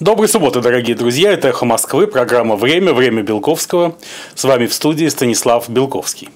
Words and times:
Доброй 0.00 0.28
субботы, 0.28 0.62
дорогие 0.62 0.96
друзья. 0.96 1.30
Это 1.30 1.48
«Эхо 1.48 1.66
Москвы», 1.66 2.06
программа 2.06 2.56
«Время», 2.56 2.94
«Время 2.94 3.20
Белковского». 3.22 3.96
С 4.34 4.44
вами 4.44 4.64
в 4.64 4.72
студии 4.72 5.06
Станислав 5.08 5.68
Белковский. 5.68 6.30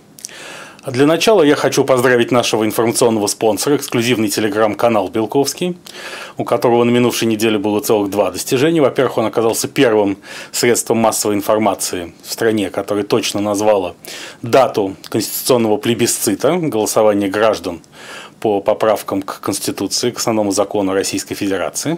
Для 0.86 1.06
начала 1.06 1.42
я 1.42 1.56
хочу 1.56 1.82
поздравить 1.82 2.30
нашего 2.30 2.66
информационного 2.66 3.26
спонсора, 3.26 3.76
эксклюзивный 3.76 4.28
телеграм-канал 4.28 5.08
«Белковский», 5.08 5.78
у 6.36 6.44
которого 6.44 6.84
на 6.84 6.90
минувшей 6.90 7.26
неделе 7.26 7.56
было 7.56 7.80
целых 7.80 8.10
два 8.10 8.30
достижения. 8.30 8.82
Во-первых, 8.82 9.16
он 9.16 9.24
оказался 9.24 9.66
первым 9.66 10.18
средством 10.52 10.98
массовой 10.98 11.36
информации 11.36 12.12
в 12.22 12.30
стране, 12.30 12.68
которое 12.68 13.04
точно 13.04 13.40
назвало 13.40 13.96
дату 14.42 14.94
конституционного 15.08 15.78
плебисцита, 15.78 16.54
голосования 16.58 17.28
граждан 17.28 17.80
по 18.44 18.60
поправкам 18.60 19.22
к 19.22 19.40
Конституции, 19.40 20.10
к 20.10 20.18
основному 20.18 20.50
закону 20.50 20.92
Российской 20.92 21.34
Федерации. 21.34 21.96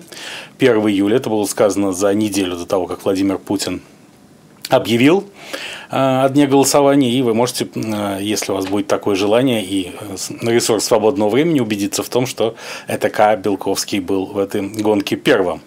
1 0.61 0.77
июля, 0.87 1.17
это 1.17 1.29
было 1.29 1.45
сказано 1.45 1.93
за 1.93 2.15
неделю 2.15 2.57
до 2.57 2.67
того, 2.67 2.87
как 2.87 3.05
Владимир 3.05 3.39
Путин 3.39 3.83
объявил 4.69 5.25
э, 5.91 5.97
о 5.97 6.29
дне 6.29 6.47
голосования, 6.47 7.11
и 7.11 7.21
вы 7.21 7.35
можете, 7.35 7.67
э, 7.75 8.19
если 8.21 8.53
у 8.53 8.55
вас 8.55 8.67
будет 8.69 8.87
такое 8.87 9.17
желание 9.17 9.65
и 9.65 9.91
на 10.41 10.51
ресурс 10.51 10.85
свободного 10.85 11.31
времени, 11.31 11.59
убедиться 11.59 12.05
в 12.05 12.09
том, 12.09 12.27
что 12.27 12.55
ЭТК 12.87 13.37
Белковский 13.43 13.99
был 13.99 14.27
в 14.27 14.39
этой 14.39 14.63
гонке 14.63 15.17
первым. 15.17 15.61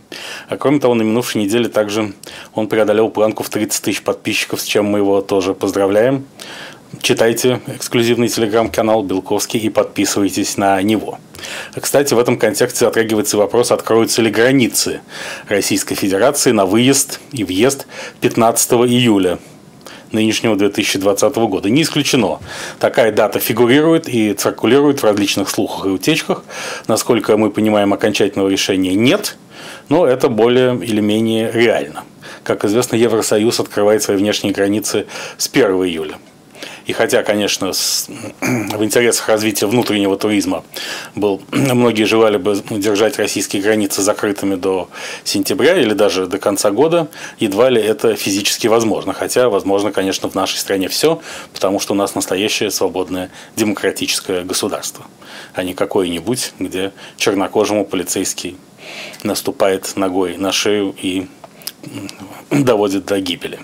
А 0.48 0.56
кроме 0.56 0.80
того, 0.80 0.94
на 0.94 1.02
минувшей 1.02 1.42
неделе 1.42 1.68
также 1.68 2.14
он 2.56 2.70
преодолел 2.70 3.10
планку 3.10 3.44
в 3.44 3.50
30 3.50 3.84
тысяч 3.84 4.02
подписчиков, 4.02 4.62
с 4.62 4.64
чем 4.64 4.86
мы 4.86 5.00
его 5.00 5.20
тоже 5.20 5.54
поздравляем. 5.54 6.26
Читайте 7.02 7.62
эксклюзивный 7.68 8.30
телеграм-канал 8.30 9.04
Белковский 9.04 9.60
и 9.60 9.70
подписывайтесь 9.70 10.58
на 10.58 10.82
него. 10.82 11.20
Кстати, 11.80 12.16
в 12.16 12.20
этом 12.20 12.38
контексте 12.38 12.86
затрагивается 12.86 13.38
вопрос, 13.38 13.72
откроются 13.72 14.24
ли 14.24 14.32
границы 14.32 15.02
Российской 15.48 15.94
Федерации 15.94 16.52
на 16.52 16.66
выезд 16.66 17.20
и 17.32 17.44
въезд 17.44 17.86
15 18.22 18.72
июля 18.72 19.38
нынешнего 20.12 20.56
2020 20.56 21.36
года. 21.36 21.70
Не 21.70 21.84
исключено. 21.84 22.40
Такая 22.80 23.12
дата 23.12 23.40
фигурирует 23.40 24.10
и 24.10 24.34
циркулирует 24.34 25.02
в 25.02 25.04
различных 25.04 25.52
слухах 25.52 25.86
и 25.86 25.90
утечках. 25.90 26.44
Насколько 26.88 27.38
мы 27.38 27.52
понимаем, 27.52 27.94
окончательного 27.94 28.50
решения 28.50 28.96
нет, 28.96 29.38
но 29.90 30.08
это 30.08 30.28
более 30.28 30.76
или 30.84 31.02
менее 31.02 31.52
реально. 31.52 32.04
Как 32.44 32.66
известно, 32.66 32.96
Евросоюз 32.96 33.60
открывает 33.60 34.02
свои 34.02 34.18
внешние 34.18 34.54
границы 34.54 35.06
с 35.38 35.48
1 35.48 35.66
июля. 35.84 36.16
И 36.90 36.92
хотя, 36.92 37.22
конечно, 37.22 37.72
с, 37.72 38.08
в 38.42 38.84
интересах 38.84 39.30
развития 39.30 39.68
внутреннего 39.68 40.18
туризма 40.18 40.64
был, 41.14 41.40
многие 41.52 42.06
желали 42.06 42.38
бы 42.38 42.60
держать 42.72 43.20
российские 43.20 43.62
границы 43.62 44.02
закрытыми 44.02 44.56
до 44.56 44.90
сентября 45.24 45.80
или 45.80 45.94
даже 45.94 46.26
до 46.26 46.40
конца 46.40 46.72
года, 46.72 47.08
едва 47.38 47.70
ли 47.70 47.80
это 47.80 48.16
физически 48.16 48.66
возможно. 48.66 49.14
Хотя, 49.14 49.50
возможно, 49.50 49.92
конечно, 49.92 50.32
в 50.32 50.34
нашей 50.34 50.58
стране 50.58 50.88
все, 50.88 51.22
потому 51.54 51.80
что 51.80 51.94
у 51.94 51.96
нас 51.96 52.16
настоящее 52.16 52.72
свободное 52.72 53.30
демократическое 53.56 54.44
государство, 54.44 55.06
а 55.54 55.62
не 55.62 55.76
какое-нибудь, 55.76 56.54
где 56.58 56.92
чернокожему 57.18 57.86
полицейский 57.86 58.58
наступает 59.22 59.96
ногой 59.96 60.38
на 60.38 60.52
шею 60.52 60.96
и 61.00 61.28
доводит 62.50 63.06
до 63.06 63.20
гибели. 63.20 63.60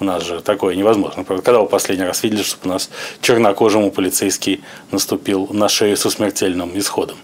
У 0.00 0.04
нас 0.04 0.24
же 0.24 0.40
такое 0.40 0.76
невозможно. 0.76 1.24
Когда 1.24 1.60
вы 1.60 1.66
последний 1.66 2.04
раз 2.04 2.22
видели, 2.22 2.42
чтобы 2.42 2.66
у 2.66 2.72
нас 2.72 2.88
чернокожему 3.20 3.90
полицейский 3.90 4.62
наступил 4.92 5.48
на 5.50 5.68
шею 5.68 5.96
со 5.96 6.08
смертельным 6.10 6.78
исходом? 6.78 7.16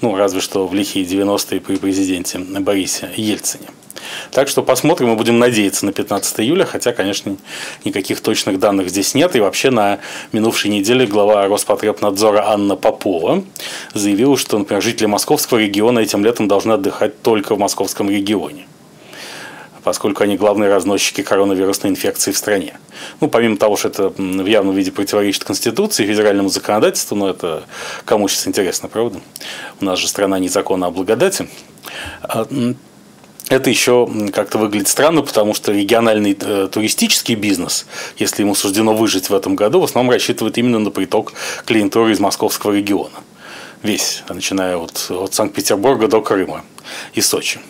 Ну, 0.00 0.14
разве 0.14 0.40
что 0.40 0.66
в 0.68 0.74
лихие 0.74 1.04
90-е 1.04 1.60
при 1.60 1.76
президенте 1.76 2.38
Борисе 2.38 3.10
Ельцине. 3.16 3.68
Так 4.30 4.48
что 4.48 4.62
посмотрим, 4.62 5.08
мы 5.08 5.16
будем 5.16 5.40
надеяться 5.40 5.84
на 5.84 5.92
15 5.92 6.40
июля, 6.40 6.64
хотя, 6.64 6.92
конечно, 6.92 7.36
никаких 7.84 8.20
точных 8.20 8.60
данных 8.60 8.90
здесь 8.90 9.14
нет. 9.14 9.34
И 9.34 9.40
вообще 9.40 9.70
на 9.70 9.98
минувшей 10.32 10.70
неделе 10.70 11.04
глава 11.04 11.46
Роспотребнадзора 11.48 12.48
Анна 12.48 12.76
Попова 12.76 13.42
заявила, 13.94 14.36
что, 14.36 14.56
например, 14.56 14.82
жители 14.82 15.06
московского 15.06 15.58
региона 15.58 15.98
этим 15.98 16.24
летом 16.24 16.46
должны 16.46 16.74
отдыхать 16.74 17.20
только 17.22 17.56
в 17.56 17.58
московском 17.58 18.08
регионе 18.08 18.66
поскольку 19.84 20.22
они 20.22 20.36
главные 20.36 20.70
разносчики 20.70 21.22
коронавирусной 21.22 21.90
инфекции 21.90 22.32
в 22.32 22.38
стране. 22.38 22.78
Ну, 23.20 23.28
помимо 23.28 23.56
того, 23.56 23.76
что 23.76 23.88
это 23.88 24.08
в 24.08 24.46
явном 24.46 24.74
виде 24.74 24.90
противоречит 24.90 25.44
Конституции, 25.44 26.06
федеральному 26.06 26.48
законодательству, 26.48 27.16
но 27.16 27.30
это 27.30 27.64
кому 28.04 28.28
сейчас 28.28 28.48
интересно, 28.48 28.88
правда? 28.88 29.20
У 29.80 29.84
нас 29.84 29.98
же 29.98 30.08
страна 30.08 30.38
не 30.38 30.48
закона 30.48 30.86
о 30.86 30.90
благодати. 30.90 31.48
А, 32.22 32.46
это 33.48 33.70
еще 33.70 34.08
как-то 34.32 34.58
выглядит 34.58 34.88
странно, 34.88 35.22
потому 35.22 35.54
что 35.54 35.72
региональный 35.72 36.36
э, 36.38 36.68
туристический 36.70 37.34
бизнес, 37.34 37.86
если 38.18 38.42
ему 38.42 38.54
суждено 38.54 38.94
выжить 38.94 39.30
в 39.30 39.34
этом 39.34 39.56
году, 39.56 39.80
в 39.80 39.84
основном 39.84 40.12
рассчитывает 40.12 40.58
именно 40.58 40.78
на 40.78 40.90
приток 40.90 41.32
клиентуры 41.64 42.12
из 42.12 42.20
московского 42.20 42.72
региона. 42.72 43.16
Весь, 43.82 44.22
начиная 44.28 44.76
от, 44.76 45.06
от 45.10 45.32
Санкт-Петербурга 45.32 46.08
до 46.08 46.20
Крыма 46.20 46.64
и 47.14 47.20
Сочи. 47.22 47.60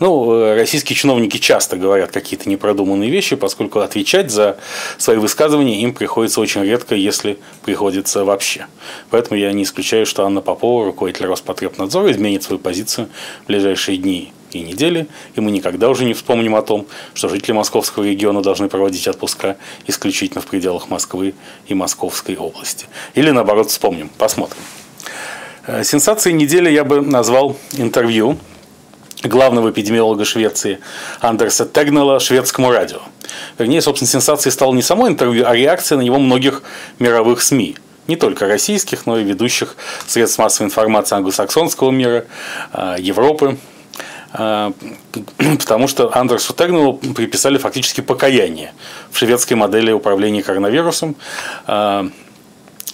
Ну, 0.00 0.32
э, 0.32 0.54
российские 0.56 0.96
чиновники 0.96 1.38
часто 1.38 1.76
говорят 1.76 2.10
какие-то 2.10 2.48
непродуманные 2.48 3.10
вещи, 3.10 3.36
поскольку 3.36 3.80
отвечать 3.80 4.30
за 4.30 4.56
свои 4.98 5.16
высказывания 5.16 5.80
им 5.82 5.94
приходится 5.94 6.40
очень 6.40 6.62
редко, 6.62 6.94
если 6.94 7.38
приходится 7.64 8.24
вообще. 8.24 8.66
Поэтому 9.10 9.38
я 9.38 9.52
не 9.52 9.62
исключаю, 9.62 10.06
что 10.06 10.24
Анна 10.24 10.40
Попова, 10.40 10.86
руководитель 10.86 11.26
Роспотребнадзора, 11.26 12.12
изменит 12.12 12.42
свою 12.42 12.58
позицию 12.58 13.08
в 13.44 13.46
ближайшие 13.46 13.98
дни 13.98 14.32
и 14.52 14.60
недели, 14.60 15.08
и 15.34 15.40
мы 15.40 15.50
никогда 15.50 15.88
уже 15.88 16.04
не 16.04 16.14
вспомним 16.14 16.54
о 16.54 16.62
том, 16.62 16.86
что 17.12 17.28
жители 17.28 17.52
московского 17.52 18.04
региона 18.04 18.42
должны 18.42 18.68
проводить 18.68 19.06
отпуска 19.08 19.56
исключительно 19.86 20.40
в 20.40 20.46
пределах 20.46 20.88
Москвы 20.88 21.34
и 21.66 21.74
Московской 21.74 22.36
области. 22.36 22.86
Или 23.14 23.30
наоборот 23.30 23.70
вспомним, 23.70 24.10
посмотрим. 24.16 24.62
Э, 25.66 25.82
сенсацией 25.82 26.36
недели 26.36 26.70
я 26.70 26.84
бы 26.84 27.00
назвал 27.00 27.56
интервью 27.72 28.38
главного 29.28 29.70
эпидемиолога 29.70 30.24
Швеции 30.24 30.80
Андерса 31.20 31.66
Тегнела 31.66 32.20
шведскому 32.20 32.70
радио. 32.70 32.98
Вернее, 33.58 33.80
собственно, 33.80 34.08
сенсацией 34.08 34.52
стало 34.52 34.74
не 34.74 34.82
само 34.82 35.08
интервью, 35.08 35.44
а 35.46 35.54
реакция 35.54 35.98
на 35.98 36.02
него 36.02 36.18
многих 36.18 36.62
мировых 36.98 37.42
СМИ. 37.42 37.76
Не 38.06 38.16
только 38.16 38.46
российских, 38.46 39.06
но 39.06 39.18
и 39.18 39.24
ведущих 39.24 39.76
средств 40.06 40.38
массовой 40.38 40.66
информации 40.66 41.16
англосаксонского 41.16 41.90
мира, 41.90 42.26
а, 42.72 42.96
Европы. 42.98 43.56
А, 44.32 44.72
потому 45.58 45.88
что 45.88 46.14
Андерсу 46.16 46.52
Тегнелу 46.52 46.94
приписали 46.94 47.56
фактически 47.56 48.00
покаяние 48.00 48.74
в 49.10 49.18
шведской 49.18 49.56
модели 49.56 49.92
управления 49.92 50.42
коронавирусом 50.42 51.16
а, 51.66 52.08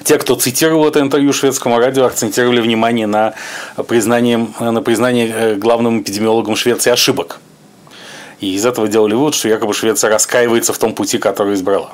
те, 0.04 0.18
кто 0.18 0.34
цитировал 0.34 0.88
это 0.88 1.00
интервью 1.00 1.32
шведскому 1.32 1.78
радио, 1.78 2.04
акцентировали 2.04 2.60
внимание 2.60 3.06
на 3.06 3.34
признание, 3.88 4.48
на 4.58 4.82
признание 4.82 5.28
э, 5.28 5.54
главным 5.56 6.00
эпидемиологом 6.02 6.56
Швеции 6.56 6.90
ошибок. 6.90 7.40
И 8.40 8.54
из 8.54 8.64
этого 8.64 8.88
делали 8.88 9.14
вывод, 9.14 9.34
что 9.34 9.48
якобы 9.48 9.74
Швеция 9.74 10.10
раскаивается 10.10 10.72
в 10.72 10.78
том 10.78 10.94
пути, 10.94 11.18
который 11.18 11.54
избрала. 11.54 11.92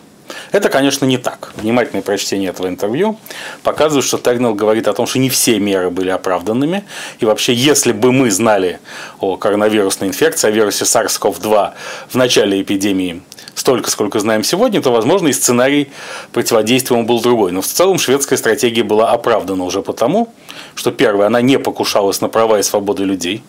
Это, 0.53 0.69
конечно, 0.69 1.05
не 1.05 1.19
так. 1.19 1.53
Внимательное 1.57 2.03
прочтение 2.03 2.51
этого 2.51 2.69
интервью 2.69 3.19
показывает, 3.63 4.05
что 4.05 4.19
Тегнел 4.19 4.55
говорит 4.55 4.89
о 4.89 4.93
том, 4.93 5.07
что 5.07 5.19
не 5.19 5.29
все 5.29 5.59
меры 5.59 5.91
были 5.91 6.11
оправданными. 6.11 6.85
И 7.19 7.25
вообще, 7.25 7.53
если 7.53 7.93
бы 7.93 8.13
мы 8.13 8.31
знали 8.31 8.81
о 9.21 9.37
коронавирусной 9.37 10.09
инфекции, 10.09 10.49
о 10.49 10.51
вирусе 10.51 10.85
SARS-CoV-2 10.85 11.73
в 12.09 12.15
начале 12.15 12.63
эпидемии 12.63 13.23
столько, 13.57 13.91
сколько 13.91 14.21
знаем 14.21 14.45
сегодня, 14.45 14.81
то, 14.81 14.93
возможно, 14.93 15.29
и 15.29 15.33
сценарий 15.33 15.89
противодействия 16.33 17.03
был 17.03 17.21
другой. 17.21 17.51
Но 17.51 17.63
в 17.63 17.67
целом 17.67 17.99
шведская 17.99 18.37
стратегия 18.37 18.85
была 18.85 19.11
оправдана 19.11 19.65
уже 19.65 19.83
потому, 19.83 20.33
что, 20.77 20.93
первое, 20.93 21.27
она 21.27 21.41
не 21.41 21.59
покушалась 21.59 22.21
на 22.21 22.29
права 22.29 22.61
и 22.61 22.63
свободы 22.63 23.03
людей. 23.03 23.43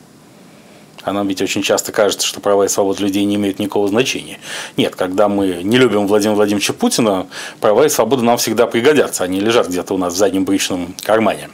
А 1.03 1.13
нам 1.13 1.28
ведь 1.28 1.41
очень 1.41 1.62
часто 1.62 1.91
кажется, 1.91 2.28
что 2.28 2.41
права 2.41 2.66
и 2.66 2.68
свободы 2.68 3.04
людей 3.04 3.24
не 3.24 3.36
имеют 3.36 3.59
никакого 3.59 3.88
значения. 3.88 4.39
Нет, 4.75 4.95
когда 4.95 5.30
мы 5.30 5.62
не 5.63 5.77
любим 5.77 6.07
Владимира 6.07 6.36
Владимировича 6.36 6.74
Путина, 6.74 7.27
права 7.62 7.86
и 7.86 7.89
свободы 7.89 8.24
нам 8.24 8.38
всегда 8.38 8.65
пригодятся. 8.65 9.24
Они 9.24 9.39
лежат 9.39 9.69
где-то 9.69 9.94
у 9.94 9.98
нас 9.98 10.13
в 10.13 10.18
заднем 10.18 10.44
брючном 10.44 10.95
кармане 11.03 11.50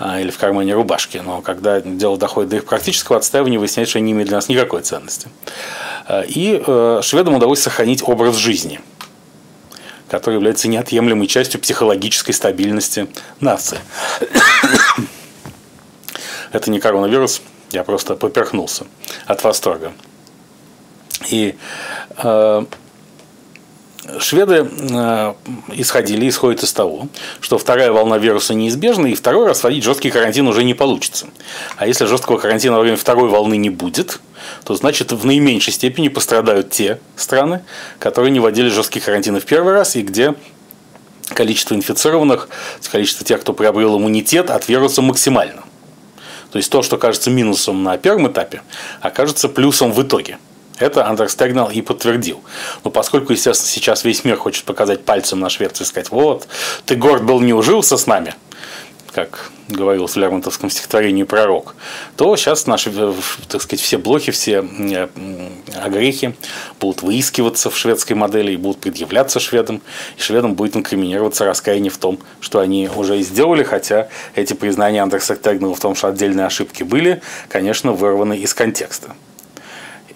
или 0.00 0.30
в 0.30 0.38
кармане 0.38 0.74
рубашки. 0.74 1.18
Но 1.18 1.40
когда 1.40 1.80
дело 1.80 2.16
доходит 2.16 2.50
до 2.50 2.56
их 2.56 2.64
практического 2.64 3.18
отстаивания, 3.18 3.58
выясняется, 3.58 3.90
что 3.90 3.98
они 3.98 4.06
не 4.06 4.12
имеют 4.12 4.28
для 4.28 4.38
нас 4.38 4.48
никакой 4.48 4.82
ценности. 4.82 5.28
Э, 6.08 6.24
и 6.26 6.62
э, 6.64 7.00
шведам 7.02 7.34
удалось 7.34 7.60
сохранить 7.60 8.02
образ 8.06 8.36
жизни, 8.36 8.80
который 10.08 10.34
является 10.34 10.68
неотъемлемой 10.68 11.26
частью 11.26 11.60
психологической 11.60 12.34
стабильности 12.34 13.08
нации. 13.40 13.78
Это 16.52 16.70
не 16.70 16.78
коронавирус, 16.78 17.42
я 17.72 17.82
просто 17.84 18.14
поперхнулся 18.14 18.86
от 19.26 19.42
восторга. 19.42 19.92
И 21.30 21.56
э, 22.18 22.64
шведы 24.18 24.68
э, 24.70 25.34
исходили, 25.72 26.28
исходят 26.28 26.62
из 26.62 26.72
того, 26.72 27.08
что 27.40 27.58
вторая 27.58 27.92
волна 27.92 28.18
вируса 28.18 28.54
неизбежна, 28.54 29.06
и 29.06 29.14
второй 29.14 29.46
раз 29.46 29.62
вводить 29.62 29.84
жесткий 29.84 30.10
карантин 30.10 30.46
уже 30.46 30.64
не 30.64 30.74
получится. 30.74 31.26
А 31.76 31.86
если 31.86 32.06
жесткого 32.06 32.38
карантина 32.38 32.76
во 32.76 32.82
время 32.82 32.96
второй 32.96 33.28
волны 33.28 33.56
не 33.56 33.70
будет, 33.70 34.20
то 34.64 34.74
значит 34.74 35.12
в 35.12 35.24
наименьшей 35.24 35.72
степени 35.72 36.08
пострадают 36.08 36.70
те 36.70 37.00
страны, 37.16 37.62
которые 37.98 38.30
не 38.30 38.40
вводили 38.40 38.68
жесткий 38.68 39.00
карантин 39.00 39.40
в 39.40 39.44
первый 39.44 39.72
раз, 39.72 39.96
и 39.96 40.02
где 40.02 40.34
количество 41.28 41.74
инфицированных, 41.74 42.48
количество 42.90 43.24
тех, 43.24 43.40
кто 43.40 43.52
приобрел 43.52 43.96
иммунитет 43.98 44.50
от 44.50 44.68
вируса 44.68 45.02
максимально. 45.02 45.64
То 46.50 46.58
есть 46.58 46.70
то, 46.70 46.82
что 46.82 46.98
кажется 46.98 47.30
минусом 47.30 47.82
на 47.82 47.96
первом 47.96 48.28
этапе, 48.28 48.62
окажется 49.00 49.48
плюсом 49.48 49.92
в 49.92 50.02
итоге. 50.02 50.38
Это 50.78 51.06
Андерстегнал 51.06 51.70
и 51.70 51.82
подтвердил. 51.82 52.42
Но 52.82 52.90
поскольку, 52.90 53.32
естественно, 53.32 53.68
сейчас 53.68 54.04
весь 54.04 54.24
мир 54.24 54.36
хочет 54.36 54.64
показать 54.64 55.04
пальцем 55.04 55.40
на 55.40 55.48
Швецию 55.48 55.86
и 55.86 55.88
сказать, 55.88 56.10
вот, 56.10 56.48
ты 56.84 56.96
горд 56.96 57.24
был, 57.24 57.40
не 57.40 57.52
ужился 57.52 57.96
с 57.96 58.06
нами, 58.06 58.34
как 59.12 59.50
говорил 59.68 60.08
в 60.08 60.16
Лермонтовском 60.16 60.70
стихотворении 60.70 61.22
«Пророк», 61.22 61.76
то 62.16 62.34
сейчас 62.36 62.66
наши, 62.66 62.90
э, 62.94 63.14
так 63.48 63.62
сказать, 63.62 63.80
все 63.80 63.98
блохи, 63.98 64.32
все 64.32 64.64
э, 64.64 65.08
огрехи 65.80 66.34
будут 66.80 67.02
выискиваться 67.02 67.70
в 67.70 67.78
шведской 67.78 68.16
модели 68.16 68.52
и 68.52 68.56
будут 68.56 68.80
предъявляться 68.80 69.38
шведам, 69.38 69.80
и 70.18 70.20
шведам 70.20 70.54
будет 70.54 70.76
инкриминироваться 70.76 71.44
раскаяние 71.44 71.90
в 71.90 71.98
том, 71.98 72.18
что 72.40 72.58
они 72.58 72.90
уже 72.94 73.22
сделали, 73.22 73.62
хотя 73.62 74.08
эти 74.34 74.54
признания 74.54 75.02
Андерса 75.02 75.36
Тегнера 75.36 75.74
в 75.74 75.80
том, 75.80 75.94
что 75.94 76.08
отдельные 76.08 76.46
ошибки 76.46 76.82
были, 76.82 77.22
конечно, 77.48 77.92
вырваны 77.92 78.36
из 78.36 78.52
контекста. 78.52 79.14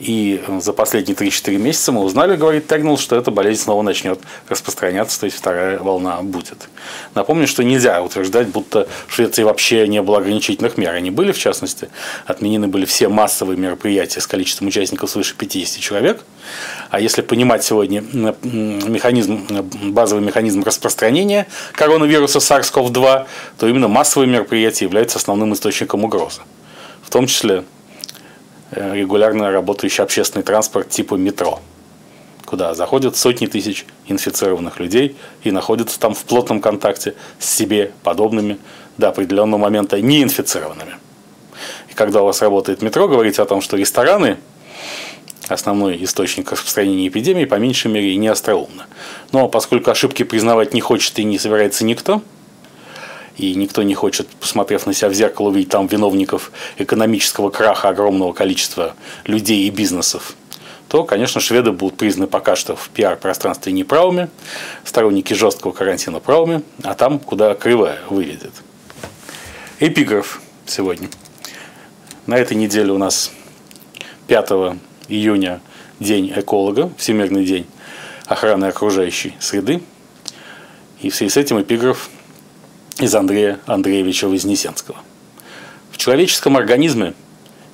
И 0.00 0.41
за 0.61 0.73
последние 0.73 1.17
3-4 1.17 1.56
месяца 1.59 1.91
мы 1.91 2.03
узнали, 2.03 2.37
говорит 2.37 2.69
Тегнул, 2.69 2.99
что 2.99 3.17
эта 3.17 3.33
болезнь 3.33 3.62
снова 3.62 3.83
начнет 3.83 4.21
распространяться, 4.49 5.19
то 5.19 5.25
есть 5.27 5.37
вторая 5.37 5.79
волна 5.81 6.23
будет. 6.23 6.69
Напомню, 7.17 7.49
что 7.49 7.65
нельзя 7.65 8.00
утверждать, 8.00 8.47
будто 8.49 8.87
в 9.09 9.15
Швеции 9.15 9.43
вообще 9.43 9.89
не 9.89 10.00
было 10.00 10.19
ограничительных 10.19 10.79
мер. 10.79 10.95
Они 10.95 11.11
были, 11.11 11.33
в 11.33 11.39
частности, 11.39 11.89
отменены 12.27 12.69
были 12.69 12.85
все 12.85 13.09
массовые 13.09 13.59
мероприятия 13.59 14.21
с 14.21 14.27
количеством 14.29 14.69
участников 14.69 15.11
свыше 15.11 15.35
50 15.37 15.81
человек. 15.81 16.23
А 16.91 17.00
если 17.00 17.23
понимать 17.23 17.65
сегодня 17.65 18.00
механизм, 18.00 19.47
базовый 19.91 20.25
механизм 20.25 20.62
распространения 20.62 21.49
коронавируса 21.73 22.39
SARS-CoV-2, 22.39 23.27
то 23.59 23.67
именно 23.67 23.89
массовые 23.89 24.31
мероприятия 24.31 24.85
являются 24.85 25.19
основным 25.19 25.55
источником 25.55 26.05
угрозы. 26.05 26.43
В 27.03 27.11
том 27.11 27.27
числе 27.27 27.65
Э, 27.77 27.77
регулярно 28.70 29.50
работающий 29.50 30.03
общественный 30.05 30.43
транспорт 30.43 30.91
типа 30.91 31.15
метро, 31.15 31.61
куда 32.44 32.75
заходят 32.75 33.17
сотни 33.17 33.47
тысяч 33.47 33.87
инфицированных 34.06 34.81
людей 34.81 35.17
и 35.44 35.50
находятся 35.50 35.99
там 35.99 36.15
в 36.15 36.25
плотном 36.25 36.61
контакте 36.61 37.15
с 37.38 37.49
себе 37.49 37.93
подобными 38.03 38.59
до 38.97 39.09
определенного 39.09 39.61
момента 39.61 40.00
неинфицированными. 40.00 40.94
И 41.91 41.94
когда 41.94 42.23
у 42.23 42.26
вас 42.26 42.43
работает 42.43 42.82
метро, 42.82 43.09
говорить 43.09 43.38
о 43.38 43.44
том, 43.44 43.61
что 43.61 43.76
рестораны 43.76 44.38
основной 45.49 46.03
источник 46.05 46.53
распространения 46.53 47.09
эпидемии, 47.09 47.47
по 47.47 47.55
меньшей 47.55 47.91
мере, 47.91 48.14
не 48.17 48.29
остроумно. 48.29 48.87
Но 49.32 49.49
поскольку 49.49 49.91
ошибки 49.91 50.23
признавать 50.23 50.75
не 50.75 50.81
хочет 50.81 51.19
и 51.19 51.25
не 51.25 51.38
собирается 51.38 51.85
никто, 51.85 52.23
и 53.38 53.55
никто 53.55 53.82
не 53.82 53.94
хочет, 53.94 54.29
посмотрев 54.29 54.87
на 54.87 54.93
себя 54.93 55.08
в 55.08 55.14
зеркало, 55.14 55.49
увидеть 55.49 55.70
там 55.70 55.87
виновников 55.87 56.52
экономического 56.76 57.50
краха 57.50 57.88
огромного 57.88 58.32
количества 58.32 58.94
людей 59.25 59.67
и 59.67 59.70
бизнесов, 59.70 60.35
то, 60.88 61.05
конечно, 61.05 61.40
шведы 61.40 61.73
будут 61.73 61.96
признаны 61.96 62.26
пока 62.26 62.56
что 62.56 62.75
в 62.75 62.88
пиар-пространстве 62.90 63.73
неправыми, 63.73 64.29
сторонники 64.85 65.35
жесткого 65.35 65.73
карантина 65.73 66.19
правыми, 66.19 66.62
а 66.82 66.94
там, 66.94 67.19
куда 67.19 67.55
кривая 67.55 68.00
выведет. 68.11 68.52
Эпиграф 69.81 70.40
сегодня. 70.67 71.08
На 72.26 72.37
этой 72.37 72.56
неделе 72.56 72.93
у 72.93 72.99
нас 72.99 73.31
5 74.26 74.50
июня 75.08 75.61
День 76.00 76.32
эколога, 76.35 76.93
Всемирный 76.96 77.44
день 77.44 77.67
охраны 78.26 78.67
окружающей 78.67 79.35
среды. 79.40 79.82
И 81.00 81.11
в 81.11 81.14
связи 81.14 81.31
с 81.31 81.37
этим 81.37 81.61
эпиграф 81.61 82.11
из 83.00 83.15
Андрея 83.15 83.61
Андреевича 83.67 84.29
Вознесенского. 84.29 84.99
В 85.91 85.99
человеческом 85.99 86.56
организме 86.56 87.15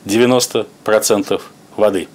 90% 0.04 1.40
воды. 1.76 2.08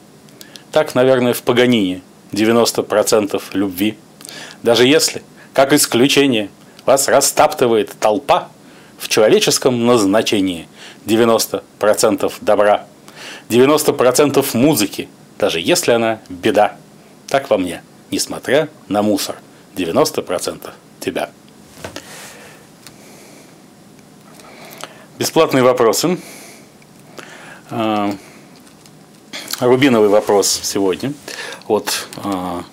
Так, 0.71 0.95
наверное, 0.95 1.33
в 1.33 1.41
Паганине 1.41 2.01
90% 2.31 3.41
любви. 3.53 3.97
Даже 4.61 4.85
если, 4.85 5.23
как 5.53 5.73
исключение, 5.73 6.49
вас 6.85 7.07
растаптывает 7.07 7.95
толпа, 7.99 8.49
в 8.99 9.07
человеческом 9.07 9.85
назначении 9.85 10.67
90% 11.05 12.33
добра, 12.41 12.85
90% 13.49 14.45
музыки, 14.53 15.07
даже 15.39 15.59
если 15.61 15.93
она 15.93 16.19
беда. 16.27 16.75
Так 17.27 17.49
во 17.49 17.57
мне, 17.57 17.81
несмотря 18.11 18.67
на 18.89 19.01
мусор, 19.01 19.37
90% 19.75 20.69
тебя. 20.99 21.29
Бесплатные 25.19 25.65
вопросы. 25.65 26.17
А, 27.69 28.09
рубиновый 29.59 30.07
вопрос 30.07 30.61
сегодня 30.63 31.11
от 31.67 32.07
а, 32.23 32.63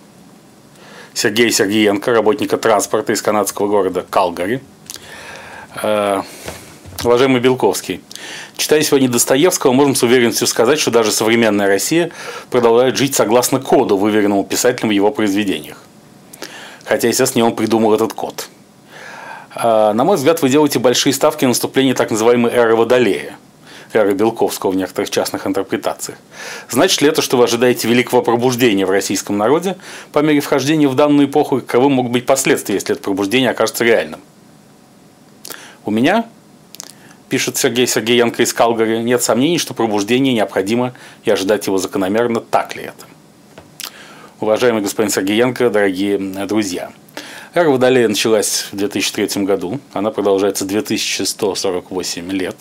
Сергея 1.13 1.51
Сергеенко, 1.51 2.13
работника 2.13 2.57
транспорта 2.57 3.15
из 3.15 3.21
канадского 3.21 3.67
города 3.67 4.07
Калгари. 4.09 4.63
А, 5.83 6.23
уважаемый 7.03 7.41
Белковский, 7.41 8.01
читая 8.57 8.81
сегодня 8.83 9.09
Достоевского, 9.09 9.73
можем 9.73 9.97
с 9.97 10.05
уверенностью 10.05 10.47
сказать, 10.47 10.79
что 10.79 10.93
даже 10.93 11.11
современная 11.11 11.67
Россия 11.67 12.13
продолжает 12.51 12.97
жить 12.97 13.17
согласно 13.17 13.59
коду, 13.59 13.97
выверенному 13.97 14.45
писателем 14.45 14.91
в 14.91 14.93
его 14.93 15.11
произведениях. 15.11 15.83
Хотя, 16.85 17.09
естественно, 17.09 17.43
не 17.43 17.49
он 17.49 17.57
придумал 17.57 17.93
этот 17.93 18.13
код– 18.13 18.51
на 19.63 20.05
мой 20.05 20.17
взгляд, 20.17 20.43
вы 20.43 20.49
делаете 20.49 20.79
большие 20.79 21.13
ставки 21.13 21.45
на 21.45 21.51
наступление 21.51 21.95
так 21.95 22.11
называемой 22.11 22.53
эры 22.53 22.77
Водолея, 22.77 23.37
эры 23.93 24.13
Белковского 24.13 24.71
в 24.71 24.77
некоторых 24.77 25.09
частных 25.11 25.47
интерпретациях. 25.47 26.19
Значит 26.69 27.01
ли 27.01 27.09
это, 27.09 27.23
что 27.23 27.37
вы 27.39 27.45
ожидаете 27.45 27.89
великого 27.89 28.21
пробуждения 28.23 28.85
в 28.85 28.91
российском 28.91 29.39
народе 29.39 29.77
по 30.13 30.19
мере 30.19 30.41
вхождения 30.41 30.89
в 30.89 30.95
данную 30.95 31.29
эпоху, 31.29 31.59
и 31.59 31.61
каковы 31.63 31.89
могут 31.89 32.13
быть 32.13 32.27
последствия, 32.27 32.75
если 32.75 32.95
это 32.95 33.03
пробуждение 33.03 33.51
окажется 33.51 33.85
реальным? 33.85 34.21
У 35.87 35.91
меня, 35.91 36.27
пишет 37.31 37.57
Сергей 37.57 37.87
Сергеенко 37.87 38.43
из 38.43 38.53
Калгари, 38.53 38.99
нет 38.99 39.23
сомнений, 39.23 39.59
что 39.59 39.73
пробуждение 39.73 40.35
необходимо 40.35 40.93
и 41.25 41.31
ожидать 41.31 41.67
его 41.67 41.79
закономерно. 41.79 42.41
Так 42.41 42.77
ли 42.77 42.83
это? 42.83 43.07
Уважаемый 44.41 44.83
господин 44.83 45.11
Сергеенко, 45.11 45.71
дорогие 45.71 46.19
друзья– 46.19 46.91
Эра 47.57 47.71
Водолея 47.71 48.07
началась 48.07 48.67
в 48.71 48.77
2003 48.77 49.43
году, 49.45 49.81
она 49.95 50.11
продолжается 50.11 50.67
2148 50.67 52.31
лет. 52.33 52.55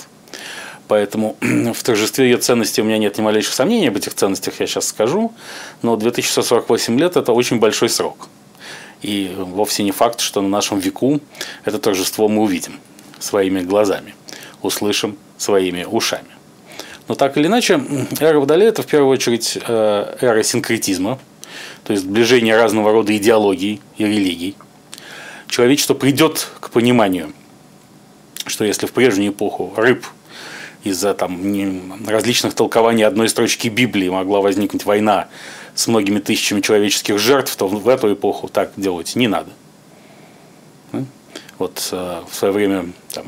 Поэтому 0.88 1.36
в 1.74 1.84
торжестве 1.84 2.30
ее 2.30 2.38
ценности 2.38 2.80
у 2.80 2.86
меня 2.86 2.98
нет 2.98 3.18
ни 3.18 3.22
малейших 3.22 3.54
сомнений 3.54 3.90
об 3.90 3.98
этих 3.98 4.14
ценностях, 4.14 4.62
я 4.62 4.68
сейчас 4.68 4.88
скажу. 4.88 5.34
Но 5.82 5.98
2148 5.98 6.98
лет– 6.98 7.18
это 7.18 7.34
очень 7.34 7.60
большой 7.60 7.90
срок. 7.90 8.30
И 9.02 9.36
вовсе 9.38 9.84
не 9.84 9.92
факт, 9.92 10.22
что 10.22 10.40
на 10.42 10.48
нашем 10.48 10.80
веку 10.80 11.20
это 11.66 11.78
торжество 11.78 12.30
мы 12.30 12.44
увидим 12.44 12.80
своими 13.20 13.60
глазами, 13.60 14.16
услышим 14.62 15.18
своими 15.38 15.84
ушами. 15.84 16.30
Но 17.10 17.16
так 17.16 17.36
или 17.36 17.48
иначе, 17.48 17.84
эра 18.22 18.40
Водолея– 18.40 18.70
это 18.70 18.82
в 18.82 18.86
первую 18.86 19.12
очередь 19.12 19.58
э, 19.58 20.16
эра 20.22 20.42
синкретизма, 20.42 21.20
то 21.84 21.92
есть 21.92 22.06
сближение 22.06 22.56
разного 22.56 22.94
рода 22.94 23.16
идеологий 23.16 23.82
и 23.98 24.06
религий 24.06 24.56
человечество 25.48 25.94
придет 25.94 26.48
к 26.60 26.70
пониманию, 26.70 27.34
что 28.46 28.66
если 28.66 28.86
в 28.86 28.92
прежнюю 28.92 29.32
эпоху 29.32 29.74
рыб 29.76 30.06
из-за 30.84 31.14
там, 31.14 32.08
различных 32.08 32.54
толкований 32.54 33.04
одной 33.04 33.28
строчки 33.30 33.68
Библии 33.68 34.10
могла 34.10 34.42
возникнуть 34.42 34.86
война 34.86 35.28
с 35.74 35.88
многими 35.88 36.20
тысячами 36.20 36.62
человеческих 36.62 37.18
жертв, 37.18 37.56
то 37.56 37.68
в 37.68 37.90
эту 37.90 38.14
эпоху 38.14 38.48
так 38.48 38.72
делать 38.78 39.16
не 39.16 39.28
надо. 39.28 39.50
Вот 41.58 41.90
э, 41.92 42.22
в 42.30 42.36
свое 42.36 42.54
время, 42.54 42.92
там, 43.14 43.26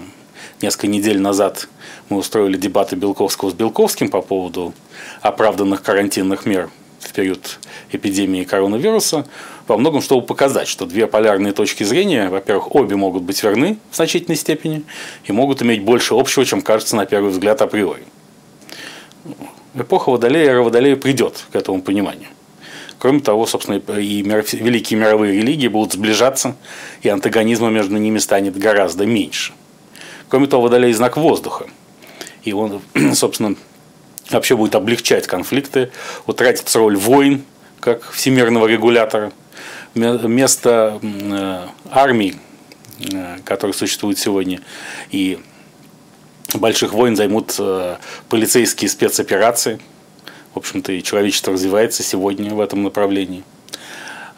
несколько 0.61 0.87
недель 0.87 1.19
назад, 1.19 1.67
мы 2.09 2.17
устроили 2.17 2.57
дебаты 2.57 2.95
Белковского 2.95 3.51
с 3.51 3.53
Белковским 3.53 4.09
по 4.09 4.21
поводу 4.21 4.73
оправданных 5.21 5.81
карантинных 5.81 6.45
мер 6.45 6.69
в 6.99 7.13
период 7.13 7.59
эпидемии 7.91 8.43
коронавируса, 8.43 9.25
во 9.67 9.77
многом 9.77 10.01
чтобы 10.01 10.25
показать, 10.25 10.67
что 10.67 10.85
две 10.85 11.07
полярные 11.07 11.53
точки 11.53 11.83
зрения, 11.83 12.29
во-первых, 12.29 12.75
обе 12.75 12.95
могут 12.95 13.23
быть 13.23 13.41
верны 13.43 13.77
в 13.91 13.95
значительной 13.95 14.37
степени 14.37 14.83
и 15.25 15.31
могут 15.31 15.61
иметь 15.61 15.83
больше 15.83 16.13
общего, 16.13 16.45
чем 16.45 16.61
кажется 16.61 16.95
на 16.95 17.05
первый 17.05 17.31
взгляд 17.31 17.61
априори. 17.61 18.03
Эпоха 19.75 20.09
Водолея, 20.09 20.51
эра 20.51 20.61
Водолея 20.61 20.95
придет 20.95 21.45
к 21.51 21.55
этому 21.55 21.81
пониманию. 21.81 22.29
Кроме 22.99 23.19
того, 23.19 23.45
собственно, 23.45 23.75
и 23.77 24.23
великие 24.23 24.99
мировые 24.99 25.33
религии 25.33 25.67
будут 25.67 25.93
сближаться, 25.93 26.55
и 27.03 27.09
антагонизма 27.09 27.69
между 27.69 27.97
ними 27.97 28.17
станет 28.17 28.57
гораздо 28.57 29.05
меньше. 29.05 29.53
Кроме 30.29 30.47
того, 30.47 30.63
Водолей– 30.63 30.93
знак 30.93 31.15
воздуха. 31.15 31.67
И 32.43 32.53
он, 32.53 32.81
собственно, 33.13 33.55
вообще 34.31 34.55
будет 34.55 34.75
облегчать 34.75 35.27
конфликты, 35.27 35.91
утратит 36.25 36.73
роль 36.75 36.97
войн, 36.97 37.43
как 37.79 38.11
всемирного 38.11 38.67
регулятора. 38.67 39.31
Место 39.95 40.99
э, 41.01 41.67
армий, 41.89 42.35
э, 42.99 43.37
которые 43.43 43.73
существуют 43.73 44.19
сегодня, 44.19 44.61
и 45.09 45.39
больших 46.53 46.93
войн 46.93 47.15
займут 47.15 47.55
э, 47.57 47.97
полицейские 48.29 48.89
спецоперации. 48.89 49.79
В 50.53 50.57
общем-то, 50.57 50.91
и 50.91 51.03
человечество 51.03 51.53
развивается 51.53 52.03
сегодня 52.03 52.53
в 52.53 52.61
этом 52.61 52.83
направлении. 52.83 53.43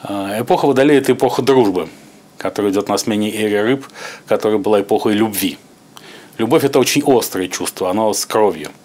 Эпоха 0.04 0.66
Водолея– 0.66 1.00
это 1.02 1.12
эпоха 1.12 1.42
дружбы, 1.42 1.90
которая 2.38 2.72
идет 2.72 2.88
на 2.88 2.98
смене 2.98 3.34
эре 3.34 3.62
рыб, 3.62 3.86
которая 4.28 4.58
была 4.58 4.82
эпохой 4.82 5.14
любви. 5.14 5.58
Любовь– 6.38 6.64
это 6.66 6.80
очень 6.80 7.04
острое 7.06 7.48
чувство, 7.48 7.90
оно 7.90 8.14
с 8.14 8.26
кровью– 8.26 8.70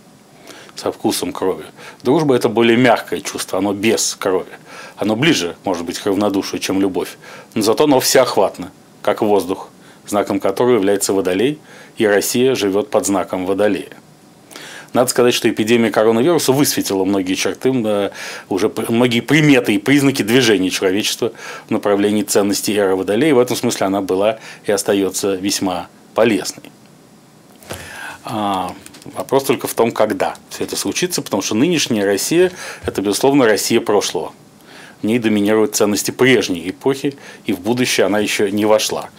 со 0.77 0.93
вкусом 0.93 1.33
крови. 1.33 1.65
Дружба– 2.03 2.35
это 2.37 2.49
более 2.49 2.77
мягкое 2.77 3.21
чувство, 3.21 3.59
оно 3.59 3.73
без 3.73 4.15
крови. 4.15 4.53
Оно 4.97 5.17
ближе, 5.17 5.57
может 5.65 5.85
быть, 5.85 5.99
к 5.99 6.07
равнодушию, 6.07 6.61
чем 6.61 6.81
любовь. 6.81 7.17
Но 7.55 7.63
зато 7.63 7.85
оно 7.85 8.01
всеохватно, 8.01 8.71
как 9.03 9.23
воздух, 9.23 9.71
знаком 10.07 10.41
которого 10.41 10.75
является 10.75 11.13
водолей, 11.13 11.59
и 11.97 12.07
Россия 12.07 12.55
живет 12.55 12.91
под 12.91 13.07
знаком 13.07 13.47
водолея. 13.47 13.97
Надо 14.93 15.11
сказать, 15.11 15.35
что 15.35 15.51
эпидемия 15.51 15.91
коронавируса 15.91 16.53
высветила 16.53 17.05
многие 17.05 17.35
черты, 17.35 17.73
уже 18.49 18.73
многие 18.89 19.21
приметы 19.21 19.75
и 19.75 19.79
признаки 19.79 20.23
движения 20.23 20.71
человечества 20.71 21.33
в 21.67 21.71
направлении 21.73 22.23
ценностей 22.23 22.77
эры 22.77 22.95
Водолея. 22.95 23.35
В 23.35 23.41
этом 23.41 23.57
смысле 23.57 23.87
она 23.87 24.03
была 24.03 24.39
и 24.65 24.71
остается 24.71 25.35
весьма 25.35 25.89
полезной. 26.15 26.71
Вопрос 29.05 29.45
только 29.45 29.67
в 29.67 29.75
том, 29.75 29.93
когда 29.93 30.37
все 30.49 30.65
это 30.65 30.77
случится, 30.77 31.21
потому 31.21 31.43
что 31.43 31.55
нынешняя 31.55 32.07
Россия– 32.07 32.53
это, 32.87 33.03
безусловно, 33.03 33.45
Россия 33.45 33.81
прошлого. 33.81 34.33
В 35.03 35.07
ней 35.07 35.19
доминируют 35.19 35.77
ценности 35.77 36.11
прежней 36.11 36.71
эпохи, 36.71 37.17
и 37.45 37.53
в 37.53 37.61
будущее 37.61 38.07
она 38.07 38.19
еще 38.19 38.51
не 38.51 38.65
вошла. 38.65 39.11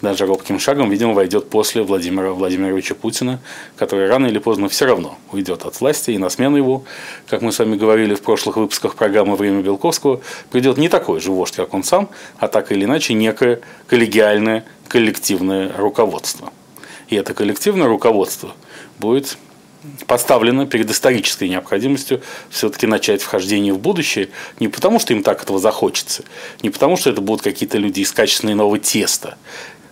Даже 0.00 0.24
робким 0.24 0.58
шагом, 0.58 0.90
видимо, 0.90 1.12
войдет 1.12 1.50
после 1.50 1.82
Владимира 1.82 2.30
Владимировича 2.32 2.94
Путина, 2.94 3.40
который 3.76 4.08
рано 4.08 4.26
или 4.26 4.38
поздно 4.38 4.70
все 4.70 4.86
равно 4.86 5.18
уйдет 5.32 5.66
от 5.66 5.78
власти, 5.80 6.12
и 6.12 6.18
на 6.18 6.30
смену 6.30 6.56
его, 6.56 6.84
как 7.28 7.42
мы 7.42 7.52
с 7.52 7.58
вами 7.58 7.76
говорили 7.76 8.14
в 8.14 8.22
прошлых 8.22 8.56
выпусках 8.56 8.94
программы 8.94 9.36
«Время 9.36 9.60
Белковского», 9.60 10.20
придет 10.50 10.78
не 10.78 10.88
такой 10.88 11.20
же 11.20 11.30
вождь, 11.30 11.56
как 11.56 11.74
он 11.74 11.82
сам, 11.82 12.08
а 12.38 12.48
так 12.48 12.72
или 12.72 12.84
иначе 12.84 13.12
некое 13.12 13.60
коллегиальное 13.86 14.64
коллективное 14.88 15.72
руководство. 15.76 16.52
И 17.08 17.16
это 17.16 17.34
коллективное 17.34 17.86
руководство– 17.86 18.54
будет 18.98 19.36
поставлено 20.06 20.66
перед 20.66 20.90
исторической 20.90 21.48
необходимостью 21.48 22.22
все-таки 22.50 22.86
начать 22.86 23.22
вхождение 23.22 23.72
в 23.72 23.78
будущее 23.78 24.30
не 24.58 24.68
потому, 24.68 24.98
что 24.98 25.12
им 25.12 25.22
так 25.22 25.42
этого 25.42 25.58
захочется, 25.58 26.24
не 26.62 26.70
потому, 26.70 26.96
что 26.96 27.10
это 27.10 27.20
будут 27.20 27.42
какие-то 27.42 27.78
люди 27.78 28.00
из 28.00 28.12
качественного 28.12 28.78
теста, 28.78 29.36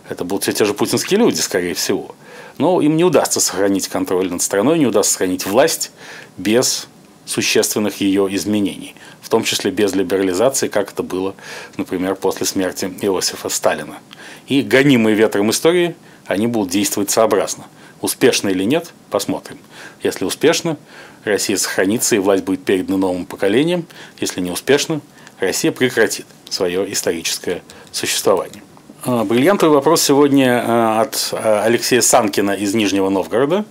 это 0.09 0.25
будут 0.25 0.45
все 0.45 0.53
те 0.53 0.65
же 0.65 0.75
путинские 0.75 1.21
люди, 1.21 1.41
скорее 1.41 1.75
всего. 1.75 2.15
Но 2.59 2.81
им 2.81 2.97
не 2.97 3.05
удастся 3.05 3.41
сохранить 3.41 3.89
контроль 3.89 4.31
над 4.31 4.43
страной, 4.43 4.79
не 4.79 4.87
удастся 4.87 5.15
сохранить 5.15 5.47
власть 5.47 5.91
без 6.37 6.87
существенных 7.27 8.01
ее 8.01 8.29
изменений, 8.37 8.95
в 9.23 9.29
том 9.29 9.45
числе 9.45 9.71
без 9.71 9.95
либерализации, 9.95 10.69
как 10.69 10.93
это 10.93 11.03
было, 11.03 11.35
например, 11.77 12.15
после 12.17 12.47
смерти 12.47 12.93
Иосифа 13.01 13.49
Сталина. 13.49 13.99
И 14.47 14.61
гонимые 14.61 15.17
ветром 15.17 15.51
истории, 15.51 15.97
они 16.27 16.47
будут 16.47 16.71
действовать 16.71 17.11
сообразно– 17.11 17.67
Успешно 18.05 18.51
или 18.51 18.65
нет, 18.65 18.93
посмотрим. 19.09 19.57
Если 20.03 20.27
успешно, 20.27 20.77
Россия 21.25 21.57
сохранится 21.57 22.15
и 22.15 22.19
власть 22.19 22.45
будет 22.45 22.63
передана 22.63 22.99
новым 22.99 23.25
поколениям. 23.25 23.87
Если 24.21 24.43
не 24.43 24.51
успешно, 24.51 25.01
Россия 25.41 25.73
прекратит 25.73 26.27
свое 26.51 26.93
историческое 26.93 27.63
существование. 27.93 28.63
А, 29.07 29.25
бриллиантовый 29.25 29.77
вопрос 29.77 30.03
сегодня 30.03 30.63
а, 30.63 31.01
от 31.01 31.31
а, 31.33 31.63
Алексея 31.65 32.03
Санкина 32.03 32.51
из 32.51 32.75
Нижнего 32.75 33.09
Новгорода 33.09 33.65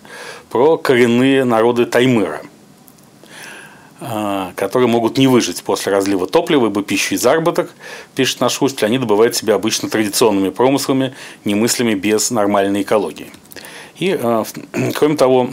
про 0.49 0.79
коренные 0.79 1.43
народы 1.43 1.85
Таймыра, 1.85 2.41
которые 4.55 4.87
могут 4.87 5.19
не 5.19 5.27
выжить 5.27 5.61
после 5.61 5.91
разлива 5.91 6.25
топлива, 6.25 6.65
ибо 6.65 6.81
пищу 6.81 7.13
и 7.13 7.17
заработок, 7.17 7.71
пишет 8.15 8.39
наш 8.39 8.53
слушатель, 8.53 8.87
они 8.87 8.97
добывают 8.97 9.35
себя 9.35 9.53
обычно 9.53 9.91
традиционными 9.91 10.49
промыслами, 10.49 11.13
немыслими 11.45 11.93
без 11.93 12.31
нормальной 12.31 12.81
экологии. 12.81 13.31
И, 13.97 14.17
а, 14.19 14.43
кроме 14.95 15.15
того, 15.15 15.49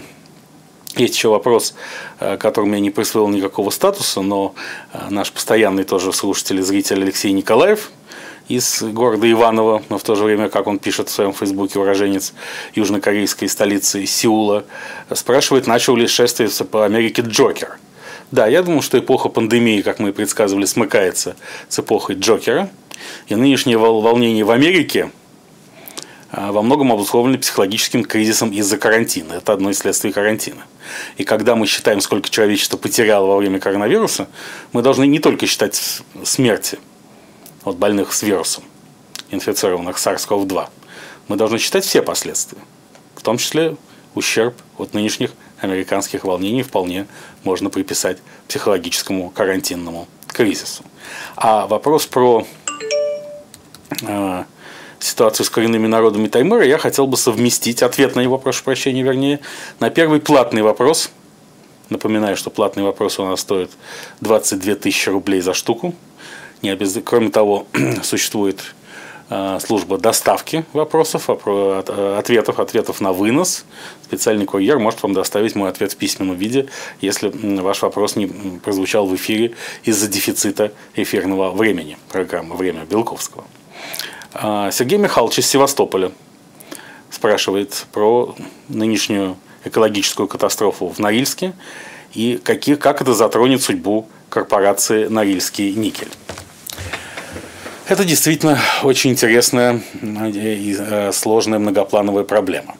есть 0.96 1.14
еще 1.14 1.28
вопрос, 1.28 1.74
а, 2.18 2.36
который 2.36 2.66
мне 2.66 2.80
не 2.80 2.90
присвоил 2.90 3.28
никакого 3.28 3.70
статуса, 3.70 4.22
но 4.22 4.54
а, 4.92 5.08
наш 5.10 5.32
постоянный 5.32 5.84
тоже 5.84 6.12
слушатель 6.12 6.58
и 6.58 6.62
зритель 6.62 7.02
Алексей 7.02 7.32
Николаев 7.32 7.90
из 8.48 8.82
города 8.82 9.30
Иваново, 9.30 9.82
но 9.88 9.98
в 9.98 10.02
то 10.02 10.16
же 10.16 10.24
время, 10.24 10.48
как 10.48 10.66
он 10.66 10.80
пишет 10.80 11.08
в 11.08 11.12
своем 11.12 11.32
фейсбуке, 11.32 11.78
уроженец 11.78 12.34
южнокорейской 12.74 13.48
столицы 13.48 14.04
Сеула, 14.06 14.64
спрашивает, 15.14 15.68
начал 15.68 15.94
ли 15.94 16.08
шествие 16.08 16.50
по 16.64 16.84
Америке 16.84 17.22
Джокер. 17.22 17.78
Да, 18.32 18.48
я 18.48 18.62
думаю, 18.62 18.82
что 18.82 18.98
эпоха 18.98 19.28
пандемии, 19.28 19.82
как 19.82 20.00
мы 20.00 20.08
и 20.08 20.12
предсказывали, 20.12 20.64
смыкается 20.64 21.36
с 21.68 21.78
эпохой 21.78 22.16
Джокера. 22.16 22.70
И 23.28 23.34
нынешнее 23.34 23.78
волнение 23.78 24.44
в 24.44 24.50
Америке– 24.50 25.10
во 26.32 26.62
многом 26.62 26.92
обусловлены 26.92 27.38
психологическим 27.38 28.04
кризисом 28.04 28.50
из-за 28.52 28.78
карантина. 28.78 29.34
Это 29.34 29.52
одно 29.52 29.70
из 29.70 29.78
следствий 29.78 30.12
карантина. 30.12 30.62
И 31.16 31.24
когда 31.24 31.56
мы 31.56 31.66
считаем, 31.66 32.00
сколько 32.00 32.30
человечество 32.30 32.76
потеряло 32.76 33.26
во 33.26 33.36
время 33.36 33.58
коронавируса, 33.58 34.28
мы 34.72 34.82
должны 34.82 35.06
не 35.06 35.18
только 35.18 35.46
считать 35.46 36.02
смерти 36.24 36.78
от 37.64 37.76
больных 37.76 38.12
с 38.12 38.22
вирусом, 38.22 38.64
инфицированных 39.30 39.96
SARS-CoV-2, 39.96 40.68
мы 41.28 41.36
должны 41.36 41.58
считать 41.58 41.84
все 41.84 42.02
последствия, 42.02 42.60
в 43.16 43.22
том 43.22 43.38
числе 43.38 43.76
ущерб 44.14 44.54
от 44.78 44.94
нынешних 44.94 45.32
американских 45.60 46.24
волнений 46.24 46.62
вполне 46.62 47.06
можно 47.44 47.70
приписать 47.70 48.18
психологическому 48.48 49.30
карантинному 49.30 50.08
кризису. 50.26 50.84
А 51.36 51.66
вопрос 51.66 52.06
про 52.06 52.46
э, 54.02 54.44
ситуацию 55.00 55.46
с 55.46 55.50
коренными 55.50 55.86
народами 55.86 56.28
Таймыра, 56.28 56.64
я 56.64 56.78
хотел 56.78 57.06
бы 57.06 57.16
совместить 57.16 57.82
ответ 57.82 58.16
на 58.16 58.20
него, 58.20 58.38
прошу 58.38 58.64
прощения, 58.64 59.02
вернее, 59.02 59.40
на 59.78 59.90
первый 59.90 60.20
платный 60.20 60.62
вопрос. 60.62 61.10
Напоминаю, 61.88 62.36
что 62.36 62.50
платный 62.50 62.84
вопрос 62.84 63.18
у 63.18 63.24
нас 63.24 63.40
стоит 63.40 63.70
22 64.20 64.76
тысячи 64.76 65.08
рублей 65.08 65.40
за 65.40 65.54
штуку. 65.54 65.94
Не 66.62 66.70
обез... 66.70 66.96
Кроме 67.04 67.30
того, 67.30 67.66
существует 68.04 68.74
э, 69.28 69.58
служба 69.60 69.98
доставки 69.98 70.64
вопросов, 70.72 71.28
ответов, 71.28 72.60
ответов 72.60 73.00
на 73.00 73.12
вынос. 73.12 73.64
Специальный 74.04 74.46
курьер 74.46 74.78
может 74.78 75.02
вам 75.02 75.14
доставить 75.14 75.56
мой 75.56 75.68
ответ 75.68 75.92
в 75.92 75.96
письменном 75.96 76.36
виде, 76.36 76.68
если 77.00 77.32
ваш 77.60 77.82
вопрос 77.82 78.14
не 78.14 78.26
прозвучал 78.62 79.06
в 79.06 79.16
эфире 79.16 79.54
из-за 79.82 80.06
дефицита 80.06 80.72
эфирного 80.94 81.50
времени 81.50 81.98
программы 82.08 82.54
«Время 82.54 82.84
Белковского». 82.84 83.44
А, 84.32 84.70
Сергей 84.70 84.98
Михайлович 84.98 85.38
из 85.38 85.46
Севастополя 85.48 86.12
спрашивает 87.10 87.86
про 87.92 88.36
нынешнюю 88.68 89.36
экологическую 89.64 90.28
катастрофу 90.28 90.88
в 90.88 90.98
Норильске 90.98 91.52
и 92.14 92.40
какие, 92.42 92.76
как 92.76 93.02
это 93.02 93.14
затронет 93.14 93.62
судьбу 93.62 94.08
корпорации 94.28 95.06
«Норильский 95.08 95.74
никель». 95.74 96.10
Это 97.88 98.04
действительно 98.04 98.60
очень 98.84 99.10
интересная 99.10 99.80
и 100.00 100.76
э, 100.78 101.10
сложная 101.12 101.58
многоплановая 101.58 102.22
проблема. 102.22 102.76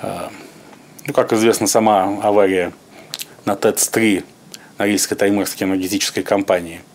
А, 0.00 0.30
ну, 1.06 1.12
как 1.12 1.34
известно, 1.34 1.66
сама 1.66 2.18
авария 2.22 2.72
на 3.44 3.54
ТЭЦ-3 3.54 4.24
Норильской 4.78 5.18
Таймырской 5.18 5.66
энергетической 5.66 6.22
компании– 6.22 6.80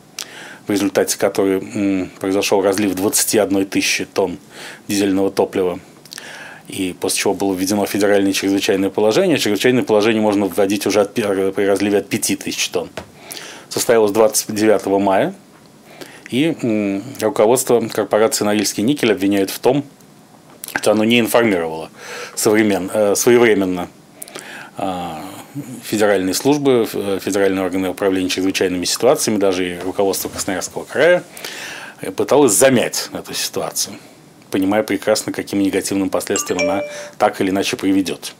в 0.68 0.72
результате 0.72 1.18
которой 1.18 2.10
произошел 2.20 2.62
разлив 2.62 2.94
21 2.94 3.66
тысячи 3.66 4.06
тонн 4.06 4.38
дизельного 4.88 5.32
топлива. 5.32 5.80
И 6.68 6.94
после 7.00 7.20
чего 7.20 7.34
было 7.34 7.54
введено 7.54 7.86
федеральное 7.86 8.34
чрезвычайное 8.34 8.90
положение. 8.90 9.38
Чрезвычайное 9.38 9.84
положение 9.84 10.22
можно 10.22 10.48
вводить 10.48 10.86
уже 10.86 11.02
от, 11.02 11.14
при 11.14 11.66
разливе 11.66 12.00
от 12.00 12.10
5 12.10 12.40
тысяч 12.40 12.68
тонн. 12.70 12.90
Состоялось 13.70 14.12
29 14.12 14.86
мая. 15.02 15.34
И 16.30 17.02
руководство 17.22 17.80
корпорации 17.88 18.44
«Норильский 18.44 18.84
никель» 18.84 19.14
обвиняют 19.14 19.50
в 19.50 19.60
том, 19.60 19.86
что 20.76 20.92
оно 20.92 21.06
не 21.06 21.22
информировало 21.22 21.90
современ, 22.36 22.92
э, 22.94 23.16
своевременно 23.16 23.88
а, 24.76 25.24
федеральные 25.84 26.34
службы, 26.34 26.88
федеральные 26.88 27.64
органы 27.64 27.90
управления 27.90 28.30
чрезвычайными 28.30 28.86
ситуациями, 28.86 29.38
даже 29.38 29.76
и 29.76 29.80
руководство 29.80 30.30
Красноярского 30.30 30.84
края 30.84 31.24
пыталось 32.16 32.54
замять 32.54 33.10
эту 33.14 33.34
ситуацию, 33.34 33.96
понимая 34.52 34.84
прекрасно, 34.84 35.32
каким 35.32 35.60
негативным 35.60 36.10
последствиям 36.10 36.62
она 36.62 36.84
так 37.18 37.42
или 37.42 37.50
иначе 37.50 37.78
приведет 37.78 38.34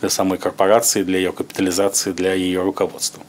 для 0.00 0.08
самой 0.08 0.38
корпорации, 0.38 1.02
для 1.02 1.18
ее 1.18 1.32
капитализации, 1.32 2.12
для 2.12 2.34
ее 2.34 2.62
руководства. 2.62 3.22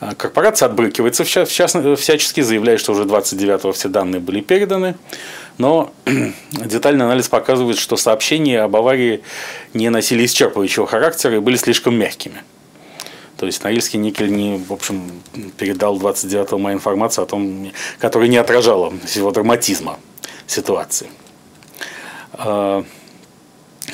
А 0.00 0.14
корпорация 0.14 0.66
отбрыкивается, 0.66 1.24
всячески 1.24 2.40
заявляя, 2.40 2.78
что 2.78 2.92
уже 2.92 3.02
29-го 3.02 3.72
все 3.72 3.88
данные 3.88 4.20
были 4.20 4.40
переданы, 4.40 4.94
но 5.58 5.92
детальный 6.52 7.04
анализ 7.04 7.28
показывает, 7.28 7.76
что 7.76 7.96
сообщения 7.98 8.62
об 8.62 8.74
аварии 8.76 9.22
не 9.74 9.90
носили 9.90 10.24
исчерпывающего 10.24 10.86
характера 10.86 11.36
и 11.36 11.40
были 11.40 11.56
слишком 11.56 11.96
мягкими. 11.96 12.42
То 13.40 13.46
есть 13.46 13.64
Норильский 13.64 13.98
никель 13.98 14.30
не, 14.30 14.58
в 14.58 14.70
общем, 14.70 15.00
передал 15.56 15.98
29 15.98 16.52
мая 16.60 16.74
информацию 16.74 17.24
о 17.24 17.26
том, 17.26 17.72
которая 17.98 18.28
не 18.28 18.36
отражала 18.36 18.92
всего 19.06 19.30
драматизма 19.30 19.98
ситуации. 20.46 21.08
А, 22.34 22.84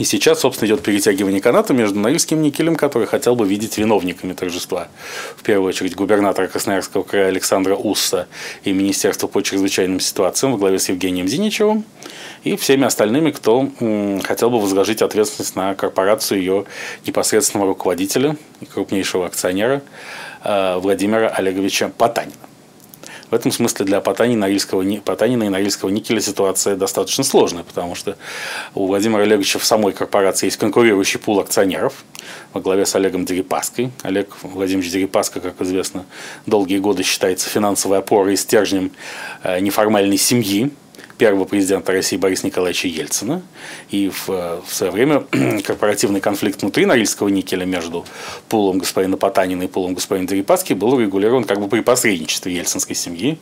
и 0.00 0.04
сейчас, 0.04 0.40
собственно, 0.40 0.66
идет 0.66 0.82
перетягивание 0.82 1.40
каната 1.40 1.72
между 1.72 2.00
Норильским 2.00 2.42
никелем, 2.42 2.74
который 2.74 3.06
хотел 3.06 3.36
бы 3.36 3.46
видеть 3.46 3.78
виновниками 3.78 4.32
торжества. 4.32 4.88
В 5.36 5.44
первую 5.44 5.68
очередь 5.68 5.94
губернатора 5.94 6.48
Красноярского 6.48 7.04
края 7.04 7.28
Александра 7.28 7.76
Усса 7.76 8.26
и 8.64 8.72
Министерство 8.72 9.28
по 9.28 9.42
чрезвычайным 9.42 10.00
ситуациям 10.00 10.54
во 10.54 10.58
главе 10.58 10.80
с 10.80 10.88
Евгением 10.88 11.28
Зиничевым 11.28 11.84
и 12.46 12.56
всеми 12.56 12.84
остальными, 12.84 13.32
кто 13.32 13.68
хотел 14.22 14.50
бы 14.50 14.60
возложить 14.60 15.02
ответственность 15.02 15.56
на 15.56 15.74
корпорацию 15.74 16.38
ее 16.38 16.64
непосредственного 17.04 17.70
руководителя 17.70 18.36
и 18.60 18.66
крупнейшего 18.66 19.26
акционера 19.26 19.82
э, 20.44 20.78
Владимира 20.78 21.28
Олеговича 21.28 21.88
Потанина. 21.88 22.36
В 23.30 23.34
этом 23.34 23.50
смысле 23.50 23.84
для 23.84 24.00
Потанина, 24.00 24.42
Норильского, 24.42 24.84
Потанина 25.00 25.42
и 25.42 25.48
Норильского 25.48 25.90
никеля 25.90 26.20
ситуация 26.20 26.76
достаточно 26.76 27.24
сложная, 27.24 27.64
потому 27.64 27.96
что 27.96 28.16
у 28.76 28.86
Владимира 28.86 29.22
Олеговича 29.22 29.58
в 29.58 29.64
самой 29.64 29.92
корпорации 29.92 30.46
есть 30.46 30.58
конкурирующий 30.58 31.18
пул 31.18 31.40
акционеров 31.40 32.04
во 32.52 32.60
главе 32.60 32.86
с 32.86 32.94
Олегом 32.94 33.24
Дерипаской. 33.24 33.90
Олег 34.04 34.36
Владимирович 34.44 34.92
Дерипаска, 34.92 35.40
как 35.40 35.60
известно, 35.62 36.06
долгие 36.46 36.78
годы 36.78 37.02
считается 37.02 37.50
финансовой 37.50 37.98
опорой 37.98 38.34
и 38.34 38.36
стержнем 38.36 38.92
э, 39.42 39.58
неформальной 39.58 40.18
семьи 40.18 40.70
первого 41.16 41.44
президента 41.44 41.92
России 41.92 42.16
Бориса 42.16 42.46
Николаевича 42.46 42.88
Ельцина. 42.88 43.42
И 43.90 44.11
в, 44.11 44.28
в 44.28 44.66
свое 44.68 44.92
время 44.92 45.25
корпоративный 45.64 46.20
конфликт 46.20 46.62
внутри 46.62 46.87
Норильского 46.87 47.28
никеля 47.28 47.64
между 47.64 48.04
пулом 48.49 48.78
господина 48.78 49.16
Потанина 49.16 49.64
и 49.64 49.66
пулом 49.66 49.94
господина 49.94 50.28
Дерипаски 50.28 50.75
был 50.75 50.99
регулирован 51.00 51.44
как 51.44 51.61
бы 51.61 51.68
при 51.68 51.80
посредничестве 51.80 52.54
ельцинской 52.54 52.94
семьи. 52.94 53.38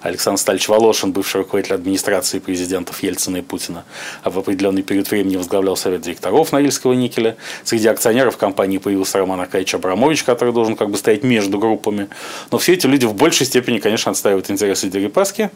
Александр 0.00 0.40
Стальевич 0.40 0.68
Волошин, 0.68 1.12
бывший 1.12 1.38
руководитель 1.38 1.74
администрации 1.74 2.38
президентов 2.38 3.02
Ельцина 3.02 3.38
и 3.38 3.42
Путина, 3.42 3.84
а 4.22 4.30
в 4.30 4.38
определенный 4.38 4.82
период 4.82 5.10
времени 5.10 5.36
возглавлял 5.36 5.76
совет 5.76 6.00
директоров 6.00 6.52
Норильского 6.52 6.94
никеля. 6.94 7.36
Среди 7.64 7.88
акционеров 7.88 8.36
компании 8.36 8.78
появился 8.78 9.18
Роман 9.18 9.40
Аркадьевич 9.40 9.74
Абрамович, 9.74 10.24
который 10.24 10.54
должен 10.54 10.76
как 10.76 10.90
бы 10.90 10.96
стоять 10.96 11.24
между 11.24 11.58
группами. 11.58 12.08
Но 12.50 12.58
все 12.58 12.72
эти 12.72 12.86
люди 12.86 13.04
в 13.04 13.14
большей 13.14 13.46
степени, 13.46 13.78
конечно, 13.78 14.10
отстаивают 14.10 14.50
интересы 14.50 14.88
Дерипаски. 14.88 15.50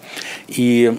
И 0.48 0.92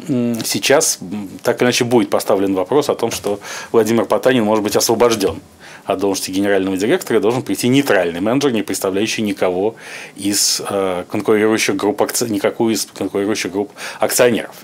сейчас 0.43 0.62
сейчас 0.63 0.99
так 1.43 1.57
или 1.57 1.65
иначе 1.65 1.83
будет 1.83 2.09
поставлен 2.09 2.55
вопрос 2.55 2.89
о 2.89 2.95
том, 2.95 3.11
что 3.11 3.39
Владимир 3.71 4.05
Потанин 4.05 4.43
может 4.43 4.63
быть 4.63 4.75
освобожден 4.75 5.41
от 5.85 5.99
должности 5.99 6.31
генерального 6.31 6.77
директора 6.77 7.19
должен 7.19 7.41
прийти 7.41 7.67
нейтральный 7.67 8.21
менеджер, 8.21 8.51
не 8.51 8.63
представляющий 8.63 9.21
никого 9.21 9.75
из 10.15 10.61
э, 10.67 11.03
конкурирующих 11.11 11.75
групп, 11.75 12.01
никакую 12.29 12.73
из 12.73 12.85
конкурирующих 12.85 13.51
групп 13.51 13.71
акционеров. 13.99 14.55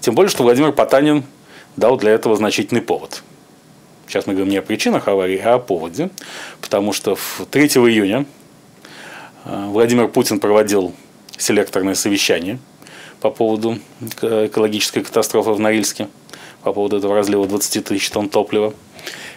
Тем 0.00 0.14
более, 0.16 0.30
что 0.30 0.42
Владимир 0.42 0.72
Потанин 0.72 1.22
дал 1.76 1.96
для 1.96 2.10
этого 2.10 2.34
значительный 2.34 2.82
повод. 2.82 3.22
Сейчас 4.08 4.26
мы 4.26 4.32
говорим 4.32 4.50
не 4.50 4.56
о 4.56 4.62
причинах 4.62 5.06
аварии, 5.06 5.38
а 5.38 5.54
о 5.54 5.58
поводе, 5.60 6.10
потому 6.60 6.92
что 6.92 7.16
3 7.50 7.66
июня 7.66 8.26
э, 9.44 9.66
Владимир 9.68 10.08
Путин 10.08 10.40
проводил 10.40 10.92
селекторное 11.36 11.94
совещание– 11.94 12.58
по 13.20 13.30
поводу 13.30 13.78
экологической 14.22 15.02
катастрофы 15.02 15.50
в 15.50 15.60
Норильске, 15.60 16.08
по 16.62 16.72
поводу 16.72 16.98
этого 16.98 17.14
разлива 17.14 17.46
20 17.46 17.84
тысяч 17.84 18.10
тонн 18.10 18.28
топлива. 18.28 18.74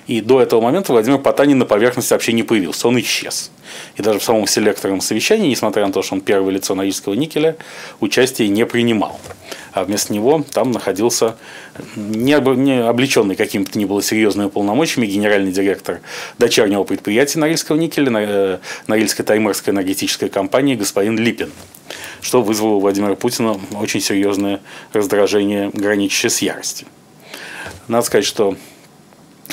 И 0.07 0.19
до 0.19 0.41
этого 0.41 0.61
момента 0.61 0.91
Владимир 0.91 1.19
Потанин 1.19 1.59
на 1.59 1.65
поверхности 1.65 2.11
вообще 2.13 2.33
не 2.33 2.43
появился, 2.43 2.87
он 2.87 2.99
исчез. 2.99 3.51
И 3.95 4.01
даже 4.01 4.19
в 4.19 4.23
самом 4.23 4.47
селекторном 4.47 4.99
совещании, 4.99 5.49
несмотря 5.49 5.85
на 5.85 5.93
то, 5.93 6.01
что 6.01 6.15
он 6.15 6.21
первое 6.21 6.51
лицо 6.51 6.75
Норильского 6.75 7.13
никеля, 7.13 7.55
участие 7.99 8.49
не 8.49 8.65
принимал. 8.65 9.19
А 9.73 9.85
вместо 9.85 10.11
него 10.11 10.43
там 10.51 10.71
находился 10.71 11.35
не, 11.95 12.33
не 12.57 12.83
облеченный 12.83 13.35
каким-то 13.35 13.77
ни 13.79 13.85
было 13.85 14.01
серьезными 14.01 14.49
полномочиями 14.49 15.07
генеральный 15.07 15.51
директор 15.51 16.01
дочернего 16.37 16.83
предприятия 16.83 17.39
Норильского 17.39 17.77
никеля, 17.77 18.11
э, 18.19 18.57
Норильской 18.87 19.23
таймырской 19.23 19.73
энергетической 19.73 20.27
компании 20.27 20.75
господин 20.75 21.17
Липин 21.17 21.51
что 22.21 22.41
вызвало 22.41 22.75
у 22.75 22.79
Владимира 22.79 23.15
Путина 23.15 23.59
очень 23.73 24.01
серьезное 24.01 24.61
раздражение, 24.93 25.69
граничащее 25.73 26.29
с 26.29 26.41
яростью. 26.41 26.87
Надо 27.87 28.05
сказать, 28.05 28.25
что 28.25 28.55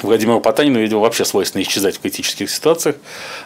Владимиру 0.02 0.40
Потанину, 0.40 0.81
видимо, 0.81 1.00
вообще 1.00 1.24
свойственно 1.24 1.62
исчезать 1.62 1.96
в 1.96 2.00
критических 2.00 2.50
ситуациях. 2.50 2.96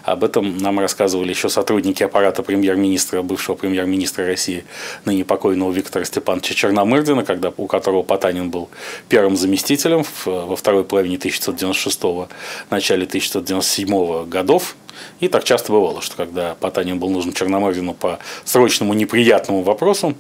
Об 0.03 0.25
этом 0.25 0.59
нам 0.59 0.81
рассказывали 0.81 1.31
еще 1.31 1.49
сотрудники 1.49 2.03
аппарата 2.03 2.43
премьер-министра, 2.43 3.23
бывшего 3.23 3.55
премьер-министра 3.55 4.27
России, 4.27 4.65
ныне 5.05 5.25
покойного 5.25 5.73
Виктора 5.73 6.05
Степановича 6.05 6.55
Черномырдина, 6.55 7.25
когда, 7.25 7.53
у 7.57 7.67
которого 7.67 8.03
Потанин 8.03 8.51
был 8.51 8.69
первым 9.09 9.37
заместителем 9.37 10.05
во 10.25 10.57
второй 10.57 10.85
половине 10.85 11.17
1996 11.17 12.29
начале 12.71 13.05
1997 13.05 14.29
годов. 14.29 14.77
И 15.21 15.29
так 15.29 15.45
часто 15.45 15.73
бывало, 15.73 16.03
что 16.03 16.17
когда 16.17 16.55
Потанин 16.55 16.99
был 16.99 17.11
нужен 17.11 17.33
Черномырдину 17.33 17.95
по 17.95 18.19
срочному 18.45 18.95
неприятному 18.95 19.63
вопросу, 19.63 20.15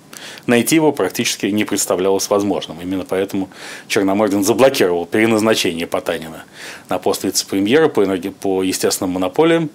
найти 0.46 0.76
его 0.76 0.92
практически 0.92 1.46
не 1.46 1.64
представлялось 1.64 2.28
возможным. 2.30 2.80
Именно 2.80 3.04
поэтому 3.04 3.48
Черномырдин 3.88 4.44
заблокировал 4.44 5.06
переназначение 5.06 5.86
Потанина 5.86 6.44
на 6.88 6.98
пост 6.98 7.24
вице-премьера 7.24 7.88
по, 7.88 8.04
по 8.40 8.62
естественным 8.62 9.14
монополиям 9.14 9.70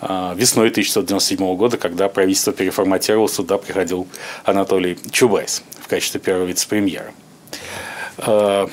а, 0.00 0.34
весной 0.34 0.68
1997 0.68 1.56
года, 1.56 1.76
когда 1.76 2.08
правительство 2.08 2.52
переформатировалось, 2.52 3.34
сюда 3.34 3.58
приходил 3.58 4.06
Анатолий 4.44 4.98
Чубайс 5.10 5.62
в 5.80 5.88
качестве 5.88 6.20
первого 6.20 6.46
вице-премьера. 6.46 7.12
А, 8.18 8.68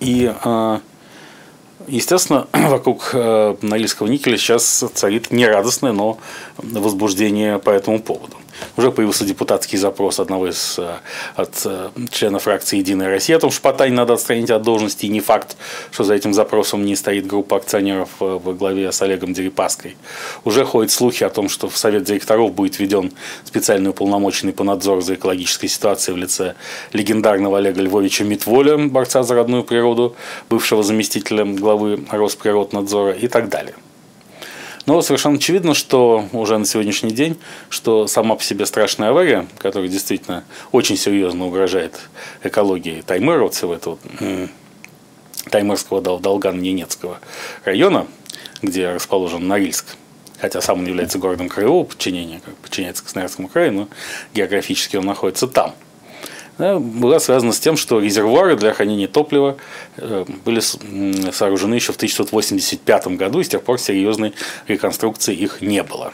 и 0.00 0.32
а, 0.42 0.80
Естественно, 1.86 2.46
вокруг 2.52 3.10
э, 3.12 3.56
Норильского 3.62 4.06
никеля 4.06 4.36
сейчас 4.36 4.84
царит 4.94 5.30
нерадостное, 5.30 5.92
но 5.92 6.18
возбуждение 6.56 7.58
по 7.58 7.70
этому 7.70 8.00
поводу. 8.00 8.36
Уже 8.76 8.90
появился 8.90 9.24
депутатский 9.24 9.78
запрос 9.78 10.20
одного 10.20 10.48
из 10.48 10.78
э, 10.78 10.96
от 11.36 11.62
э, 11.64 11.90
членов 12.10 12.42
фракции 12.42 12.78
«Единая 12.78 13.08
Россия» 13.08 13.36
о 13.36 13.40
том, 13.40 13.50
что 13.50 13.62
Потань 13.62 13.92
надо 13.92 14.14
отстранить 14.14 14.50
от 14.50 14.62
должности. 14.62 15.06
И 15.06 15.08
не 15.08 15.20
факт, 15.20 15.56
что 15.90 16.04
за 16.04 16.14
этим 16.14 16.34
запросом 16.34 16.84
не 16.84 16.96
стоит 16.96 17.26
группа 17.26 17.56
акционеров 17.56 18.08
э, 18.20 18.24
во 18.42 18.52
главе 18.52 18.90
с 18.92 19.02
Олегом 19.02 19.32
Дерипаской. 19.32 19.96
Уже 20.44 20.64
ходят 20.64 20.90
слухи 20.90 21.24
о 21.24 21.30
том, 21.30 21.48
что 21.48 21.68
в 21.68 21.76
Совет 21.76 22.04
директоров 22.04 22.52
будет 22.52 22.78
введен 22.78 23.12
специальный 23.44 23.90
уполномоченный 23.90 24.52
по 24.52 24.64
надзору 24.64 25.00
за 25.00 25.14
экологической 25.14 25.68
ситуацией 25.68 26.14
в 26.14 26.18
лице 26.18 26.54
легендарного 26.92 27.58
Олега 27.58 27.80
Львовича 27.82 28.24
Митволя, 28.24 28.76
борца 28.78 29.22
за 29.22 29.34
родную 29.34 29.64
природу, 29.64 30.16
бывшего 30.48 30.82
заместителя 30.82 31.44
главы 31.44 32.04
Росприроднадзора 32.10 33.12
и 33.12 33.28
так 33.28 33.48
далее. 33.48 33.74
Но 34.86 35.00
совершенно 35.00 35.36
очевидно, 35.36 35.74
что 35.74 36.28
уже 36.32 36.58
на 36.58 36.66
сегодняшний 36.66 37.10
день, 37.10 37.38
что 37.70 38.06
сама 38.06 38.34
по 38.34 38.42
себе 38.42 38.66
страшная 38.66 39.10
авария, 39.10 39.46
которая 39.58 39.88
действительно 39.88 40.44
очень 40.72 40.96
серьезно 40.96 41.46
угрожает 41.46 42.00
экологии 42.42 43.02
всего 43.54 43.74
этого 43.74 43.98
Таймырского 45.50 46.00
Долган-Ненецкого 46.00 47.18
района, 47.64 48.06
где 48.60 48.90
расположен 48.90 49.48
Норильск, 49.48 49.96
хотя 50.38 50.60
сам 50.60 50.80
он 50.80 50.86
является 50.86 51.18
городом 51.18 51.48
краевого 51.48 51.84
подчинения, 51.84 52.40
как 52.44 52.54
подчиняется 52.56 53.02
Красноярскому 53.02 53.48
краю, 53.48 53.72
но 53.72 53.88
географически 54.34 54.96
он 54.96 55.06
находится 55.06 55.48
там– 55.48 55.74
была 56.58 57.18
связана 57.18 57.52
с 57.52 57.58
тем, 57.58 57.76
что 57.76 58.00
резервуары 58.00 58.56
для 58.56 58.72
хранения 58.72 59.08
топлива 59.08 59.56
э, 59.96 60.24
были 60.44 60.60
сооружены 60.60 61.74
еще 61.74 61.92
в 61.92 61.96
1985 61.96 63.08
году, 63.08 63.40
и 63.40 63.44
с 63.44 63.48
тех 63.48 63.62
пор 63.62 63.78
серьезной 63.78 64.34
реконструкции 64.68 65.34
их 65.34 65.60
не 65.60 65.82
было. 65.82 66.12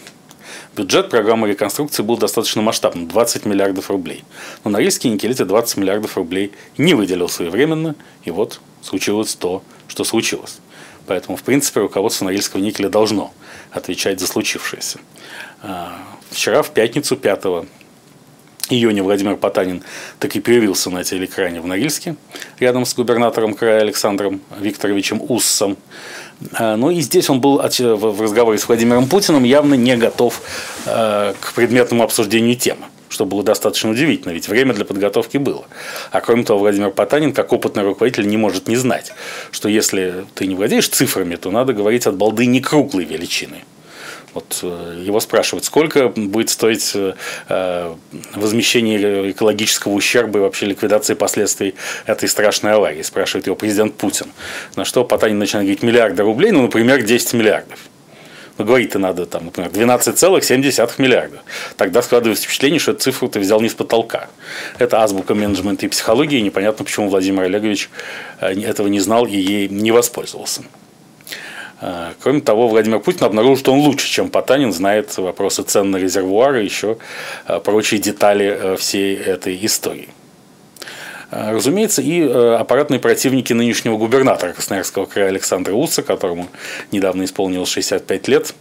Бюджет 0.76 1.10
программы 1.10 1.48
реконструкции 1.48 2.02
был 2.02 2.16
достаточно 2.16 2.62
масштабным– 2.62 3.08
20 3.08 3.44
миллиардов 3.44 3.90
рублей. 3.90 4.24
Но 4.64 4.70
Норильский 4.70 5.10
никель 5.10 5.32
эти 5.32 5.42
20 5.42 5.76
миллиардов 5.78 6.16
рублей 6.16 6.52
не 6.78 6.94
выделил 6.94 7.28
своевременно, 7.28 7.96
и 8.24 8.30
вот 8.30 8.60
случилось 8.80 9.34
то, 9.34 9.62
что 9.88 10.04
случилось. 10.04 10.58
Поэтому, 11.06 11.36
в 11.36 11.42
принципе, 11.42 11.80
руководство 11.80 12.24
Норильского 12.26 12.60
никеля 12.60 12.88
должно 12.88 13.34
отвечать 13.72 14.20
за 14.20 14.28
случившееся. 14.28 15.00
Вчера, 16.30 16.62
в 16.62 16.70
пятницу, 16.70 17.16
5 17.16 17.44
июня 18.70 19.02
Владимир 19.02 19.36
Потанин 19.36 19.82
так 20.18 20.34
и 20.36 20.40
появился 20.40 20.90
на 20.90 21.04
телекране 21.04 21.60
в 21.60 21.66
Норильске, 21.66 22.16
рядом 22.58 22.86
с 22.86 22.94
губернатором 22.94 23.54
края 23.54 23.80
Александром 23.80 24.40
Викторовичем 24.58 25.20
Уссом. 25.28 25.76
А, 26.54 26.76
ну 26.76 26.90
и 26.90 27.00
здесь 27.00 27.28
он 27.28 27.40
был 27.40 27.58
в 27.58 28.22
разговоре 28.22 28.58
с 28.58 28.66
Владимиром 28.66 29.08
Путиным 29.08 29.44
явно 29.44 29.74
не 29.74 29.96
готов 29.96 30.40
а, 30.86 31.34
к 31.40 31.52
предметному 31.54 32.02
обсуждению 32.02 32.56
темы 32.56 32.86
что 33.10 33.26
было 33.26 33.42
достаточно 33.42 33.90
удивительно, 33.90 34.32
ведь 34.32 34.48
время 34.48 34.72
для 34.72 34.84
подготовки 34.84 35.36
было. 35.36 35.64
А 36.12 36.20
кроме 36.20 36.44
того, 36.44 36.60
Владимир 36.60 36.90
Потанин, 36.90 37.32
как 37.32 37.52
опытный 37.52 37.82
руководитель, 37.82 38.26
не 38.28 38.36
может 38.36 38.68
не 38.68 38.76
знать, 38.76 39.12
что 39.50 39.68
если 39.68 40.24
ты 40.34 40.46
не 40.46 40.54
владеешь 40.54 40.88
цифрами, 40.88 41.34
то 41.34 41.50
надо 41.50 41.72
говорить 41.72 42.06
от 42.06 42.16
балды 42.16 42.46
не 42.46 42.60
круглой 42.60 43.04
величины. 43.04 43.64
Вот 44.34 44.60
э, 44.62 45.02
его 45.04 45.20
спрашивают, 45.20 45.64
сколько 45.64 46.08
будет 46.08 46.50
стоить 46.50 46.92
э, 46.94 47.94
возмещение 48.34 49.30
экологического 49.30 49.92
ущерба 49.92 50.38
и 50.38 50.42
вообще 50.42 50.66
ликвидации 50.66 51.14
последствий 51.14 51.74
этой 52.06 52.28
страшной 52.28 52.74
аварии, 52.74 53.02
спрашивает 53.02 53.46
его 53.46 53.56
президент 53.56 53.96
Путин. 53.96 54.26
На 54.76 54.84
что 54.84 55.04
Потанин 55.04 55.38
начинает 55.38 55.66
говорить 55.66 55.82
миллиарда 55.82 56.22
рублей, 56.22 56.52
ну, 56.52 56.62
например, 56.62 57.02
10 57.02 57.32
миллиардов. 57.34 57.78
Но 58.60 58.66
говорить-то 58.66 58.98
надо, 58.98 59.24
там, 59.24 59.46
например, 59.46 59.70
12,7 59.70 60.90
миллиарда. 60.98 61.40
Тогда 61.76 62.02
складывается 62.02 62.44
впечатление, 62.44 62.78
что 62.78 62.92
эту 62.92 63.00
цифру 63.00 63.28
ты 63.28 63.40
взял 63.40 63.58
не 63.62 63.70
с 63.70 63.74
потолка. 63.74 64.28
Это 64.78 65.02
азбука 65.02 65.34
менеджмента 65.34 65.86
и 65.86 65.88
психологии, 65.88 66.40
непонятно, 66.40 66.84
почему 66.84 67.08
Владимир 67.08 67.44
Олегович 67.44 67.88
э, 68.40 68.52
этого 68.60 68.88
не 68.88 69.00
знал 69.00 69.24
и 69.24 69.34
ей 69.34 69.68
не 69.68 69.92
воспользовался. 69.92 70.62
А, 71.80 72.12
кроме 72.22 72.40
того, 72.40 72.68
Владимир 72.68 73.00
Путин 73.00 73.24
обнаружил, 73.24 73.56
что 73.56 73.72
он 73.72 73.80
лучше, 73.80 74.06
чем 74.08 74.28
Потанин, 74.28 74.72
знает 74.72 75.16
вопросы 75.16 75.62
цен 75.62 75.90
на 75.90 75.96
резервуары 75.96 76.62
и 76.62 76.64
еще 76.64 76.98
а, 77.46 77.58
прочие 77.60 78.00
детали 78.00 78.58
а, 78.60 78.76
всей 78.76 79.16
этой 79.16 79.58
истории. 79.64 80.08
Разумеется, 81.30 82.02
и 82.02 82.22
аппаратные 82.28 82.98
противники 82.98 83.52
нынешнего 83.52 83.96
губернатора 83.96 84.52
Красноярского 84.52 85.06
края 85.06 85.28
Александра 85.28 85.72
Уца, 85.72 86.02
которому 86.02 86.48
недавно 86.90 87.22
исполнилось 87.22 87.68
65 87.68 88.26
лет, 88.26 88.52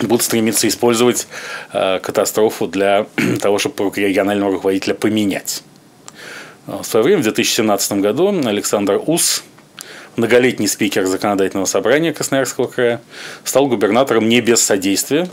будут 0.00 0.22
стремиться 0.22 0.66
использовать 0.66 1.28
катастрофу 1.70 2.66
для 2.66 3.06
того, 3.40 3.60
чтобы 3.60 3.92
регионального 3.94 4.50
руководителя 4.50 4.94
поменять. 4.94 5.62
В 6.66 6.82
свое 6.82 7.04
время, 7.04 7.20
в 7.20 7.22
2017 7.22 7.92
году, 7.92 8.28
Александр 8.44 9.00
Ус 9.06 9.44
многолетний 10.16 10.68
спикер 10.68 11.06
законодательного 11.06 11.66
собрания 11.66 12.12
Красноярского 12.12 12.66
края, 12.66 13.00
стал 13.44 13.66
губернатором 13.66 14.28
не 14.28 14.40
без 14.40 14.62
содействия 14.62 15.28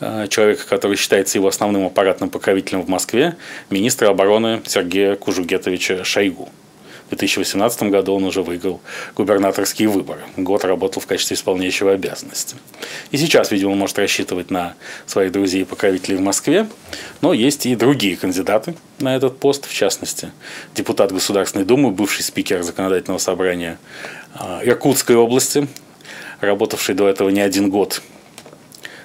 э, 0.00 0.26
человека, 0.28 0.66
который 0.68 0.96
считается 0.96 1.38
его 1.38 1.48
основным 1.48 1.86
аппаратным 1.86 2.30
покровителем 2.30 2.82
в 2.82 2.88
Москве, 2.88 3.36
министра 3.70 4.08
обороны 4.08 4.62
Сергея 4.66 5.16
Кужугетовича 5.16 6.04
Шойгу. 6.04 6.48
2018 7.16 7.82
году 7.84 8.14
он 8.14 8.24
уже 8.24 8.42
выиграл 8.42 8.80
губернаторские 9.14 9.88
выборы. 9.88 10.20
Год 10.36 10.64
работал 10.64 11.02
в 11.02 11.06
качестве 11.06 11.36
исполняющего 11.36 11.92
обязанности. 11.92 12.56
И 13.10 13.16
сейчас, 13.16 13.50
видимо, 13.50 13.74
может 13.74 13.98
рассчитывать 13.98 14.50
на 14.50 14.74
своих 15.06 15.30
друзей 15.30 15.62
и 15.62 15.64
покровителей 15.64 16.16
в 16.16 16.20
Москве. 16.20 16.66
Но 17.20 17.32
есть 17.32 17.66
и 17.66 17.76
другие 17.76 18.16
кандидаты 18.16 18.74
на 18.98 19.14
этот 19.14 19.38
пост, 19.38 19.66
в 19.66 19.74
частности, 19.74 20.32
депутат 20.74 21.12
Государственной 21.12 21.64
Думы, 21.64 21.90
бывший 21.90 22.22
спикер 22.22 22.62
законодательного 22.62 23.18
собрания 23.18 23.78
а, 24.34 24.60
Иркутской 24.64 25.16
области, 25.16 25.68
работавший 26.40 26.94
до 26.94 27.08
этого 27.08 27.28
не 27.28 27.40
один 27.40 27.68
год 27.70 28.02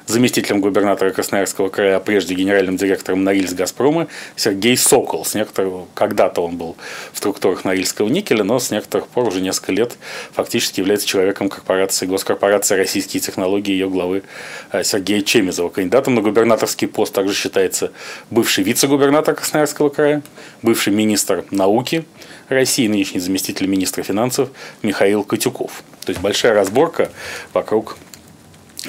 заместителем 0.08 0.62
губернатора 0.62 1.12
Красноярского 1.12 1.70
края, 1.70 1.98
а 1.98 2.00
прежде 2.00 2.34
генеральным 2.34 2.78
директором 2.78 3.24
Норильс 3.24 3.54
Газпрома 3.54 4.08
Сергей 4.36 4.78
Сокол. 4.78 5.26
С 5.26 5.36
некоторого, 5.36 5.88
когда-то 5.94 6.42
он 6.42 6.58
был 6.58 6.78
в 7.14 7.18
структурах 7.18 7.66
Норильского 7.66 8.08
никеля, 8.08 8.44
но 8.44 8.60
с 8.60 8.72
некоторых 8.72 9.08
пор 9.08 9.28
уже 9.28 9.42
несколько 9.42 9.74
лет 9.74 9.98
фактически 10.32 10.80
является 10.80 11.08
человеком 11.08 11.50
корпорации, 11.50 12.06
госкорпорации 12.06 12.76
«Российские 12.76 13.22
технологии» 13.22 13.72
ее 13.72 13.90
главы 13.90 14.24
э, 14.72 14.84
Сергея 14.84 15.22
Чемизова. 15.22 15.70
Кандидатом 15.70 16.16
на 16.16 16.22
губернаторский 16.22 16.88
пост 16.88 17.14
также 17.14 17.34
считается 17.34 17.92
бывший 18.32 18.64
вице-губернатор 18.64 19.36
Красноярского 19.36 19.90
края, 19.90 20.24
бывший 20.62 20.94
министр 20.94 21.44
науки 21.52 22.06
России, 22.50 22.88
нынешний 22.88 23.20
заместитель 23.20 23.68
министра 23.68 24.04
финансов 24.04 24.50
Михаил 24.82 25.24
Котюков. 25.24 25.84
То 26.06 26.12
есть 26.12 26.22
большая 26.22 26.54
разборка 26.54 27.12
вокруг 27.54 27.98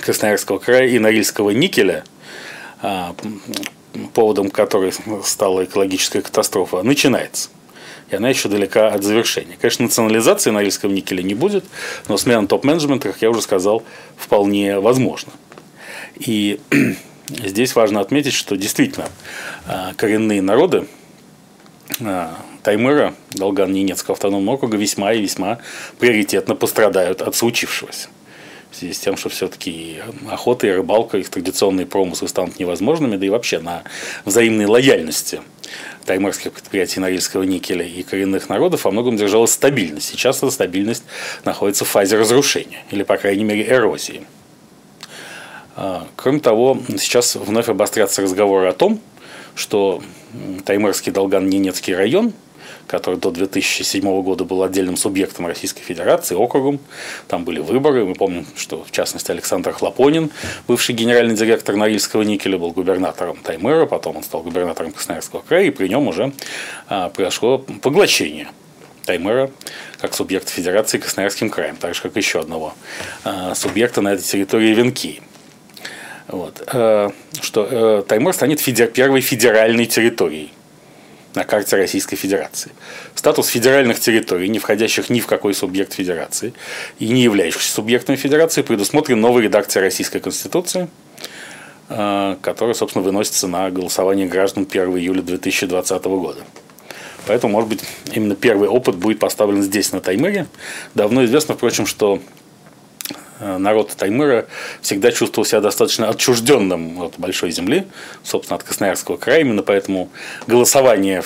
Красноярского 0.02 0.58
края 0.58 0.88
и 0.88 0.98
Норильского 0.98 1.50
никеля, 1.50 2.04
а, 2.80 3.14
поводом 4.14 4.50
которой 4.50 4.92
стала 5.24 5.64
экологическая 5.64 6.22
катастрофа, 6.22 6.82
начинается. 6.82 7.50
И 8.10 8.16
она 8.16 8.30
еще 8.30 8.48
далека 8.48 8.88
от 8.88 9.02
завершения. 9.02 9.56
Конечно, 9.60 9.84
национализации 9.84 10.50
Норильского 10.50 10.90
никеля 10.90 11.22
не 11.22 11.34
будет, 11.34 11.64
но 12.08 12.16
смена 12.16 12.46
топ-менеджмента, 12.46 13.08
как 13.12 13.20
я 13.20 13.30
уже 13.30 13.42
сказал, 13.42 13.82
вполне 14.16 14.78
возможна. 14.80 15.32
И 16.16 16.60
здесь 17.28 17.74
важно 17.74 18.00
отметить, 18.00 18.32
что 18.32 18.56
действительно 18.56 19.08
а, 19.66 19.92
коренные 19.94 20.40
народы 20.40 20.86
а, 22.00 22.38
Таймыра, 22.62 23.14
Долган-Ненецкого 23.32 24.14
автономного 24.14 24.56
округа 24.56 24.76
весьма 24.78 25.12
и 25.12 25.20
весьма 25.20 25.58
приоритетно 25.98 26.54
пострадают 26.54 27.20
от 27.20 27.36
случившегося 27.36 28.08
связи 28.78 28.92
с 28.92 28.98
тем, 28.98 29.16
что 29.16 29.28
все-таки 29.28 29.98
охота 30.30 30.66
и 30.66 30.70
рыбалка, 30.70 31.18
их 31.18 31.28
традиционные 31.28 31.86
промыслы 31.86 32.28
станут 32.28 32.58
невозможными, 32.58 33.16
да 33.16 33.26
и 33.26 33.28
вообще 33.28 33.58
на 33.58 33.82
взаимной 34.24 34.66
лояльности 34.66 35.40
таймырских 36.04 36.52
предприятий 36.52 37.00
Норильского 37.00 37.42
никеля 37.42 37.84
и 37.84 38.02
коренных 38.02 38.48
народов 38.48 38.84
во 38.84 38.90
многом 38.90 39.16
держалась 39.16 39.52
стабильность. 39.52 40.08
Сейчас 40.08 40.38
эта 40.38 40.50
стабильность 40.50 41.04
находится 41.44 41.84
в 41.84 41.88
фазе 41.88 42.16
разрушения, 42.16 42.84
или, 42.90 43.02
по 43.02 43.16
крайней 43.16 43.44
мере, 43.44 43.68
эрозии. 43.68 44.22
А, 45.76 46.06
кроме 46.16 46.40
того, 46.40 46.78
сейчас 46.98 47.36
вновь 47.36 47.68
обострятся 47.68 48.22
разговоры 48.22 48.68
о 48.68 48.72
том, 48.72 49.00
что 49.54 50.02
Таймырский 50.64 51.12
Долган-Ненецкий 51.12 51.94
район– 51.94 52.32
который 52.88 53.20
до 53.20 53.30
2007 53.30 54.22
года 54.22 54.44
был 54.44 54.62
отдельным 54.64 54.96
субъектом 54.96 55.46
Российской 55.46 55.82
Федерации, 55.82 56.34
округом. 56.34 56.80
Там 57.28 57.44
были 57.44 57.60
выборы. 57.60 58.04
Мы 58.04 58.14
помним, 58.14 58.46
что 58.56 58.82
в 58.82 58.90
частности 58.90 59.30
Александр 59.30 59.72
Хлопонин, 59.72 60.30
бывший 60.66 60.94
генеральный 60.94 61.36
директор 61.36 61.76
Норильского 61.76 62.22
никеля, 62.22 62.58
был 62.58 62.72
губернатором 62.72 63.36
Таймыра, 63.36 63.86
потом 63.86 64.16
он 64.16 64.22
стал 64.24 64.42
губернатором 64.42 64.92
Красноярского 64.92 65.42
края, 65.42 65.66
и 65.66 65.70
при 65.70 65.88
нем 65.88 66.08
уже 66.08 66.32
а, 66.88 67.10
произошло 67.10 67.58
поглощение 67.58 68.48
Таймыра 69.04 69.50
как 70.00 70.14
субъекта 70.14 70.50
Федерации 70.50 70.98
Красноярским 70.98 71.50
краем, 71.50 71.76
так 71.76 71.94
же 71.94 72.02
как 72.02 72.16
еще 72.16 72.40
одного 72.40 72.74
а, 73.24 73.54
субъекта 73.54 74.00
на 74.00 74.14
этой 74.14 74.24
территории 74.24 74.74
Венки. 74.74 75.22
Вот. 76.28 76.62
А, 76.66 77.12
что 77.40 77.68
э, 77.70 78.02
Таймыр 78.06 78.34
станет 78.34 78.60
федер, 78.60 78.88
первой 78.88 79.20
федеральной 79.20 79.86
территорией 79.86 80.52
на 81.34 81.44
карте 81.44 81.76
Российской 81.76 82.16
Федерации. 82.16 82.72
Статус 83.14 83.48
федеральных 83.48 84.00
территорий, 84.00 84.48
не 84.48 84.58
входящих 84.58 85.10
ни 85.10 85.20
в 85.20 85.26
какой 85.26 85.54
субъект 85.54 85.92
Федерации 85.92 86.54
и 86.98 87.08
не 87.08 87.22
являющихся 87.22 87.72
субъектами 87.72 88.16
Федерации, 88.16 88.62
предусмотрен 88.62 89.20
новой 89.20 89.42
редакцией 89.42 89.84
Российской 89.84 90.20
Конституции, 90.20 90.88
э, 91.88 92.36
которая, 92.40 92.74
собственно, 92.74 93.04
выносится 93.04 93.46
на 93.46 93.70
голосование 93.70 94.26
граждан 94.26 94.66
1 94.70 94.98
июля 94.98 95.22
2020 95.22 96.04
года. 96.04 96.40
Поэтому, 97.26 97.52
может 97.52 97.68
быть, 97.68 97.80
именно 98.12 98.34
первый 98.34 98.68
опыт 98.68 98.96
будет 98.96 99.18
поставлен 99.18 99.62
здесь, 99.62 99.92
на 99.92 100.00
Таймыре. 100.00 100.46
Давно 100.94 101.24
известно, 101.26 101.54
впрочем, 101.54 101.84
что 101.84 102.20
народ 103.40 103.94
Таймыра 103.96 104.46
всегда 104.80 105.12
чувствовал 105.12 105.44
себя 105.46 105.60
достаточно 105.60 106.08
отчужденным 106.08 107.00
от 107.02 107.18
большой 107.18 107.50
земли, 107.50 107.86
собственно, 108.22 108.56
от 108.56 108.64
Красноярского 108.64 109.16
края. 109.16 109.40
Именно 109.40 109.62
поэтому 109.62 110.10
голосование 110.46 111.22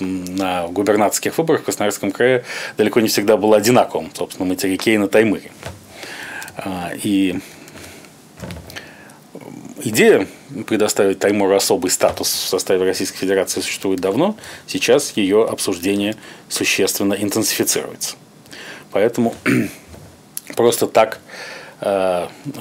на 0.00 0.66
губернаторских 0.68 1.36
выборах 1.38 1.62
в 1.62 1.64
Красноярском 1.64 2.12
крае 2.12 2.44
далеко 2.76 3.00
не 3.00 3.08
всегда 3.08 3.36
было 3.36 3.56
одинаковым, 3.56 4.10
собственно, 4.14 4.48
материке 4.48 4.94
и 4.94 4.98
на 4.98 5.08
Таймыре. 5.08 5.50
А, 6.56 6.92
и 7.02 7.38
идея 9.82 10.26
предоставить 10.66 11.18
Таймуру 11.18 11.54
особый 11.54 11.90
статус 11.90 12.28
в 12.28 12.48
составе 12.48 12.84
Российской 12.84 13.18
Федерации 13.18 13.60
существует 13.60 14.00
давно. 14.00 14.36
Сейчас 14.66 15.16
ее 15.16 15.44
обсуждение 15.44 16.16
существенно 16.48 17.14
интенсифицируется. 17.14 18.16
Поэтому 18.92 19.34
просто 20.56 20.86
так 20.86 21.18
Э, 21.18 21.53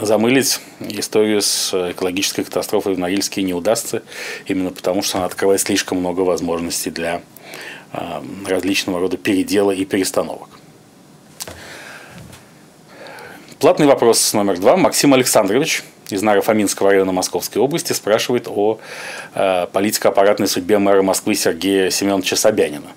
замылить 0.01 0.59
историю 0.79 1.41
с 1.41 1.73
экологической 1.91 2.43
катастрофой 2.43 2.95
в 2.95 2.99
Норильске 2.99 3.41
не 3.41 3.53
удастся, 3.53 4.03
именно 4.45 4.71
потому 4.71 5.01
что 5.01 5.17
она 5.17 5.27
открывает 5.27 5.61
слишком 5.61 5.99
много 5.99 6.21
возможностей 6.21 6.91
для 6.91 7.21
э, 7.93 8.21
различного 8.45 8.99
рода 8.99 9.17
передела 9.17 9.71
и 9.71 9.85
перестановок. 9.85 10.49
Платный 13.59 13.87
вопрос 13.87 14.33
номер 14.33 14.59
два. 14.59 14.75
Максим 14.75 15.13
Александрович 15.13 15.83
из 16.09 16.21
Наро-Фоминского 16.21 16.89
района 16.89 17.13
Московской 17.13 17.61
области 17.61 17.93
спрашивает 17.93 18.47
о 18.49 18.79
э, 19.35 19.67
политико-аппаратной 19.71 20.47
судьбе 20.47 20.79
мэра 20.79 21.01
Москвы 21.01 21.33
Сергея 21.35 21.89
Семеновича 21.89 22.35
Собянина. 22.35 22.91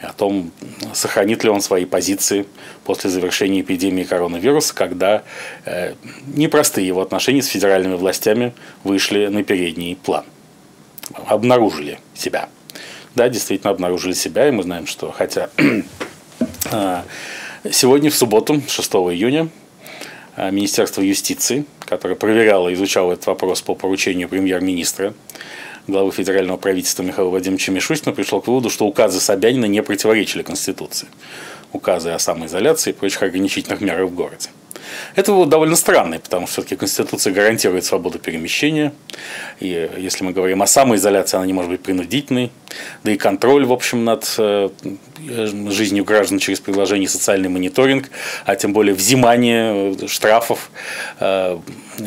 О 0.00 0.12
том, 0.12 0.52
сохранит 0.94 1.42
ли 1.42 1.50
он 1.50 1.60
свои 1.60 1.84
позиции 1.84 2.46
после 2.84 3.10
завершения 3.10 3.62
эпидемии 3.62 4.04
коронавируса, 4.04 4.72
когда 4.72 5.24
э, 5.64 5.94
непростые 6.26 6.86
его 6.86 7.00
отношения 7.00 7.42
с 7.42 7.48
федеральными 7.48 7.96
властями 7.96 8.54
вышли 8.84 9.26
на 9.26 9.42
передний 9.42 9.96
план. 9.96 10.24
Обнаружили 11.26 11.98
себя. 12.14 12.48
Да, 13.16 13.28
действительно 13.28 13.72
обнаружили 13.72 14.12
себя, 14.12 14.46
и 14.46 14.52
мы 14.52 14.62
знаем, 14.62 14.86
что 14.86 15.10
хотя 15.10 15.50
э, 16.70 17.02
сегодня, 17.68 18.10
в 18.10 18.14
субботу, 18.14 18.62
6 18.68 18.92
июня, 18.92 19.48
э, 20.36 20.52
Министерство 20.52 21.02
юстиции, 21.02 21.64
которое 21.80 22.14
проверяло 22.14 22.68
и 22.68 22.74
изучало 22.74 23.14
этот 23.14 23.26
вопрос 23.26 23.62
по 23.62 23.74
поручению 23.74 24.28
премьер-министра, 24.28 25.14
главы 25.88 26.12
федерального 26.12 26.56
правительства 26.56 27.02
Михаила 27.02 27.30
Владимировича 27.30 27.72
Мишустина 27.72 28.14
пришел 28.14 28.40
к 28.40 28.46
выводу, 28.46 28.70
что 28.70 28.86
указы 28.86 29.20
Собянина 29.20 29.64
не 29.64 29.82
противоречили 29.82 30.42
Конституции. 30.42 31.08
Указы 31.72 32.10
о 32.10 32.18
самоизоляции 32.18 32.90
и 32.90 32.92
прочих 32.92 33.22
ограничительных 33.22 33.80
мерах 33.80 34.10
в 34.10 34.14
городе. 34.14 34.48
Это 35.14 35.32
было 35.32 35.46
довольно 35.46 35.76
странно, 35.76 36.18
потому 36.18 36.46
что 36.46 36.54
все-таки 36.54 36.76
Конституция 36.76 37.32
гарантирует 37.32 37.84
свободу 37.84 38.18
перемещения. 38.18 38.92
И 39.60 39.90
если 39.98 40.24
мы 40.24 40.32
говорим 40.32 40.62
о 40.62 40.66
самоизоляции, 40.66 41.36
она 41.36 41.46
не 41.46 41.52
может 41.52 41.70
быть 41.70 41.82
принудительной. 41.82 42.50
Да 43.04 43.12
и 43.12 43.16
контроль, 43.16 43.66
в 43.66 43.72
общем, 43.72 44.04
над 44.04 44.34
э, 44.38 44.68
жизнью 45.68 46.04
граждан 46.04 46.38
через 46.38 46.60
приложение 46.60 47.08
социальный 47.08 47.48
мониторинг, 47.48 48.10
а 48.44 48.56
тем 48.56 48.72
более 48.72 48.94
взимание 48.94 49.94
э, 49.94 50.06
штрафов 50.06 50.70
э, 51.20 51.58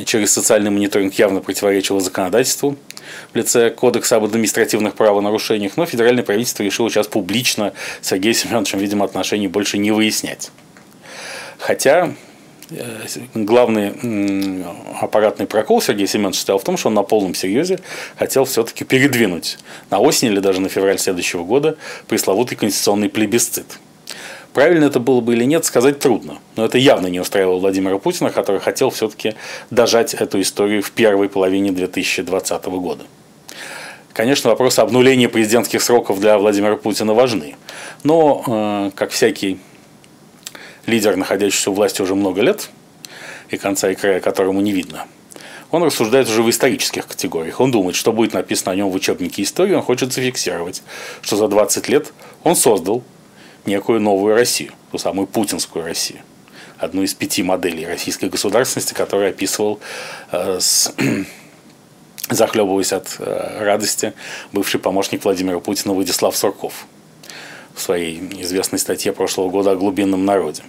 через 0.05 0.33
социальный 0.33 0.71
мониторинг 0.71 1.13
явно 1.13 1.41
противоречило 1.41 1.99
законодательству 1.99 2.77
в 3.33 3.35
лице 3.35 3.69
Кодекса 3.69 4.17
об 4.17 4.25
административных 4.25 4.95
правонарушениях, 4.95 5.77
но 5.77 5.85
федеральное 5.85 6.23
правительство 6.23 6.63
решило 6.63 6.89
сейчас 6.89 7.07
публично 7.07 7.73
с 8.01 8.09
Сергеем 8.09 8.35
Семеновичем, 8.35 8.79
видимо, 8.79 9.05
отношений 9.05 9.47
больше 9.47 9.77
не 9.77 9.91
выяснять. 9.91 10.51
Хотя 11.59 12.13
Э, 12.71 13.05
главный 13.33 14.63
аппаратный 15.01 15.45
прокол 15.45 15.81
Сергея 15.81 16.07
Семеновича 16.07 16.37
состоял 16.37 16.59
в 16.59 16.63
том, 16.63 16.77
что 16.77 16.87
он 16.87 16.93
на 16.93 17.03
полном 17.03 17.35
серьезе 17.35 17.79
хотел 18.17 18.45
все-таки 18.45 18.85
передвинуть 18.85 19.57
на 19.89 19.99
осень 19.99 20.29
или 20.29 20.39
даже 20.39 20.61
на 20.61 20.69
февраль 20.69 20.97
следующего 20.97 21.43
года 21.43 21.77
пресловутый 22.07 22.57
конституционный 22.57 23.09
плебисцит. 23.09 23.65
Правильно 24.53 24.85
это 24.85 24.99
было 24.99 25.21
бы 25.21 25.33
или 25.33 25.45
нет, 25.45 25.63
сказать 25.63 25.99
трудно. 25.99 26.39
Но 26.57 26.65
это 26.65 26.77
явно 26.77 27.07
не 27.07 27.19
устраивало 27.19 27.59
Владимира 27.59 27.97
Путина, 27.97 28.31
который 28.31 28.59
хотел 28.59 28.89
все-таки 28.89 29.35
дожать 29.69 30.13
эту 30.13 30.41
историю 30.41 30.81
в 30.81 30.91
первой 30.91 31.29
половине 31.29 31.71
2020 31.71 32.65
года. 32.65 33.05
Конечно, 34.13 34.49
вопросы 34.49 34.81
обнуления 34.81 35.29
президентских 35.29 35.81
сроков 35.81 36.19
для 36.19 36.37
Владимира 36.37 36.75
Путина 36.75 37.13
важны. 37.13 37.55
Но, 38.03 38.43
э, 38.45 38.91
как 38.93 39.11
всякий 39.11 39.59
лидер, 40.85 41.15
находящийся 41.15 41.71
у 41.71 41.73
власти 41.73 42.01
уже 42.01 42.15
много 42.15 42.41
лет, 42.41 42.69
и 43.49 43.57
конца 43.57 43.89
и 43.89 43.95
края 43.95 44.19
которому 44.19 44.59
не 44.59 44.73
видно, 44.73 45.05
он 45.71 45.83
рассуждает 45.83 46.27
уже 46.27 46.43
в 46.43 46.49
исторических 46.49 47.07
категориях. 47.07 47.61
Он 47.61 47.71
думает, 47.71 47.95
что 47.95 48.11
будет 48.11 48.33
написано 48.33 48.73
о 48.73 48.75
нем 48.75 48.89
в 48.89 48.95
учебнике 48.95 49.43
истории, 49.43 49.73
он 49.73 49.81
хочет 49.81 50.11
зафиксировать, 50.11 50.83
что 51.21 51.37
за 51.37 51.47
20 51.47 51.87
лет 51.87 52.11
он 52.43 52.57
создал 52.57 53.03
некую 53.65 53.99
новую 53.99 54.35
Россию, 54.35 54.73
ту 54.91 54.97
самую 54.97 55.27
путинскую 55.27 55.85
Россию. 55.85 56.21
Одну 56.77 57.03
из 57.03 57.13
пяти 57.13 57.43
моделей 57.43 57.85
российской 57.85 58.29
государственности, 58.29 58.93
которую 58.93 59.29
описывал 59.29 59.79
э, 60.31 60.59
с 60.59 60.93
захлебываясь 62.29 62.93
от 62.93 63.15
э, 63.19 63.63
радости, 63.63 64.13
бывший 64.51 64.79
помощник 64.79 65.23
Владимира 65.23 65.59
Путина 65.59 65.93
Владислав 65.93 66.35
Сурков 66.35 66.85
в 67.75 67.81
своей 67.81 68.19
известной 68.41 68.79
статье 68.79 69.13
прошлого 69.13 69.49
года 69.49 69.71
о 69.71 69.75
глубинном 69.75 70.25
народе. 70.25 70.63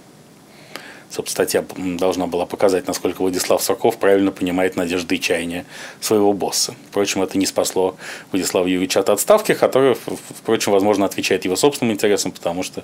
Собственно, 1.13 1.47
статья 1.47 1.65
должна 1.77 2.27
была 2.27 2.47
показать, 2.47 2.87
насколько 2.87 3.21
Владислав 3.21 3.63
Сурков 3.63 3.99
правильно 3.99 4.33
понимает 4.33 4.77
надежды 4.77 5.17
и 5.17 5.21
чаяния 5.21 5.67
своего 6.01 6.33
босса. 6.33 6.75
Впрочем, 6.89 7.23
это 7.23 7.37
не 7.37 7.45
спасло 7.45 7.97
Владислава 8.31 8.67
Юрьевича 8.67 9.01
от 9.01 9.11
отставки, 9.11 9.53
которая, 9.53 9.95
впрочем, 9.95 10.73
возможно, 10.73 11.05
отвечает 11.05 11.45
его 11.45 11.55
собственным 11.55 11.93
интересам, 11.93 12.33
потому 12.33 12.63
что 12.63 12.83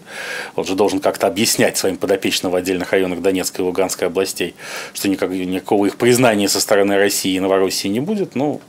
он 0.56 0.64
же 0.64 0.74
должен 0.74 1.00
как-то 1.00 1.26
объяснять 1.26 1.78
своим 1.78 1.96
подопечным 1.96 2.52
в 2.52 2.56
отдельных 2.56 2.92
районах 2.92 3.22
Донецкой 3.22 3.64
и 3.64 3.66
Луганской 3.66 4.08
областей, 4.08 4.54
что 4.92 5.08
никак, 5.08 5.30
никакого 5.30 5.86
их 5.86 5.96
признания 5.96 6.50
со 6.50 6.60
стороны 6.60 6.96
России 6.96 7.34
и 7.34 7.40
Новороссии 7.40 7.88
не 7.88 8.00
будет. 8.00 8.34
Ну, 8.34 8.60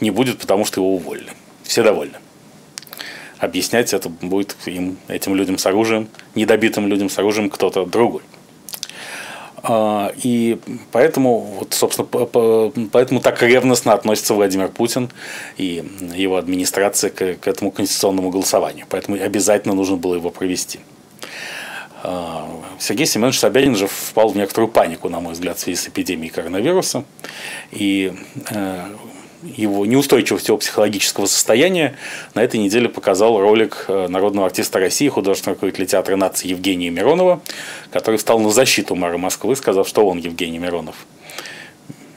не 0.00 0.10
будет, 0.10 0.38
потому 0.38 0.64
что 0.64 0.80
его 0.80 0.94
уволили. 0.94 1.28
Все 1.62 1.82
довольны 1.82 2.14
объяснять 3.38 3.92
это 3.92 4.08
будет 4.08 4.56
им, 4.64 4.96
этим 5.06 5.34
людям 5.34 5.58
с 5.58 5.66
оружием, 5.66 6.08
недобитым 6.34 6.88
людям 6.88 7.10
с 7.10 7.18
оружием 7.18 7.50
кто-то 7.50 7.84
другой. 7.84 8.22
А, 9.66 10.12
и 10.22 10.58
поэтому, 10.92 11.38
вот, 11.38 11.72
собственно, 11.72 12.06
поэтому 12.06 13.20
так 13.20 13.42
ревностно 13.42 13.94
относится 13.94 14.34
Владимир 14.34 14.68
Путин 14.68 15.10
и 15.56 15.82
его 16.14 16.36
администрация 16.36 17.08
к, 17.08 17.36
к 17.36 17.48
этому 17.48 17.70
конституционному 17.70 18.28
голосованию. 18.28 18.84
Поэтому 18.90 19.16
обязательно 19.16 19.74
нужно 19.74 19.96
было 19.96 20.16
его 20.16 20.28
провести. 20.28 20.80
А, 22.02 22.46
Сергей 22.78 23.06
Семенович 23.06 23.38
Собянин 23.38 23.74
же 23.74 23.86
впал 23.86 24.28
в 24.28 24.36
некоторую 24.36 24.70
панику, 24.70 25.08
на 25.08 25.20
мой 25.20 25.32
взгляд, 25.32 25.56
в 25.56 25.60
связи 25.60 25.76
с 25.76 25.88
эпидемией 25.88 26.30
коронавируса. 26.30 27.04
И 27.70 28.12
э, 28.50 28.84
его 29.44 29.84
неустойчивость 29.86 30.50
психологического 30.58 31.26
состояния 31.26 31.96
на 32.34 32.42
этой 32.42 32.58
неделе 32.58 32.88
показал 32.88 33.40
ролик 33.40 33.84
э, 33.88 34.08
народного 34.08 34.46
артиста 34.46 34.78
России, 34.78 35.08
художественного 35.08 35.56
руководителя 35.56 35.86
театра 35.86 36.16
нации 36.16 36.48
Евгения 36.48 36.90
Миронова, 36.90 37.40
который 37.90 38.16
встал 38.16 38.38
на 38.40 38.50
защиту 38.50 38.94
мэра 38.94 39.18
Москвы, 39.18 39.54
сказав, 39.56 39.86
что 39.86 40.06
он, 40.06 40.18
Евгений 40.18 40.58
Миронов, 40.58 41.06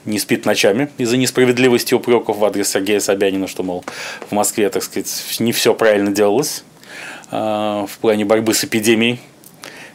не 0.04 0.18
спит 0.18 0.46
ночами 0.46 0.88
из-за 0.96 1.16
несправедливости 1.16 1.94
упреков 1.94 2.38
в 2.38 2.44
адрес 2.44 2.70
Сергея 2.70 3.00
Собянина, 3.00 3.46
что, 3.46 3.62
мол, 3.62 3.84
в 4.28 4.32
Москве, 4.32 4.68
так 4.70 4.82
сказать, 4.82 5.36
не 5.38 5.52
все 5.52 5.74
правильно 5.74 6.10
делалось 6.10 6.64
э, 7.30 7.36
в 7.36 7.98
плане 8.00 8.24
борьбы 8.24 8.54
с 8.54 8.64
эпидемией. 8.64 9.20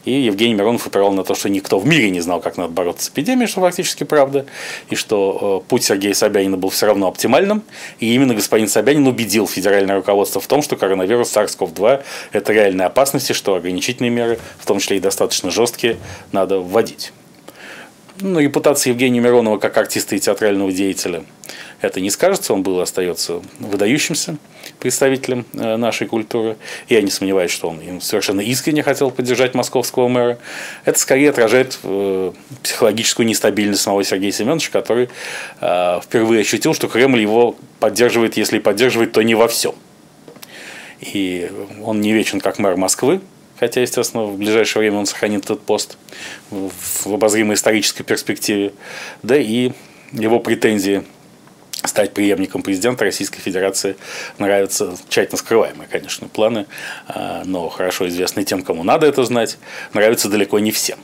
И 0.06 0.12
Евгений 0.12 0.54
Миронов 0.54 0.86
упирал 0.86 1.14
на 1.14 1.24
то, 1.24 1.34
что 1.34 1.50
никто 1.50 1.80
в 1.80 1.86
мире 1.86 2.10
не 2.10 2.20
знал, 2.20 2.42
как 2.42 2.58
надо 2.58 2.74
бороться 2.74 3.06
с 3.06 3.10
эпидемией, 3.10 3.48
что 3.48 3.62
фактически 3.62 4.04
правда, 4.04 4.46
и 4.90 4.96
что 4.96 5.64
э, 5.64 5.70
путь 5.70 5.84
Сергея 5.84 6.14
Собянина 6.14 6.58
был 6.58 6.70
все 6.70 6.88
равно 6.88 7.08
оптимальным. 7.08 7.64
И 8.00 8.14
именно 8.14 8.34
господин 8.34 8.68
Собянин 8.68 9.08
убедил 9.08 9.48
федеральное 9.48 9.96
руководство 9.96 10.42
в 10.42 10.48
том, 10.48 10.62
что 10.62 10.76
коронавирус 10.76 11.36
SARS-CoV-2– 11.36 12.04
это 12.34 12.54
реальная 12.54 12.88
опасность, 12.88 13.30
и 13.30 13.34
что 13.34 13.56
ограничительные 13.56 14.12
меры, 14.12 14.40
в 14.60 14.66
том 14.66 14.80
числе 14.80 14.98
и 14.98 15.00
достаточно 15.00 15.52
жесткие, 15.52 15.98
надо 16.32 16.60
вводить. 16.60 17.14
Ну, 18.20 18.40
репутация 18.40 18.92
Евгения 18.92 19.20
Миронова 19.20 19.58
как 19.58 19.78
артиста 19.78 20.16
и 20.16 20.20
театрального 20.20 20.72
деятеля 20.72 21.24
это 21.84 22.00
не 22.00 22.10
скажется, 22.10 22.54
он 22.54 22.64
был 22.64 22.80
и 22.80 22.84
остается 22.84 23.42
выдающимся 23.60 24.38
представителем 24.80 25.46
э, 25.54 25.76
нашей 25.76 26.08
культуры. 26.08 26.56
Я 26.88 27.02
не 27.02 27.12
сомневаюсь, 27.12 27.52
что 27.52 27.70
он 27.70 28.02
совершенно 28.02 28.42
искренне 28.42 28.84
хотел 28.84 29.12
поддержать 29.12 29.54
московского 29.54 30.08
мэра. 30.08 30.40
Это 30.86 30.98
скорее 30.98 31.30
отражает 31.30 31.78
э, 31.84 32.32
психологическую 32.64 33.28
нестабильность 33.28 33.82
самого 33.82 34.04
Сергея 34.04 34.32
Семеновича, 34.32 34.72
который 34.72 35.10
э, 35.60 36.00
впервые 36.02 36.42
ощутил, 36.42 36.74
что 36.74 36.88
Кремль 36.88 37.20
его 37.20 37.58
поддерживает, 37.80 38.38
если 38.38 38.60
поддерживает, 38.60 39.12
то 39.12 39.22
не 39.22 39.36
во 39.36 39.50
всем. 39.50 39.76
И 41.02 41.52
он 41.84 42.00
не 42.00 42.14
вечен 42.14 42.40
как 42.40 42.60
мэр 42.60 42.78
Москвы, 42.78 43.20
хотя, 43.60 43.82
естественно, 43.82 44.24
в 44.24 44.38
ближайшее 44.38 44.82
время 44.82 45.00
он 45.00 45.06
сохранит 45.06 45.44
этот 45.44 45.62
пост 45.62 45.98
в 46.50 47.14
обозримой 47.14 47.56
исторической 47.56 48.04
перспективе, 48.04 48.72
да 49.22 49.38
и 49.38 49.72
его 50.14 50.40
претензии 50.40 51.04
стать 51.86 52.14
преемником 52.14 52.64
президента 52.64 53.04
Российской 53.04 53.40
Федерации 53.40 53.96
нравятся 54.38 54.96
тщательно 55.10 55.38
скрываемые, 55.38 55.88
конечно, 55.90 56.28
планы, 56.28 56.66
а, 57.08 57.44
но 57.46 57.70
хорошо 57.70 58.08
известны 58.08 58.44
тем, 58.44 58.64
кому 58.64 58.84
надо 58.84 59.06
это 59.06 59.24
знать, 59.26 59.58
нравятся 59.94 60.30
далеко 60.30 60.60
не 60.60 60.72
всем. 60.72 60.98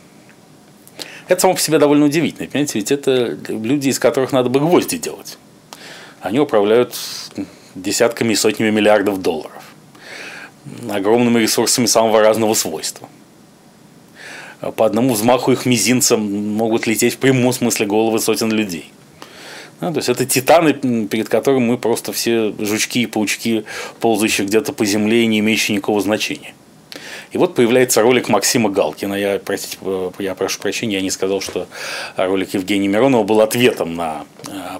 Это 1.28 1.42
само 1.42 1.54
по 1.54 1.60
себе 1.60 1.78
довольно 1.78 2.06
удивительно, 2.06 2.48
понимаете, 2.48 2.80
ведь 2.80 2.92
это 2.92 3.38
люди, 3.50 3.89
из 3.89 4.00
которых 4.00 4.32
надо 4.32 4.50
бы 4.50 4.60
гвозди 4.60 4.98
делать. 4.98 5.38
Они 6.22 6.39
управляют 6.39 6.96
десятками 7.76 8.34
и 8.34 8.36
сотнями 8.36 8.72
миллиардов 8.72 9.22
долларов, 9.22 9.63
огромными 10.89 11.39
ресурсами 11.39 11.86
самого 11.86 12.22
разного 12.22 12.54
свойства. 12.56 13.08
По 14.76 14.86
одному 14.86 15.13
взмаху 15.13 15.52
их 15.52 15.65
мизинцам 15.65 16.20
могут 16.56 16.88
лететь 16.88 17.13
в 17.13 17.18
прямом 17.18 17.54
смысле 17.54 17.86
головы 17.86 18.20
сотен 18.20 18.52
людей– 18.52 18.92
да, 19.82 19.92
то 19.92 19.98
есть 19.98 20.10
это 20.10 20.26
титаны, 20.26 20.74
перед 21.08 21.30
которыми 21.30 21.65
мы 21.65 21.78
просто 21.78 22.12
все 22.12 22.54
жучки 22.60 23.04
и 23.04 23.06
паучки, 23.06 23.65
ползающие 24.00 24.46
где-то 24.46 24.74
по 24.74 24.86
земле 24.86 25.26
не 25.26 25.39
имеющие 25.39 25.76
никакого 25.76 26.02
значения. 26.02 26.54
И 27.32 27.38
вот 27.38 27.56
появляется 27.56 28.02
ролик 28.02 28.28
Максима 28.28 28.70
Галкина. 28.70 29.13
Я, 29.13 29.39
простите, 29.39 29.78
я 30.18 30.36
прошу 30.36 30.60
прощения, 30.60 30.96
я 30.96 31.02
не 31.02 31.12
сказал, 31.12 31.42
что 31.42 31.68
ролик 32.18 32.54
Евгения 32.56 32.88
Миронова 32.88 33.24
был 33.24 33.42
ответом 33.42 33.96
на 33.96 34.26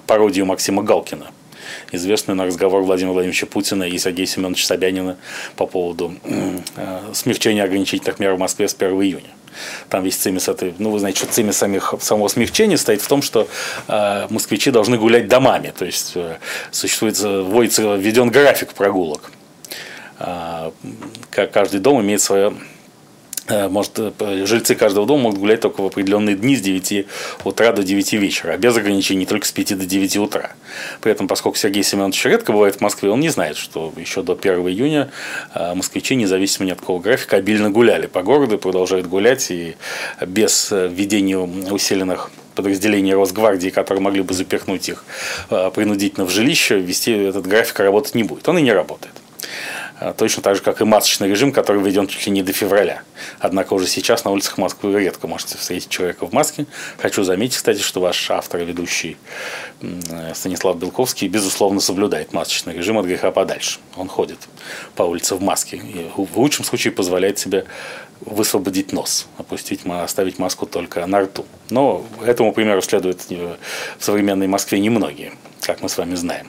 пародию 0.06 0.46
Максима 0.46 0.82
Галкина 0.82 1.30
известный 1.92 2.34
на 2.34 2.44
разговор 2.44 2.82
Владимира 2.82 3.12
Владимировича 3.12 3.46
Путина 3.46 3.84
и 3.84 3.98
Сергея 3.98 4.26
Семеновича 4.26 4.66
Собянина 4.66 5.16
по 5.56 5.66
поводу 5.66 6.14
смягчения 7.12 7.64
ограничительных 7.64 8.18
мер 8.18 8.34
в 8.34 8.38
Москве 8.38 8.68
с 8.68 8.74
1 8.74 8.90
июня. 9.00 9.30
Там 9.88 10.04
весь 10.04 10.16
цимис 10.16 10.48
этой, 10.48 10.74
ну, 10.78 10.90
вы 10.90 10.98
знаете, 10.98 11.18
что 11.18 11.32
цимис 11.32 11.56
самих, 11.56 11.94
самого 12.00 12.28
смягчения 12.28 12.76
стоит 12.76 13.02
в 13.02 13.08
том, 13.08 13.22
что 13.22 13.48
э, 13.88 14.26
москвичи 14.30 14.70
должны 14.70 14.98
гулять 14.98 15.28
домами. 15.28 15.72
То 15.76 15.84
есть 15.84 16.12
э, 16.14 16.36
существует, 16.70 17.18
вводится, 17.18 17.94
введен 17.94 18.30
график 18.30 18.74
прогулок. 18.74 19.32
Э, 20.18 20.70
каждый 21.30 21.80
дом 21.80 22.00
имеет 22.00 22.20
свое 22.20 22.50
Э, 22.50 22.69
может, 23.68 23.98
э, 23.98 24.46
жильцы 24.46 24.74
каждого 24.74 25.06
дома 25.06 25.24
могут 25.24 25.38
гулять 25.38 25.60
только 25.60 25.82
в 25.82 25.86
определенные 25.86 26.36
дни 26.36 26.56
с 26.56 26.60
9 26.60 27.06
утра 27.44 27.72
до 27.72 27.82
9 27.82 28.12
вечера, 28.14 28.52
а 28.52 28.56
без 28.56 28.76
ограничений 28.76 29.26
только 29.26 29.46
с 29.46 29.52
5 29.52 29.74
до 29.74 29.86
9 29.86 30.16
утра. 30.18 30.52
При 31.00 31.12
этом, 31.12 31.28
поскольку 31.28 31.58
Сергей 31.58 31.82
Семенович 31.82 32.24
редко 32.24 32.52
бывает 32.52 32.76
в 32.76 32.80
Москве, 32.80 33.10
он 33.10 33.20
не 33.20 33.28
знает, 33.28 33.56
что 33.56 33.92
еще 33.96 34.22
до 34.22 34.32
1 34.32 34.68
июня 34.68 35.10
э, 35.54 35.74
москвичи, 35.74 36.14
независимо 36.14 36.66
ни 36.66 36.70
от 36.70 36.80
какого 36.80 37.00
графика, 37.00 37.36
обильно 37.36 37.70
гуляли 37.70 38.06
по 38.06 38.22
городу, 38.22 38.58
продолжают 38.58 39.06
гулять 39.06 39.50
и 39.50 39.76
без 40.24 40.70
введения 40.70 41.38
усиленных 41.38 42.30
подразделений 42.54 43.14
Росгвардии, 43.14 43.70
которые 43.70 44.02
могли 44.02 44.22
бы 44.22 44.34
запихнуть 44.34 44.88
их 44.88 45.04
принудительно 45.74 46.26
в 46.26 46.30
жилище, 46.30 46.78
вести 46.78 47.12
этот 47.12 47.46
график 47.46 47.80
работать 47.80 48.14
не 48.14 48.24
будет. 48.24 48.48
Он 48.48 48.58
и 48.58 48.62
не 48.62 48.72
работает. 48.72 49.14
А, 50.00 50.14
точно 50.14 50.42
так 50.42 50.56
же, 50.56 50.62
как 50.62 50.80
и 50.80 50.84
масочный 50.84 51.28
режим, 51.28 51.52
который 51.52 51.82
введен 51.82 52.06
чуть 52.06 52.24
ли 52.26 52.32
не 52.32 52.42
до 52.42 52.54
февраля. 52.54 53.02
Однако 53.38 53.74
уже 53.74 53.86
сейчас 53.86 54.24
на 54.24 54.30
улицах 54.30 54.56
Москвы 54.56 54.98
редко 54.98 55.26
можете 55.26 55.58
встретить 55.58 55.90
человека 55.90 56.26
в 56.26 56.32
маске. 56.32 56.64
Хочу 56.98 57.22
заметить, 57.22 57.56
кстати, 57.56 57.80
что 57.80 58.00
ваш 58.00 58.30
автор 58.30 58.62
и 58.62 58.64
ведущий 58.64 59.18
Станислав 60.34 60.78
Белковский, 60.78 61.28
безусловно, 61.28 61.80
соблюдает 61.80 62.32
масочный 62.32 62.74
режим 62.74 62.96
от 62.96 63.04
греха 63.04 63.30
подальше. 63.30 63.78
Он 63.94 64.08
ходит 64.08 64.38
по 64.94 65.02
улице 65.02 65.34
в 65.34 65.42
маске 65.42 65.76
и 65.76 66.10
в 66.16 66.38
лучшем 66.38 66.64
случае 66.64 66.94
позволяет 66.94 67.38
себе 67.38 67.66
высвободить 68.22 68.92
нос, 68.92 69.26
опустить, 69.36 69.80
оставить 69.84 70.38
маску 70.38 70.64
только 70.64 71.04
на 71.04 71.20
рту. 71.20 71.44
Но 71.68 72.06
этому 72.24 72.54
примеру 72.54 72.80
следует 72.80 73.26
в 73.28 73.56
современной 73.98 74.46
Москве 74.46 74.80
немногие, 74.80 75.34
как 75.60 75.82
мы 75.82 75.90
с 75.90 75.98
вами 75.98 76.14
знаем. 76.14 76.46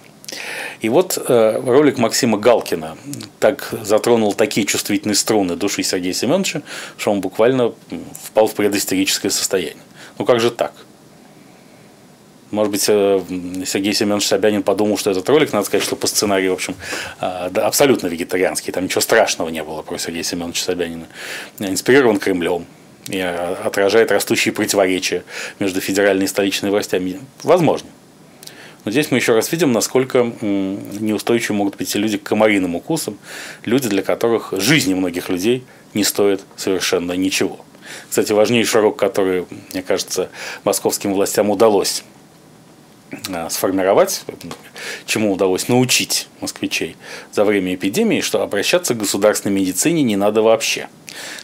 И 0.80 0.90
вот 0.90 1.18
э, 1.18 1.62
ролик 1.66 1.98
Максима 1.98 2.38
Галкина 2.38 2.98
так 3.40 3.74
затронул 3.82 4.34
такие 4.34 4.66
чувствительные 4.66 5.16
струны 5.16 5.56
души 5.56 5.84
Сергея 5.84 6.14
Семеновича, 6.14 6.62
что 6.98 7.12
он 7.12 7.22
буквально 7.22 7.74
впал 8.24 8.48
в 8.48 8.56
предистерическое 8.56 9.32
состояние. 9.32 9.84
Ну 10.18 10.26
как 10.26 10.40
же 10.40 10.52
так? 10.52 10.74
Может 12.52 12.72
быть, 12.72 12.86
э, 12.88 13.22
Сергей 13.66 13.94
Семенович 13.94 14.28
Собянин 14.28 14.64
подумал, 14.64 14.98
что 14.98 15.12
этот 15.12 15.28
ролик, 15.30 15.54
надо 15.54 15.66
сказать, 15.66 15.86
что 15.86 15.96
по 15.96 16.08
сценарию, 16.08 16.52
в 16.52 16.56
общем, 16.56 16.76
э, 17.22 17.50
абсолютно 17.56 18.08
вегетарианский. 18.08 18.74
Там 18.74 18.86
ничего 18.86 19.02
страшного 19.02 19.50
не 19.50 19.64
было 19.64 19.82
про 19.82 19.98
Сергея 19.98 20.24
Семеновича 20.24 20.64
Собянина. 20.64 21.08
Инспирирован 21.60 22.20
Кремлем 22.20 22.66
и 23.08 23.20
отражает 23.20 24.12
растущие 24.12 24.54
противоречия 24.54 25.24
между 25.60 25.80
федеральной 25.80 26.26
и 26.26 26.28
столичной 26.28 26.72
властями. 26.72 27.20
Возможно. 27.44 27.90
Но 28.84 28.92
здесь 28.92 29.12
мы 29.12 29.18
еще 29.18 29.34
раз 29.36 29.52
видим, 29.52 29.72
насколько 29.72 30.24
неустойчивы 30.42 31.56
могут 31.56 31.78
быть 31.78 31.94
люди 31.96 32.18
к 32.18 32.24
комариным 32.24 32.76
укусам, 32.76 33.18
люди, 33.64 33.88
для 33.88 34.02
которых 34.02 34.54
жизни 34.54 34.94
многих 34.94 35.30
людей 35.30 35.64
не 35.94 36.04
стоит 36.04 36.42
совершенно 36.56 37.12
ничего. 37.14 37.64
Кстати, 38.10 38.32
важнейший 38.32 38.82
урок, 38.82 38.98
который, 38.98 39.46
мне 39.74 39.84
кажется, 39.84 40.30
московским 40.64 41.14
властям 41.14 41.50
удалось 41.50 42.04
а, 43.30 43.50
сформировать, 43.50 44.24
чему 45.06 45.34
удалось 45.34 45.68
научить 45.68 46.28
москвичей 46.40 46.96
за 47.34 47.44
время 47.44 47.76
эпидемии, 47.76 48.22
что 48.22 48.42
обращаться 48.42 48.96
к 48.96 48.98
государственной 48.98 49.54
медицине 49.54 50.02
не 50.02 50.16
надо 50.16 50.42
вообще. 50.42 50.88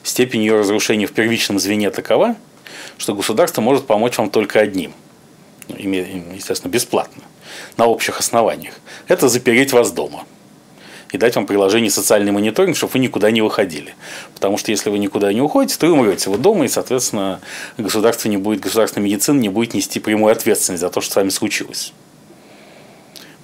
Степень 0.02 0.41
ее 0.41 0.58
разрушения 0.58 1.06
в 1.06 1.12
первичном 1.12 1.60
звене 1.60 1.91
такова, 1.91 2.36
что 2.97 3.13
государство 3.13 3.62
может 3.62 3.86
помочь 3.86 4.17
вам 4.17 4.30
только 4.32 4.60
одним– 4.60 4.93
естественно, 5.69 6.71
бесплатно, 6.71 7.23
на 7.77 7.86
общих 7.86 8.19
основаниях, 8.19 8.75
это 9.08 9.27
запереть 9.30 9.73
вас 9.73 9.91
дома 9.91 10.23
и 11.12 11.17
дать 11.17 11.36
вам 11.36 11.45
приложение 11.45 11.89
социальный 11.89 12.32
мониторинг, 12.32 12.75
чтобы 12.75 12.93
вы 12.93 12.99
никуда 12.99 13.32
не 13.32 13.41
выходили. 13.41 13.95
Потому 14.34 14.58
что 14.58 14.71
если 14.71 14.89
вы 14.89 14.99
никуда 14.99 15.32
не 15.32 15.41
уходите, 15.41 15.77
то 15.77 15.88
вы 15.88 15.93
умрете 15.93 16.30
вы 16.30 16.38
дома, 16.38 16.65
и, 16.65 16.67
соответственно, 16.67 17.39
государство 17.77 18.30
не 18.30 18.38
будет, 18.38 18.60
государственная 18.60 19.06
медицина 19.06 19.39
не 19.39 19.49
будет 19.49 19.73
нести 19.73 19.99
прямую 19.99 20.32
ответственность 20.32 20.82
за 20.82 20.89
то, 20.89 21.01
что 21.01 21.13
с 21.13 21.15
вами 21.15 21.30
случилось. 21.30 21.93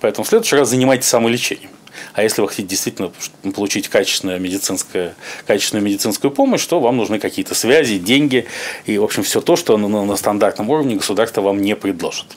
Поэтому 0.01 0.25
в 0.25 0.27
следующий 0.27 0.57
раз 0.57 0.69
занимайтесь 0.69 1.07
самолечением. 1.07 1.69
А 2.13 2.23
если 2.23 2.41
вы 2.41 2.47
хотите 2.47 2.67
действительно 2.67 3.12
получить 3.56 3.88
качественную 3.88 4.39
медицинскую, 4.39 5.13
качественную 5.45 5.86
медицинскую 5.86 6.32
помощь, 6.32 6.65
то 6.65 6.79
вам 6.79 6.97
нужны 6.97 7.19
какие-то 7.19 7.56
связи, 7.56 7.97
деньги 7.97 8.47
и, 8.86 8.97
в 8.97 9.03
общем, 9.03 9.23
все 9.23 9.41
то, 9.41 9.56
что 9.56 9.77
на, 9.77 9.88
на 9.88 10.15
стандартном 10.15 10.69
уровне 10.69 10.95
государство 10.95 11.41
вам 11.41 11.62
не 11.62 11.75
предложит. 11.75 12.27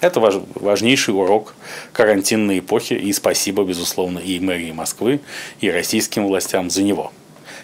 Это 0.00 0.18
важ, 0.18 0.34
важнейший 0.56 1.14
урок 1.14 1.54
карантинной 1.92 2.58
эпохи, 2.58 2.94
и 2.94 3.12
спасибо, 3.12 3.62
безусловно, 3.62 4.18
и 4.18 4.40
мэрии 4.40 4.72
Москвы, 4.72 5.20
и 5.60 5.70
российским 5.70 6.26
властям 6.26 6.70
за 6.70 6.82
него. 6.82 7.12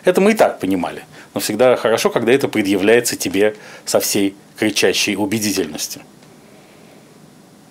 Это 0.05 0.21
мы 0.21 0.31
и 0.31 0.35
так 0.35 0.61
понимали, 0.61 1.05
но 1.35 1.41
всегда 1.41 1.75
хорошо, 1.75 2.11
когда 2.11 2.31
это 2.33 2.47
предъявляется 2.47 3.17
тебе 3.17 3.57
со 3.85 3.99
всей 3.99 4.37
кричащей 4.57 5.17
убедительностью, 5.17 6.03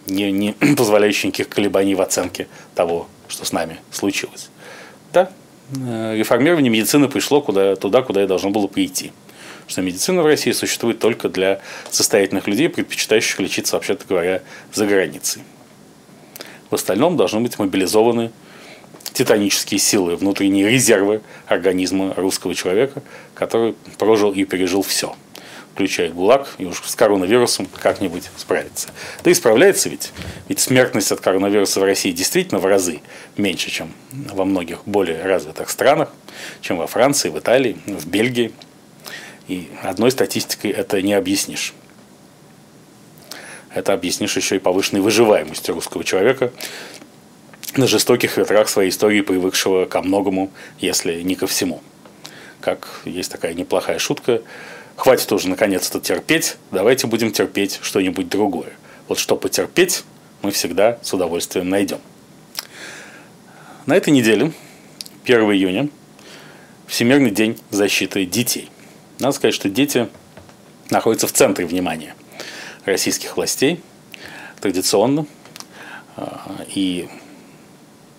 не, 0.05 0.31
не 0.31 0.51
позволяющей 0.77 1.27
никаких 1.27 1.49
колебаний 1.49 1.95
в 1.95 2.01
оценке 2.01 2.47
того, 2.75 3.07
что 3.27 3.45
с 3.45 3.51
нами 3.51 3.79
случилось. 3.91 4.49
Да, 5.13 5.29
э, 5.75 6.15
реформирование 6.15 6.71
медицины 6.71 7.07
пришло 7.07 7.41
куда, 7.41 7.75
туда, 7.75 8.01
куда 8.01 8.23
и 8.23 8.27
должно 8.27 8.49
было 8.49 8.67
прийти. 8.67 9.11
Что 9.67 9.81
медицина 9.81 10.21
в 10.21 10.25
России 10.25 10.51
существует 10.51 10.99
только 10.99 11.29
для 11.29 11.61
состоятельных 11.89 12.47
людей, 12.47 12.69
предпочитающих 12.69 13.39
лечиться, 13.39 13.75
вообще-то 13.75 14.05
говоря, 14.07 14.41
за 14.73 14.85
границей. 14.85 15.43
В 16.69 16.75
остальном 16.75 17.17
должны 17.17 17.41
быть 17.41 17.59
мобилизованы 17.59 18.31
титанические 19.13 19.79
силы, 19.79 20.15
внутренние 20.15 20.69
резервы 20.69 21.21
организма 21.47 22.13
русского 22.15 22.53
человека, 22.55 23.01
который 23.33 23.75
прожил 23.97 24.31
и 24.31 24.45
пережил 24.45 24.81
все– 24.81 25.15
включая 25.77 26.09
ГУЛАГ, 26.09 26.55
и 26.57 26.65
уж 26.65 26.81
с 26.83 26.95
коронавирусом 26.95 27.67
как-нибудь 27.67 28.31
справиться. 28.35 28.89
Да 29.23 29.29
и 29.29 29.35
справляется 29.35 29.89
ведь. 29.89 30.11
Ведь 30.49 30.59
смертность 30.59 31.11
от 31.11 31.19
коронавируса 31.19 31.79
в 31.79 31.83
России 31.83 32.11
действительно 32.11 32.59
в 32.59 32.65
разы 32.65 33.01
меньше, 33.37 33.69
чем 33.69 33.93
во 34.11 34.43
многих 34.43 34.79
более 34.87 35.21
развитых 35.21 35.69
странах, 35.69 36.11
чем 36.61 36.77
во 36.77 36.87
Франции, 36.87 37.29
в 37.29 37.37
Италии, 37.37 37.77
в 37.85 38.07
Бельгии. 38.07 38.51
И 39.47 39.69
одной 39.83 40.09
статистикой 40.09 40.71
это 40.71 40.99
не 41.03 41.13
объяснишь. 41.13 41.75
Это 43.71 43.93
объяснишь 43.93 44.35
еще 44.35 44.55
и 44.55 44.59
повышенной 44.59 45.01
выживаемостью 45.01 45.75
русского 45.75 46.03
человека 46.03 46.51
на 47.75 47.85
жестоких 47.85 48.37
ветрах 48.37 48.67
своей 48.67 48.89
истории, 48.89 49.21
привыкшего 49.21 49.85
ко 49.85 50.01
многому, 50.01 50.49
если 50.79 51.21
не 51.21 51.35
ко 51.35 51.45
всему. 51.45 51.83
Как 52.61 53.01
есть 53.05 53.31
такая 53.31 53.53
неплохая 53.53 53.99
шутка, 53.99 54.41
хватит 54.97 55.31
уже 55.31 55.47
наконец-то 55.47 56.01
терпеть, 56.01 56.57
давайте 56.71 57.07
будем 57.07 57.31
терпеть 57.31 57.79
что-нибудь 57.81 58.27
другое. 58.27 58.73
Вот 59.07 59.19
что 59.19 59.38
потерпеть, 59.38 60.03
мы 60.41 60.51
всегда 60.51 60.99
с 61.01 61.13
удовольствием 61.13 61.69
найдем. 61.69 61.99
На 63.86 63.95
этой 63.95 64.10
неделе, 64.10 64.51
1 65.23 65.39
июня, 65.51 65.89
Всемирный 66.88 67.31
день 67.31 67.60
защиты 67.69 68.25
детей. 68.25 68.69
Надо 69.19 69.33
сказать, 69.33 69.53
что 69.53 69.69
дети 69.69 70.07
находятся 70.89 71.27
в 71.27 71.33
центре 71.33 71.65
внимания 71.65 72.15
российских 72.86 73.36
властей 73.36 73.81
традиционно 74.62 75.25
а, 76.15 76.65
и 76.73 77.10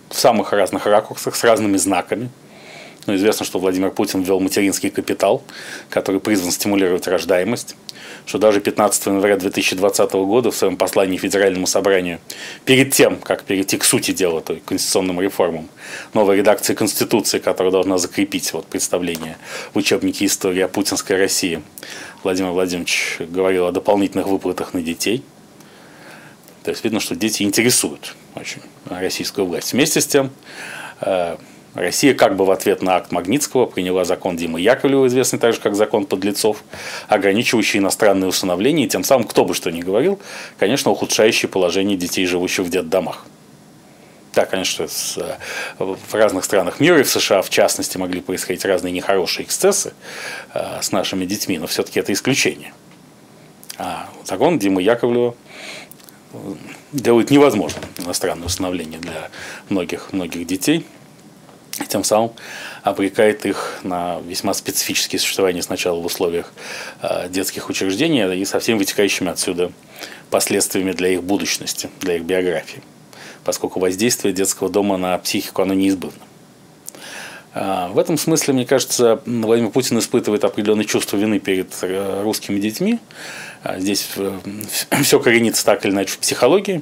в 0.09 0.19
самых 0.19 0.53
разных 0.53 0.85
ракурсах, 0.85 1.35
с 1.35 1.43
разными 1.43 1.77
знаками– 1.77 2.29
ну, 3.09 3.15
известно, 3.15 3.43
что 3.43 3.57
Владимир 3.57 3.89
Путин 3.89 4.21
ввел 4.21 4.39
материнский 4.39 4.91
капитал, 4.91 5.41
который 5.89 6.21
призван 6.21 6.51
стимулировать 6.51 7.07
рождаемость, 7.07 7.75
что 8.27 8.37
даже 8.37 8.61
15 8.61 9.07
января 9.07 9.35
2020 9.35 10.11
года 10.13 10.51
в 10.51 10.55
своем 10.55 10.77
послании 10.77 11.17
Федеральному 11.17 11.65
собранию, 11.65 12.19
перед 12.65 12.93
тем, 12.93 13.17
как 13.17 13.45
перейти 13.45 13.79
к 13.79 13.83
сути 13.83 14.11
дела, 14.11 14.41
то 14.41 14.53
есть 14.53 14.63
конституционным 14.63 15.19
реформам, 15.21 15.69
новой 16.13 16.37
редакции 16.37 16.75
Конституции, 16.75 17.39
которая 17.39 17.71
должна 17.71 17.97
закрепить 17.97 18.53
вот, 18.53 18.67
представление 18.67 19.37
в 19.73 19.77
учебнике 19.77 20.27
истории 20.27 20.61
о 20.61 20.67
путинской 20.67 21.17
России, 21.17 21.63
Владимир 22.21 22.51
Владимирович 22.51 23.17
говорил 23.21 23.65
о 23.65 23.71
дополнительных 23.71 24.27
выплатах 24.27 24.75
на 24.75 24.83
детей. 24.83 25.23
То 26.61 26.69
есть 26.69 26.83
видно, 26.83 26.99
что 26.99 27.15
дети 27.15 27.41
интересуют 27.41 28.15
очень 28.35 28.61
российскую 28.87 29.47
власть. 29.47 29.73
Вместе 29.73 29.99
с 29.99 30.05
тем, 30.05 30.29
э, 31.01 31.37
Россия 31.79 32.13
как 32.13 32.35
бы 32.35 32.43
в 32.43 32.51
ответ 32.51 32.81
на 32.81 32.97
акт 32.97 33.13
Магнитского 33.13 33.65
приняла 33.65 34.03
закон 34.03 34.35
Димы 34.35 34.59
Яковлева, 34.59 35.07
известный 35.07 35.39
также 35.39 35.61
как 35.61 35.75
закон 35.75 36.05
подлецов, 36.05 36.63
ограничивающий 37.07 37.79
иностранные 37.79 38.27
усыновления, 38.27 38.85
и 38.85 38.89
тем 38.89 39.05
самым, 39.05 39.25
кто 39.25 39.45
бы 39.45 39.53
что 39.53 39.71
ни 39.71 39.81
говорил, 39.81 40.19
конечно, 40.57 40.91
ухудшающий 40.91 41.47
положение 41.47 41.97
детей, 41.97 42.25
живущих 42.25 42.65
в 42.65 42.69
детдомах. 42.69 43.25
Да, 44.35 44.45
конечно, 44.45 44.89
с, 44.89 45.17
в 45.79 46.13
разных 46.13 46.43
странах 46.43 46.81
мира, 46.81 46.99
и 46.99 47.03
в 47.03 47.09
США 47.09 47.41
в 47.41 47.49
частности, 47.49 47.97
могли 47.97 48.19
происходить 48.19 48.65
разные 48.65 48.91
нехорошие 48.91 49.45
эксцессы 49.45 49.93
э, 50.53 50.81
с 50.81 50.91
нашими 50.91 51.25
детьми, 51.25 51.57
но 51.57 51.67
все-таки 51.67 52.01
это 52.01 52.11
исключение. 52.11 52.73
А 53.77 54.09
закон 54.25 54.59
Димы 54.59 54.81
Яковлева 54.81 55.33
делает 56.91 57.31
невозможным 57.31 57.85
иностранное 57.97 58.47
усыновление 58.47 58.99
для 58.99 59.29
многих, 59.69 60.11
многих 60.11 60.45
детей, 60.45 60.85
тем 61.87 62.03
самым 62.03 62.31
обрекает 62.83 63.45
их 63.45 63.79
на 63.83 64.19
весьма 64.21 64.53
специфические 64.53 65.19
существования 65.19 65.61
сначала 65.61 65.99
в 65.99 66.05
условиях 66.05 66.53
э, 67.01 67.29
детских 67.29 67.69
учреждений 67.69 68.41
и 68.41 68.45
со 68.45 68.59
всеми 68.59 68.77
вытекающими 68.77 69.29
отсюда 69.29 69.71
последствиями 70.29 70.91
для 70.91 71.09
их 71.09 71.23
будущности, 71.23 71.89
для 71.99 72.15
их 72.15 72.23
биографии, 72.23 72.81
поскольку 73.43 73.79
воздействие 73.79 74.33
детского 74.33 74.69
дома 74.69 74.97
на 74.97 75.17
психику 75.17 75.61
оно 75.61 75.73
неизбывно. 75.73 76.23
А, 77.53 77.89
в 77.89 77.97
этом 77.97 78.17
смысле, 78.17 78.53
мне 78.53 78.65
кажется, 78.65 79.21
Владимир 79.25 79.71
Путин 79.71 79.97
испытывает 79.99 80.43
определенное 80.43 80.85
чувство 80.85 81.17
вины 81.17 81.39
перед 81.39 81.73
э, 81.81 82.21
русскими 82.23 82.59
детьми, 82.59 82.99
а 82.99 82.99
здесь 83.77 84.09
э, 84.15 84.31
все 85.03 85.19
коренится 85.23 85.65
так 85.65 85.85
или 85.85 85.91
иначе 85.91 86.13
в 86.13 86.19
психологии, 86.19 86.81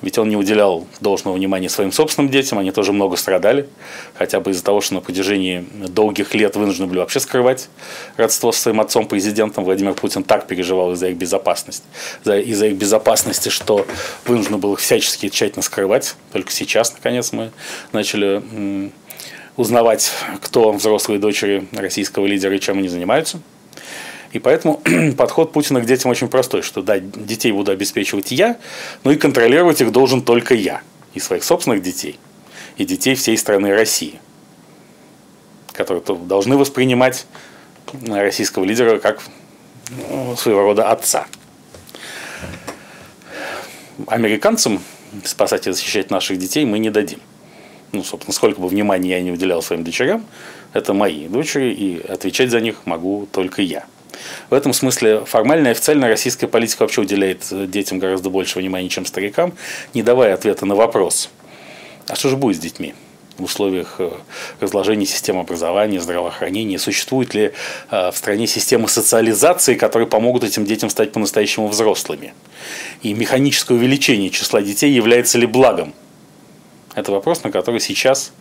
ведь 0.00 0.18
он 0.18 0.28
не 0.28 0.36
уделял 0.36 0.86
должного 1.00 1.36
внимания 1.36 1.68
своим 1.68 1.92
собственным 1.92 2.30
детям, 2.30 2.58
они 2.58 2.70
тоже 2.70 2.92
много 2.92 3.16
страдали, 3.16 3.68
хотя 4.14 4.40
бы 4.40 4.50
из-за 4.50 4.64
того, 4.64 4.80
что 4.80 4.94
на 4.94 5.00
протяжении 5.00 5.66
долгих 5.74 6.34
лет 6.34 6.56
вынуждены 6.56 6.86
были 6.86 7.00
вообще 7.00 7.20
скрывать 7.20 7.68
родство 8.16 8.52
с 8.52 8.58
своим 8.58 8.80
отцом-президентом. 8.80 9.64
Владимир 9.64 9.92
Путин 9.94 10.22
так 10.22 10.46
переживал 10.46 10.92
из-за 10.92 11.08
их 11.08 11.16
безопасности, 11.16 11.84
из-за 12.24 12.66
их 12.66 12.76
безопасности, 12.76 13.50
что 13.50 13.86
вынужден 14.24 14.58
был 14.58 14.74
их 14.74 14.80
всячески 14.80 15.28
тщательно 15.28 15.62
скрывать. 15.62 16.16
Только 16.32 16.50
сейчас, 16.50 16.92
наконец, 16.94 17.32
мы 17.32 17.50
начали 17.92 18.90
узнавать, 19.56 20.12
кто 20.42 20.72
взрослые 20.72 21.18
дочери 21.18 21.66
российского 21.72 22.26
лидера 22.26 22.54
и 22.54 22.60
чем 22.60 22.78
они 22.78 22.88
занимаются– 22.88 23.40
и 24.36 24.38
поэтому 24.38 24.82
подход 25.16 25.52
Путина 25.52 25.80
к 25.80 25.86
детям 25.86 26.10
очень 26.10 26.28
простой, 26.28 26.60
что 26.60 26.82
да, 26.82 26.98
детей 26.98 27.52
буду 27.52 27.72
обеспечивать 27.72 28.32
я, 28.32 28.58
но 29.02 29.10
и 29.10 29.16
контролировать 29.16 29.80
их 29.80 29.92
должен 29.92 30.20
только 30.20 30.54
я. 30.54 30.82
И 31.14 31.20
своих 31.20 31.42
собственных 31.42 31.82
детей, 31.82 32.18
и 32.76 32.84
детей 32.84 33.14
всей 33.14 33.38
страны 33.38 33.72
России, 33.72 34.20
которые 35.72 36.04
должны 36.26 36.58
воспринимать 36.58 37.26
российского 38.06 38.64
лидера 38.64 38.98
как 38.98 39.22
ну, 40.10 40.36
своего 40.36 40.60
рода 40.60 40.90
отца. 40.90 41.26
Американцам 44.06 44.82
спасать 45.24 45.66
и 45.66 45.72
защищать 45.72 46.10
наших 46.10 46.38
детей 46.38 46.66
мы 46.66 46.78
не 46.78 46.90
дадим. 46.90 47.20
Ну, 47.92 48.04
собственно, 48.04 48.34
сколько 48.34 48.60
бы 48.60 48.68
внимания 48.68 49.12
я 49.12 49.22
не 49.22 49.30
уделял 49.30 49.62
своим 49.62 49.82
дочерям, 49.82 50.26
это 50.74 50.92
мои 50.92 51.26
дочери, 51.26 51.72
и 51.72 52.06
отвечать 52.06 52.50
за 52.50 52.60
них 52.60 52.84
могу 52.84 53.26
только 53.32 53.62
я. 53.62 53.86
В 54.50 54.54
этом 54.54 54.72
смысле 54.72 55.24
формально 55.24 55.68
и 55.68 55.70
официально 55.70 56.08
российская 56.08 56.46
политика 56.46 56.82
вообще 56.82 57.00
уделяет 57.00 57.46
э, 57.50 57.66
детям 57.66 57.98
гораздо 57.98 58.30
больше 58.30 58.58
внимания, 58.58 58.88
чем 58.88 59.06
старикам, 59.06 59.54
не 59.94 60.02
давая 60.02 60.34
ответа 60.34 60.66
на 60.66 60.74
вопрос, 60.74 61.30
а 62.08 62.14
что 62.14 62.28
же 62.28 62.36
будет 62.36 62.56
с 62.56 62.60
детьми? 62.60 62.94
в 63.38 63.44
условиях 63.44 63.96
э, 63.98 64.10
разложения 64.60 65.06
системы 65.06 65.40
образования, 65.40 66.00
здравоохранения? 66.00 66.78
Существует 66.78 67.34
ли 67.34 67.52
э, 67.90 68.10
в 68.10 68.16
стране 68.16 68.46
система 68.46 68.88
социализации, 68.88 69.74
которые 69.74 70.08
помогут 70.08 70.44
этим 70.44 70.64
детям 70.64 70.90
стать 70.90 71.12
по-настоящему 71.12 71.68
взрослыми? 71.68 72.32
И 73.02 73.12
механическое 73.12 73.74
увеличение 73.74 74.30
числа 74.30 74.62
детей 74.62 74.90
является 74.90 75.38
ли 75.38 75.46
благом? 75.46 75.94
Это 76.94 77.12
вопрос, 77.12 77.44
на 77.44 77.50
который 77.50 77.80
сейчас 77.80 78.32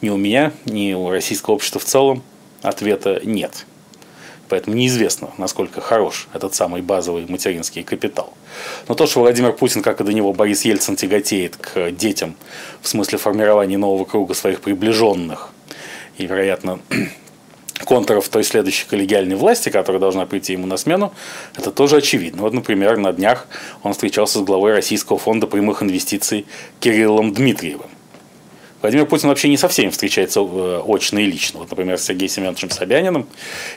ни 0.00 0.08
у 0.08 0.16
меня, 0.16 0.52
ни 0.64 0.94
у 0.94 1.10
российского 1.10 1.54
общества 1.54 1.80
в 1.80 1.84
целом 1.84 2.22
ответа 2.62 3.20
нет. 3.24 3.66
Поэтому 4.52 4.76
неизвестно, 4.76 5.30
насколько 5.38 5.80
хорош 5.80 6.28
этот 6.34 6.54
самый 6.54 6.82
базовый 6.82 7.24
материнский 7.26 7.82
капитал. 7.82 8.34
Но 8.86 8.94
то, 8.94 9.06
что 9.06 9.20
Владимир 9.20 9.54
Путин, 9.54 9.80
как 9.80 10.02
и 10.02 10.04
до 10.04 10.12
него 10.12 10.34
Борис 10.34 10.66
Ельцин, 10.66 10.94
тяготеет 10.94 11.56
к 11.56 11.90
детям 11.92 12.36
в 12.82 12.88
смысле 12.88 13.16
формирования 13.16 13.78
нового 13.78 14.04
круга 14.04 14.34
своих 14.34 14.60
приближенных 14.60 15.48
и, 16.18 16.26
вероятно, 16.26 16.80
контуров 17.86 18.28
той 18.28 18.44
следующей 18.44 18.86
коллегиальной 18.86 19.36
власти, 19.36 19.70
которая 19.70 20.00
должна 20.00 20.26
прийти 20.26 20.52
ему 20.52 20.66
на 20.66 20.76
смену, 20.76 21.14
это 21.56 21.70
тоже 21.70 21.96
очевидно. 21.96 22.42
Вот, 22.42 22.52
например, 22.52 22.98
на 22.98 23.14
днях 23.14 23.46
он 23.82 23.94
встречался 23.94 24.40
с 24.40 24.42
главой 24.42 24.72
Российского 24.72 25.18
фонда 25.18 25.46
прямых 25.46 25.82
инвестиций 25.82 26.44
Кириллом 26.78 27.32
Дмитриевым. 27.32 27.88
Владимир 28.82 29.06
Путин 29.06 29.28
вообще 29.28 29.48
не 29.48 29.56
со 29.56 29.68
всеми 29.68 29.90
встречается 29.90 30.40
э, 30.40 30.82
очно 30.84 31.20
и 31.20 31.26
лично. 31.26 31.60
Вот, 31.60 31.70
например, 31.70 31.98
с 31.98 32.04
Сергеем 32.04 32.28
Семеновичем 32.28 32.68
Собяниным 32.68 33.28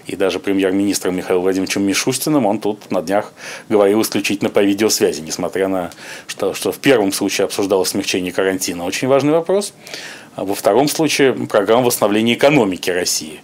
и 0.07 0.15
даже 0.15 0.39
премьер-министром 0.39 1.15
Михаилом 1.15 1.43
Владимировичем 1.43 1.83
Мишустиным 1.83 2.47
он 2.47 2.59
тут 2.59 2.89
на 2.89 3.03
днях 3.03 3.31
говорил 3.69 4.01
исключительно 4.01 4.49
по 4.49 4.63
видеосвязи, 4.63 5.21
несмотря 5.21 5.67
на 5.67 5.91
то, 6.37 6.55
что 6.55 6.71
в 6.71 6.79
первом 6.79 7.11
случае 7.11 7.45
обсуждалось 7.45 7.89
смягчение 7.89 8.33
карантина. 8.33 8.83
Очень 8.83 9.07
важный 9.07 9.33
вопрос. 9.33 9.73
А 10.35 10.43
во 10.43 10.55
втором 10.55 10.87
случае 10.87 11.33
программа 11.33 11.85
восстановления 11.85 12.33
экономики 12.33 12.89
России 12.89 13.41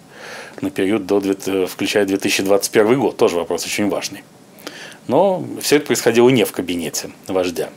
на 0.62 0.72
период, 0.72 1.06
до, 1.06 1.22
включая 1.68 2.06
2021 2.06 3.00
год. 3.00 3.18
Тоже 3.18 3.36
вопрос 3.36 3.66
очень 3.66 3.88
важный. 3.88 4.24
Но 5.08 5.46
все 5.62 5.76
это 5.76 5.86
происходило 5.86 6.28
не 6.30 6.44
в 6.44 6.52
кабинете 6.52 7.12
вождя. 7.28 7.70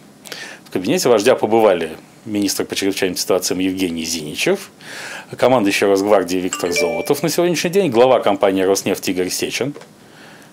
В 0.64 0.70
кабинете 0.70 1.11
вождя 1.11 1.35
побывали 1.35 1.99
министр 2.24 2.64
по 2.64 2.74
чрезвычайным 2.74 3.16
ситуациям 3.16 3.60
Евгений 3.60 4.04
Зиничев, 4.04 4.70
командующий 5.36 5.86
Росгвардии 5.86 6.38
Виктор 6.38 6.72
Золотов 6.72 7.22
на 7.22 7.28
сегодняшний 7.28 7.70
день, 7.70 7.90
глава 7.90 8.20
компании 8.20 8.62
«Роснефть» 8.62 9.08
Игорь 9.08 9.30
Сечин. 9.30 9.74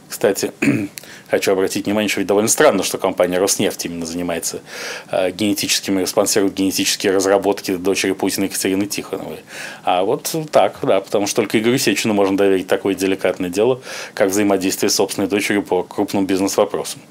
Кстати, 0.09 0.51
хочу 1.32 1.54
обратить 1.54 1.86
внимание, 1.86 2.10
что 2.10 2.20
ведь 2.20 2.28
довольно 2.28 2.50
странно, 2.50 2.84
что 2.84 2.98
компания 2.98 3.40
«Роснефть» 3.40 3.86
именно 3.86 4.06
занимается 4.06 4.62
э, 5.10 5.32
генетическими, 5.32 6.06
спонсирует 6.06 6.54
генетические 6.54 7.14
разработки 7.14 7.76
дочери 7.76 8.12
Путина 8.12 8.46
Екатерины 8.46 8.86
Тихоновой. 8.86 9.40
А 9.84 10.04
вот 10.04 10.36
так, 10.52 10.78
да, 10.84 11.00
потому 11.00 11.28
что 11.28 11.38
только 11.38 11.58
Игорю 11.58 11.78
Сечину 11.78 12.14
можно 12.14 12.38
доверить 12.38 12.68
такое 12.68 12.94
деликатное 12.96 13.50
дело, 13.50 13.82
как 14.14 14.30
взаимодействие 14.30 14.90
с 14.90 14.96
собственной 14.96 15.28
дочерью 15.28 15.64
по 15.64 15.84
крупным 15.84 16.26
бизнес-вопросам. 16.26 17.02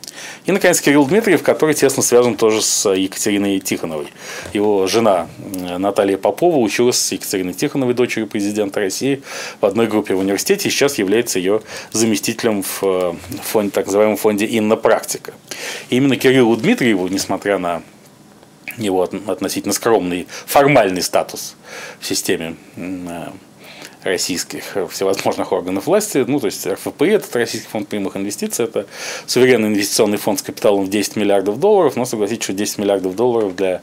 И, 0.45 0.53
наконец, 0.53 0.81
Кирилл 0.81 1.07
Дмитриев, 1.07 1.43
который 1.43 1.75
тесно 1.75 2.03
связан 2.03 2.37
тоже 2.37 2.61
с 2.62 2.91
Екатериной 2.91 3.59
Тихоновой. 3.61 4.09
Его 4.53 4.87
жена 4.87 5.29
э, 5.39 5.79
Наталья 5.79 6.18
Попова 6.18 6.59
училась 6.59 6.99
с 6.99 7.12
Екатериной 7.12 7.55
Тихоновой, 7.55 7.95
дочерью 7.95 8.29
президента 8.29 8.81
России, 8.81 9.23
в 9.61 9.66
одной 9.66 9.87
группе 9.87 10.14
в 10.14 10.18
университете 10.18 10.68
и 10.68 10.71
сейчас 10.71 10.99
является 10.99 11.39
ее 11.39 11.62
заместителем 11.93 12.62
в 12.62 12.81
э, 12.83 13.14
фонде, 13.43 13.71
так 13.71 13.89
называемом 14.11 14.16
фонде 14.16 14.46
«Инна 14.46 14.76
Практика». 14.76 15.32
И 15.90 15.96
именно 15.96 16.16
Кириллу 16.16 16.56
Дмитриеву, 16.56 17.08
несмотря 17.08 17.58
на 17.58 17.82
его 18.76 19.02
относительно 19.02 19.74
скромный 19.74 20.26
формальный 20.46 21.02
статус 21.02 21.56
в 21.98 22.06
системе 22.06 22.56
э, 22.76 23.28
российских 24.03 24.76
э, 24.76 24.86
всевозможных 24.86 25.53
органов 25.53 25.86
власти, 25.86 26.24
ну, 26.26 26.40
то 26.40 26.46
есть 26.46 26.66
РФП, 26.66 27.03
этот 27.03 27.34
Российский 27.36 27.68
фонд 27.68 27.88
прямых 27.88 28.16
инвестиций, 28.16 28.64
это 28.64 28.86
суверенный 29.26 29.68
инвестиционный 29.68 30.16
фонд 30.16 30.40
с 30.40 30.42
капиталом 30.42 30.84
в 30.84 30.90
10 30.90 31.16
миллиардов 31.16 31.61
долларов, 31.61 31.96
но 31.96 32.05
согласитесь, 32.05 32.44
что 32.44 32.53
10 32.53 32.78
миллиардов 32.78 33.14
долларов 33.14 33.55
для 33.57 33.82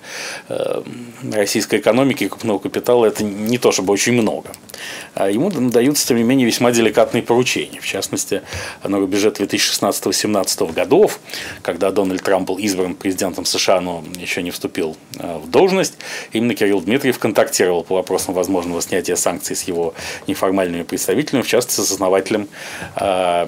э, 0.50 0.82
российской 1.32 1.80
экономики 1.80 2.24
и 2.24 2.28
крупного 2.28 2.60
капитала 2.60 3.06
это 3.06 3.24
не 3.24 3.58
то, 3.58 3.72
чтобы 3.72 3.94
очень 3.94 4.14
много. 4.14 4.50
А 5.14 5.30
ему 5.30 5.50
даются, 5.50 6.08
тем 6.08 6.18
не 6.18 6.24
менее, 6.24 6.46
весьма 6.46 6.72
деликатные 6.72 7.24
поручения. 7.24 7.80
В 7.80 7.86
частности, 7.86 8.42
на 8.84 8.98
рубеже 8.98 9.30
2016-2017 9.30 10.74
годов, 10.74 11.20
когда 11.62 11.92
Дональд 11.92 12.24
Трамп 12.24 12.48
был 12.48 12.58
избран 12.58 12.96
президентом 12.96 13.46
США, 13.46 13.82
но 13.82 14.04
еще 14.18 14.44
не 14.44 14.52
вступил 14.52 14.98
э, 15.20 15.38
в 15.38 15.50
должность, 15.50 15.96
именно 16.32 16.56
Кирилл 16.56 16.82
Дмитриев 16.82 17.20
контактировал 17.20 17.84
по 17.84 17.96
вопросам 17.96 18.34
возможного 18.34 18.82
снятия 18.82 19.16
санкций 19.16 19.56
с 19.56 19.64
его 19.64 19.94
неформальными 20.28 20.84
представителями, 20.84 21.44
в 21.44 21.48
частности, 21.48 21.82
с 21.82 21.92
основателем 21.92 22.48
э, 22.96 23.48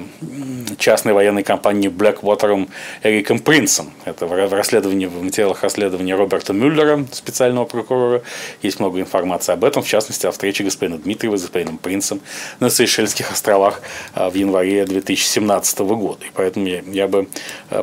частной 0.78 1.14
военной 1.14 1.44
компании 1.44 1.90
Blackwater 1.90 2.70
Эриком 3.04 3.40
Принцем. 3.40 3.92
Это 4.06 4.26
в 4.26 4.54
расследовании, 4.54 5.06
в 5.06 5.24
материалах 5.24 5.64
расследования 5.64 6.16
Роберта 6.16 6.54
Мюллера, 6.54 7.06
специального 7.12 7.66
прокурора, 7.66 8.22
есть 8.62 8.80
много 8.80 9.00
информации 9.00 9.54
об 9.54 9.64
этом, 9.64 9.84
в 9.84 9.88
частности, 9.88 10.26
о 10.26 10.32
встрече 10.32 10.64
господина 10.64 10.98
Дмитриева 10.98 11.38
с 11.38 11.42
господином 11.42 11.78
Принцем 11.78 12.22
на 12.60 12.70
Сейшельских 12.70 13.32
островах 13.32 13.82
в 14.16 14.34
январе 14.34 14.86
2017 14.86 15.80
года. 15.80 16.26
И 16.26 16.30
поэтому 16.34 16.66
я, 16.68 16.82
я 16.86 17.08
бы 17.08 17.28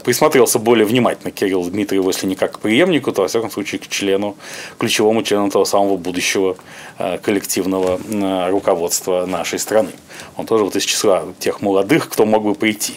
присмотрелся 0.05 0.59
более 0.59 0.87
внимательно 0.87 1.31
к 1.31 1.35
Кириллу 1.35 1.70
Дмитриеву, 1.70 2.09
если 2.09 2.27
не 2.27 2.35
как 2.35 2.53
к 2.53 2.59
преемнику, 2.61 3.12
то, 3.12 3.22
во 3.22 3.29
всяком 3.29 3.51
случае, 3.51 3.81
к 3.81 3.89
члену, 3.89 4.37
ключевому 4.79 5.22
члену 5.22 5.51
того 5.51 5.64
самого 5.64 5.97
будущего 5.97 6.57
э, 6.99 7.18
коллективного 7.18 7.99
э, 7.99 8.51
руководства 8.67 9.27
нашей 9.27 9.59
страны. 9.59 9.91
Он 10.37 10.47
тоже 10.47 10.64
вот 10.64 10.75
из 10.75 10.83
числа 10.83 11.25
тех 11.39 11.62
молодых, 11.62 12.09
кто 12.09 12.27
мог 12.27 12.43
бы 12.43 12.55
прийти 12.55 12.95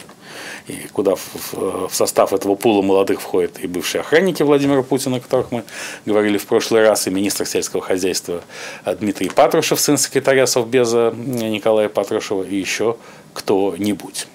и 0.66 0.86
куда 0.92 1.14
в, 1.14 1.88
состав 1.90 2.32
этого 2.32 2.54
пула 2.54 2.82
молодых 2.82 3.20
входят 3.20 3.58
и 3.60 3.66
бывшие 3.66 4.00
охранники 4.00 4.42
Владимира 4.42 4.82
Путина, 4.82 5.16
о 5.16 5.20
которых 5.20 5.50
мы 5.52 5.64
говорили 6.06 6.38
в 6.38 6.46
прошлый 6.46 6.82
раз, 6.82 7.06
и 7.06 7.10
министр 7.10 7.46
сельского 7.46 7.82
хозяйства 7.82 8.42
Дмитрий 8.84 9.30
Патрушев, 9.30 9.80
сын 9.80 9.96
секретаря 9.96 10.46
Совбеза 10.46 11.12
Николая 11.16 11.88
Патрушева, 11.88 12.42
и 12.42 12.56
еще 12.56 12.96
кто-нибудь. 13.32 14.26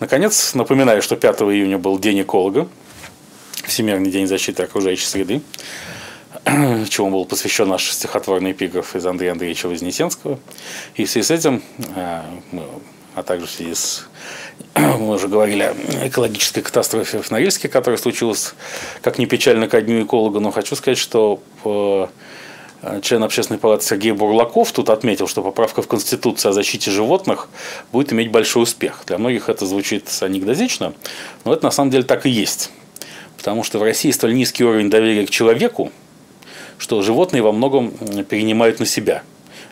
Наконец, 0.00 0.54
напоминаю, 0.54 1.02
что 1.02 1.16
5 1.16 1.40
июня 1.42 1.78
был 1.78 1.98
День 1.98 2.22
эколога, 2.22 2.68
Всемирный 3.66 4.10
день 4.10 4.26
защиты 4.26 4.62
окружающей 4.62 5.06
среды, 5.06 5.40
чему 6.90 7.10
был 7.10 7.24
посвящен 7.24 7.68
наш 7.68 7.90
стихотворный 7.90 8.52
эпиграф 8.52 8.94
из 8.96 9.06
Андрея 9.06 9.32
Андреевича 9.32 9.68
Вознесенского. 9.68 10.38
И 10.94 11.04
в 11.04 11.10
связи 11.10 11.26
с 11.26 11.30
этим, 11.30 11.62
э, 11.96 12.22
а 13.14 13.22
также 13.22 13.46
в 13.46 13.50
связи 13.50 13.74
с 13.74 14.06
мы 14.74 15.14
уже 15.14 15.28
говорили 15.28 15.62
о 15.62 16.06
экологической 16.06 16.60
катастрофе 16.60 17.22
в 17.22 17.30
Норильске, 17.30 17.68
которая 17.68 17.98
случилась, 17.98 18.54
как 19.00 19.18
ни 19.18 19.24
печально, 19.24 19.68
ко 19.68 19.80
дню 19.80 20.04
эколога, 20.04 20.40
но 20.40 20.50
хочу 20.50 20.76
сказать, 20.76 20.98
что 20.98 21.42
э, 21.64 22.06
член 23.00 23.22
общественной 23.22 23.58
палаты 23.58 23.86
Сергей 23.86 24.12
Бурлаков 24.12 24.70
тут 24.72 24.90
отметил, 24.90 25.26
что 25.26 25.42
поправка 25.42 25.80
в 25.80 25.88
Конституцию 25.88 26.50
о 26.50 26.52
защите 26.52 26.90
животных 26.90 27.48
будет 27.90 28.12
иметь 28.12 28.30
большой 28.30 28.64
успех. 28.64 29.02
Для 29.06 29.16
многих 29.16 29.48
это 29.48 29.64
звучит 29.64 30.10
анекдотично, 30.20 30.92
но 31.44 31.54
это 31.54 31.64
на 31.64 31.70
самом 31.70 31.90
деле 31.90 32.04
так 32.04 32.26
и 32.26 32.30
есть. 32.30 32.70
Потому 33.38 33.62
что 33.62 33.78
в 33.78 33.82
России 33.82 34.10
столь 34.10 34.34
низкий 34.34 34.64
уровень 34.64 34.90
доверия 34.90 35.26
к 35.26 35.30
человеку, 35.30 35.90
что 36.78 37.02
животные 37.02 37.42
во 37.42 37.52
многом 37.52 37.90
перенимают 38.24 38.80
на 38.80 38.86
себя 38.86 39.22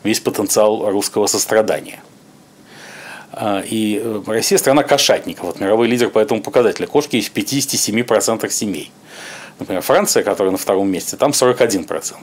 весь 0.05 0.20
потенциал 0.20 0.90
русского 0.90 1.26
сострадания. 1.26 2.03
А, 3.32 3.62
и 3.64 4.00
э, 4.03 4.22
Россия 4.26 4.59
страна 4.59 4.82
кошатников. 4.82 5.44
Вот 5.44 5.61
мировой 5.61 5.88
лидер 5.88 6.11
по 6.11 6.18
этому 6.18 6.42
показателю. 6.42 6.88
Кошки 6.88 7.16
есть 7.16 7.30
в 7.30 7.36
57% 7.36 8.50
семей. 8.50 8.90
Например, 9.59 9.82
Франция, 9.82 10.22
которая 10.22 10.50
на 10.50 10.59
втором 10.59 10.90
месте, 10.90 11.16
там 11.16 11.30
41%. 11.30 12.14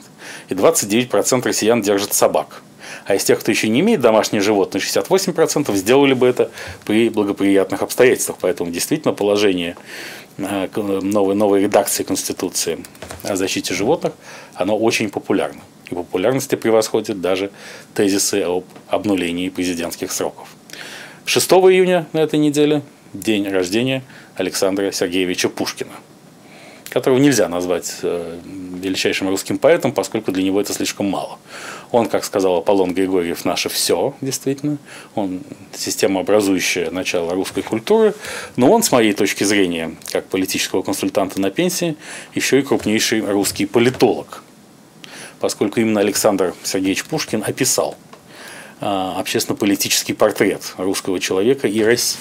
И 0.50 0.54
29% 0.54 1.44
россиян 1.44 1.82
держат 1.82 2.14
собак. 2.14 2.62
А 3.06 3.16
из 3.16 3.24
тех, 3.24 3.40
кто 3.40 3.52
еще 3.52 3.70
не 3.70 3.80
имеет 3.80 4.02
домашних 4.02 4.44
животных, 4.44 4.84
68% 4.84 5.74
сделали 5.76 6.14
бы 6.14 6.28
это 6.28 6.52
при 6.86 7.10
благоприятных 7.10 7.82
обстоятельствах. 7.82 8.38
Поэтому 8.42 8.72
действительно 8.72 9.14
положение 9.14 9.76
новой, 10.40 11.36
новой 11.36 11.64
редакции 11.64 12.04
Конституции 12.04 12.80
о 13.24 13.36
защите 13.36 13.74
животных, 13.74 14.14
оно 14.56 14.78
очень 14.78 15.10
популярно. 15.10 15.62
И 15.92 15.96
популярности 15.96 16.56
превосходит 16.56 17.22
даже 17.22 17.52
тезисы 17.94 18.42
об 18.42 18.66
обнулении 18.88 19.50
президентских 19.50 20.12
сроков. 20.12 20.48
6 21.26 21.52
июня 21.52 22.08
на 22.14 22.20
этой 22.20 22.40
неделе 22.40 22.82
день 23.14 23.48
рождения 23.48 24.04
Александра 24.36 24.92
Сергеевича 24.92 25.50
Пушкина– 25.50 25.94
которого 26.90 27.20
нельзя 27.20 27.48
назвать 27.48 27.98
э, 28.02 28.40
величайшим 28.82 29.30
русским 29.30 29.58
поэтом, 29.58 29.92
поскольку 29.92 30.32
для 30.32 30.44
него 30.44 30.60
это 30.60 30.74
слишком 30.74 31.08
мало. 31.08 31.38
Он, 31.92 32.08
как 32.08 32.24
сказал 32.24 32.58
Аполлон 32.58 32.94
Григорьев, 32.94 33.46
наше 33.46 33.70
все, 33.70 34.16
действительно. 34.22 34.78
Он 35.16 35.42
системообразующее 35.74 36.92
начало 36.92 37.34
русской 37.34 37.62
культуры, 37.62 38.14
но 38.56 38.72
он, 38.72 38.84
с 38.84 38.92
моей 38.92 39.14
точки 39.14 39.44
зрения, 39.44 39.96
как 40.12 40.26
политического 40.26 40.82
консультанта 40.82 41.40
на 41.40 41.52
пенсии, 41.52 41.96
еще 42.34 42.60
и 42.60 42.62
крупнейший 42.62 43.22
русский 43.22 43.66
политолог, 43.66 44.44
поскольку 45.40 45.80
именно 45.80 46.00
Александр 46.00 46.54
Сергеевич 46.64 47.06
Пушкин 47.06 47.44
описал 47.46 47.96
э, 48.82 48.86
общественно-политический 48.86 50.14
портрет 50.14 50.74
русского 50.78 51.20
человека 51.20 51.68
и 51.68 51.84
России. 51.84 52.20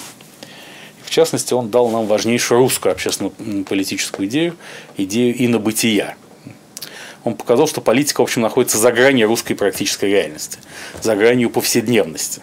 В 1.03 1.09
частности, 1.09 1.53
он 1.53 1.69
дал 1.69 1.89
нам 1.89 2.05
важнейшую 2.05 2.59
русскую 2.59 2.91
общественно-политическую 2.91 4.27
идею, 4.27 4.55
идею 4.97 5.45
инобытия. 5.45 6.15
Он 7.23 7.35
показал, 7.35 7.67
что 7.67 7.81
политика, 7.81 8.21
в 8.21 8.23
общем, 8.23 8.41
находится 8.41 8.77
за 8.77 8.91
гранью 8.91 9.27
русской 9.27 9.53
практической 9.53 10.05
реальности, 10.05 10.59
за 11.01 11.15
гранью 11.15 11.49
повседневности. 11.49 12.41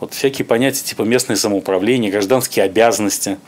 Вот 0.00 0.12
всякие 0.12 0.44
понятия 0.44 0.84
типа 0.84 1.02
местное 1.02 1.36
самоуправление, 1.36 2.10
гражданские 2.10 2.66
обязанности 2.66 3.38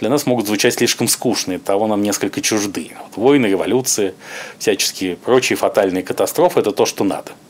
для 0.00 0.10
нас 0.10 0.26
могут 0.26 0.46
звучать 0.46 0.74
слишком 0.74 1.06
скучно, 1.06 1.52
и 1.52 1.58
того 1.58 1.86
нам 1.86 2.02
несколько 2.02 2.40
чужды. 2.40 2.90
Вот 3.04 3.16
войны, 3.16 3.46
революции, 3.46 4.14
всяческие 4.58 5.16
прочие 5.16 5.56
фатальные 5.56 6.02
катастрофы– 6.02 6.58
это 6.60 6.72
то, 6.72 6.86
что 6.86 7.04
надо– 7.04 7.32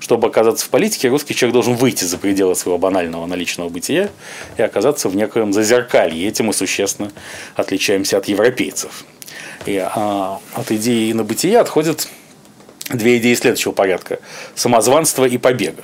чтобы 0.00 0.28
оказаться 0.28 0.66
в 0.66 0.68
политике, 0.68 1.08
русский 1.08 1.34
человек 1.34 1.54
должен 1.54 1.74
выйти 1.74 2.04
за 2.04 2.18
пределы 2.18 2.54
своего 2.54 2.78
банального 2.78 3.26
наличного 3.26 3.68
бытия 3.68 4.10
и 4.56 4.62
оказаться 4.62 5.08
в 5.08 5.16
некоем 5.16 5.52
зазеркалье. 5.52 6.28
Этим 6.28 6.46
мы 6.46 6.52
существенно 6.52 7.10
отличаемся 7.54 8.18
от 8.18 8.28
европейцев. 8.28 9.04
И 9.64 9.76
а, 9.78 10.40
от 10.54 10.70
идеи 10.70 11.12
на 11.12 11.24
бытия 11.24 11.60
отходят 11.60 12.08
две 12.90 13.18
идеи 13.18 13.34
следующего 13.34 13.72
порядка. 13.72 14.20
Самозванство 14.54 15.24
и 15.24 15.38
побега. 15.38 15.82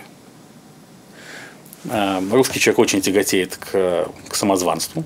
А, 1.89 2.23
русский 2.31 2.61
человек 2.61 2.79
очень 2.81 3.01
тяготеет 3.01 3.57
к, 3.57 4.09
к 4.29 4.35
самозванству, 4.35 5.05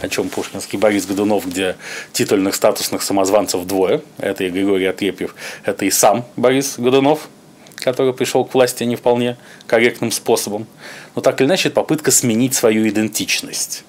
о 0.00 0.08
чем 0.08 0.30
пушкинский 0.30 0.78
Борис 0.78 1.04
Годунов, 1.06 1.46
где 1.46 1.76
титульных 2.12 2.54
статусных 2.54 3.02
самозванцев 3.02 3.64
двое. 3.66 4.00
Это 4.18 4.44
и 4.44 4.50
Григорий 4.50 4.86
Отрепьев, 4.86 5.34
это 5.64 5.84
и 5.84 5.90
сам 5.90 6.24
Борис 6.36 6.78
Годунов– 6.78 7.28
который 7.86 8.12
пришел 8.12 8.44
к 8.44 8.52
власти 8.52 8.82
не 8.82 8.96
вполне 8.96 9.36
корректным 9.68 10.10
способом. 10.10 10.66
Но 11.14 11.22
так 11.22 11.40
или 11.40 11.46
иначе, 11.46 11.68
это 11.68 11.76
попытка 11.76 12.10
сменить 12.10 12.52
свою 12.52 12.88
идентичность. 12.88 13.84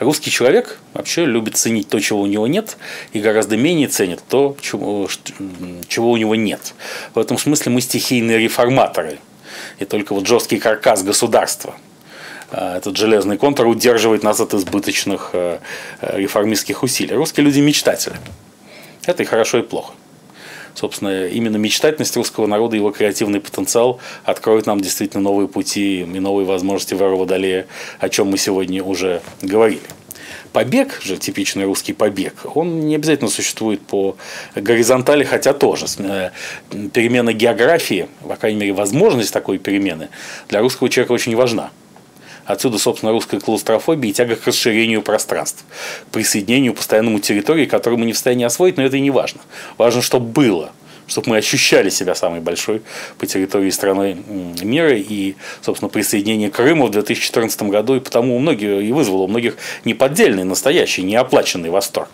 Русский 0.00 0.32
человек 0.32 0.80
вообще 0.92 1.24
любит 1.24 1.56
ценить 1.56 1.88
то, 1.88 2.00
чего 2.00 2.22
у 2.22 2.26
него 2.26 2.48
нет, 2.48 2.76
и 3.12 3.20
гораздо 3.20 3.56
менее 3.56 3.86
ценит 3.86 4.20
то, 4.28 4.56
чего, 4.60 5.06
у 6.10 6.16
него 6.16 6.34
нет. 6.34 6.74
В 7.14 7.20
этом 7.20 7.38
смысле 7.38 7.70
мы 7.70 7.80
стихийные 7.80 8.38
реформаторы. 8.38 9.20
И 9.78 9.84
только 9.84 10.14
вот 10.14 10.26
жесткий 10.26 10.58
каркас 10.58 11.04
государства, 11.04 11.76
а, 12.50 12.78
этот 12.78 12.96
железный 12.96 13.36
контур 13.36 13.68
удерживает 13.68 14.24
нас 14.24 14.40
от 14.40 14.52
избыточных 14.52 15.30
э, 15.32 15.60
э, 16.00 16.18
реформистских 16.18 16.82
усилий. 16.82 17.14
Русские 17.14 17.46
люди 17.46 17.60
мечтатели. 17.60 18.16
Это 19.06 19.22
и 19.22 19.26
хорошо, 19.26 19.58
и 19.58 19.62
плохо 19.62 19.92
собственно, 20.78 21.26
именно 21.26 21.56
мечтательность 21.56 22.16
русского 22.16 22.46
народа 22.46 22.76
и 22.76 22.78
его 22.78 22.90
креативный 22.90 23.40
потенциал 23.40 23.98
откроют 24.24 24.66
нам 24.66 24.80
действительно 24.80 25.22
новые 25.22 25.48
пути 25.48 26.02
и 26.02 26.04
новые 26.04 26.46
возможности 26.46 26.94
в 26.94 27.02
эру 27.02 27.18
Водолея, 27.18 27.66
о 27.98 28.08
чем 28.08 28.28
мы 28.28 28.38
сегодня 28.38 28.82
уже 28.82 29.20
говорили. 29.42 29.80
Побег 30.52 31.00
же, 31.02 31.16
типичный 31.16 31.64
русский 31.64 31.92
побег, 31.92 32.34
он 32.54 32.80
не 32.80 32.94
обязательно 32.94 33.28
существует 33.28 33.80
по 33.80 34.16
горизонтали, 34.54 35.24
хотя 35.24 35.52
тоже. 35.52 35.86
Э, 35.98 36.30
перемена 36.92 37.32
географии, 37.32 38.08
по 38.26 38.36
крайней 38.36 38.60
мере, 38.60 38.72
возможность 38.72 39.32
такой 39.32 39.58
перемены 39.58 40.08
для 40.48 40.60
русского 40.60 40.88
человека 40.88 41.12
очень 41.12 41.36
важна. 41.36 41.70
Отсюда, 42.48 42.78
собственно, 42.78 43.12
русская 43.12 43.40
клаустрофобия 43.40 44.10
и 44.10 44.14
тяга 44.14 44.34
к 44.34 44.46
расширению 44.46 45.02
пространств, 45.02 45.66
к 46.08 46.12
присоединению 46.12 46.72
постоянному 46.72 47.18
территории, 47.18 47.66
которую 47.66 48.00
мы 48.00 48.06
не 48.06 48.14
в 48.14 48.16
состоянии 48.16 48.46
освоить, 48.46 48.78
но 48.78 48.84
это 48.84 48.96
и 48.96 49.00
не 49.00 49.10
важно. 49.10 49.42
Важно, 49.76 50.00
чтобы 50.02 50.26
было 50.26 50.72
чтобы 51.06 51.30
мы 51.30 51.36
ощущали 51.38 51.88
себя 51.88 52.14
самой 52.14 52.40
большой 52.40 52.82
по 53.16 53.24
территории 53.24 53.70
страны 53.70 54.18
мира. 54.62 54.94
И, 54.94 55.36
собственно, 55.62 55.88
присоединение 55.88 56.50
Крыма 56.50 56.84
в 56.84 56.90
2014 56.90 57.62
году 57.62 57.96
и 57.96 58.00
потому 58.00 58.36
у 58.36 58.38
многих 58.38 58.82
и 58.82 58.92
вызвало 58.92 59.22
у 59.22 59.26
многих 59.26 59.56
неподдельный, 59.86 60.44
настоящий, 60.44 61.02
неоплаченный 61.02 61.70
восторг 61.70 62.10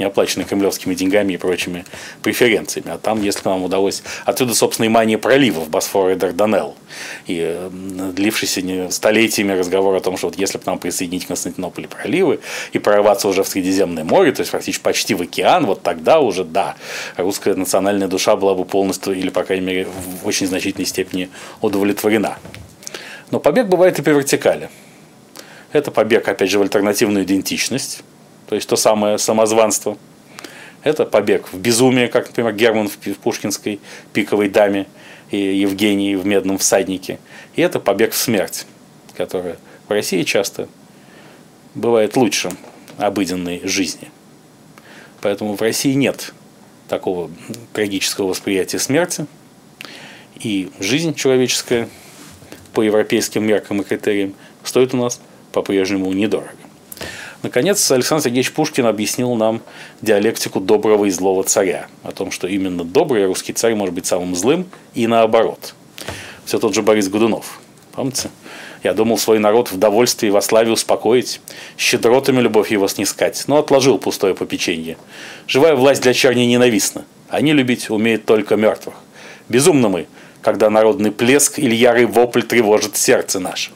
не 0.00 0.06
оплаченные 0.06 0.46
кремлевскими 0.46 0.94
деньгами 0.94 1.34
и 1.34 1.36
прочими 1.36 1.84
преференциями. 2.22 2.90
А 2.90 2.98
там, 2.98 3.22
если 3.22 3.48
нам 3.48 3.62
удалось... 3.62 4.02
Отсюда, 4.24 4.54
собственно, 4.54 4.86
и 4.86 4.88
мания 4.88 5.18
проливов 5.18 5.68
Босфора 5.68 6.14
и 6.14 6.16
Дарданелл. 6.16 6.74
И 7.26 7.56
длившийся 7.70 8.90
столетиями 8.90 9.52
разговор 9.52 9.94
о 9.94 10.00
том, 10.00 10.16
что 10.16 10.28
вот 10.28 10.36
если 10.36 10.58
бы 10.58 10.64
нам 10.66 10.78
присоединить 10.78 11.26
к 11.26 11.28
Константинополю 11.28 11.88
проливы 11.88 12.40
и 12.72 12.78
прорваться 12.78 13.28
уже 13.28 13.42
в 13.42 13.48
Средиземное 13.48 14.04
море, 14.04 14.32
то 14.32 14.40
есть 14.40 14.50
практически 14.50 14.82
почти 14.82 15.14
в 15.14 15.20
океан, 15.20 15.66
вот 15.66 15.82
тогда 15.82 16.20
уже, 16.20 16.44
да, 16.44 16.76
русская 17.18 17.54
национальная 17.54 18.08
душа 18.08 18.36
была 18.36 18.54
бы 18.54 18.64
полностью 18.64 19.12
или, 19.12 19.28
по 19.28 19.44
крайней 19.44 19.66
мере, 19.66 19.86
в 20.22 20.26
очень 20.26 20.46
значительной 20.46 20.86
степени 20.86 21.28
удовлетворена. 21.60 22.38
Но 23.30 23.38
побег 23.38 23.66
бывает 23.66 23.98
и 23.98 24.02
по 24.02 24.08
вертикали. 24.08 24.70
Это 25.72 25.90
побег, 25.90 26.26
опять 26.26 26.50
же, 26.50 26.58
в 26.58 26.62
альтернативную 26.62 27.24
идентичность, 27.24 28.02
то 28.50 28.56
есть 28.56 28.68
то 28.68 28.74
самое 28.74 29.16
самозванство. 29.16 29.96
Это 30.82 31.06
побег 31.06 31.52
в 31.52 31.58
безумие, 31.60 32.08
как, 32.08 32.26
например, 32.26 32.52
Герман 32.52 32.88
в 32.88 32.98
Пушкинской 33.18 33.78
«Пиковой 34.12 34.48
даме» 34.48 34.88
и 35.30 35.36
Евгений 35.38 36.16
в 36.16 36.26
«Медном 36.26 36.58
всаднике». 36.58 37.20
И 37.54 37.62
это 37.62 37.78
побег 37.78 38.12
в 38.12 38.16
смерть, 38.16 38.66
которая 39.16 39.56
в 39.86 39.92
России 39.92 40.24
часто 40.24 40.68
бывает 41.76 42.16
лучше 42.16 42.50
обыденной 42.98 43.60
жизни. 43.62 44.10
Поэтому 45.20 45.54
в 45.54 45.60
России 45.62 45.92
нет 45.92 46.34
такого 46.88 47.30
трагического 47.72 48.26
восприятия 48.26 48.80
смерти. 48.80 49.26
И 50.40 50.72
жизнь 50.80 51.14
человеческая 51.14 51.88
по 52.72 52.82
европейским 52.82 53.46
меркам 53.46 53.80
и 53.80 53.84
критериям 53.84 54.34
стоит 54.64 54.92
у 54.92 54.96
нас 54.96 55.20
по-прежнему 55.52 56.12
недорого. 56.12 56.59
Наконец, 57.42 57.90
Александр 57.90 58.24
Сергеевич 58.24 58.52
Пушкин 58.52 58.86
объяснил 58.86 59.34
нам 59.34 59.62
диалектику 60.02 60.60
доброго 60.60 61.06
и 61.06 61.10
злого 61.10 61.42
царя. 61.42 61.86
О 62.02 62.12
том, 62.12 62.30
что 62.30 62.46
именно 62.46 62.84
добрый 62.84 63.24
русский 63.24 63.54
царь 63.54 63.74
может 63.74 63.94
быть 63.94 64.06
самым 64.06 64.34
злым 64.36 64.66
и 64.94 65.06
наоборот. 65.06 65.74
Все 66.44 66.58
тот 66.58 66.74
же 66.74 66.82
Борис 66.82 67.08
Годунов. 67.08 67.60
Помните? 67.92 68.30
Я 68.82 68.94
думал 68.94 69.18
свой 69.18 69.38
народ 69.38 69.72
в 69.72 69.78
довольстве 69.78 70.28
и 70.28 70.32
во 70.32 70.40
славе 70.40 70.72
успокоить, 70.72 71.40
щедротами 71.76 72.40
любовь 72.40 72.70
его 72.70 72.88
снискать, 72.88 73.44
но 73.46 73.58
отложил 73.58 73.98
пустое 73.98 74.34
попеченье. 74.34 74.96
Живая 75.46 75.74
власть 75.74 76.02
для 76.02 76.14
черни 76.14 76.42
ненавистна. 76.42 77.04
Они 77.28 77.52
любить 77.52 77.90
умеют 77.90 78.24
только 78.24 78.56
мертвых. 78.56 78.94
Безумно 79.48 79.88
мы, 79.88 80.06
когда 80.42 80.70
народный 80.70 81.12
плеск 81.12 81.58
или 81.58 81.74
ярый 81.74 82.06
вопль 82.06 82.42
тревожит 82.42 82.96
сердце 82.96 83.38
наше. 83.38 83.70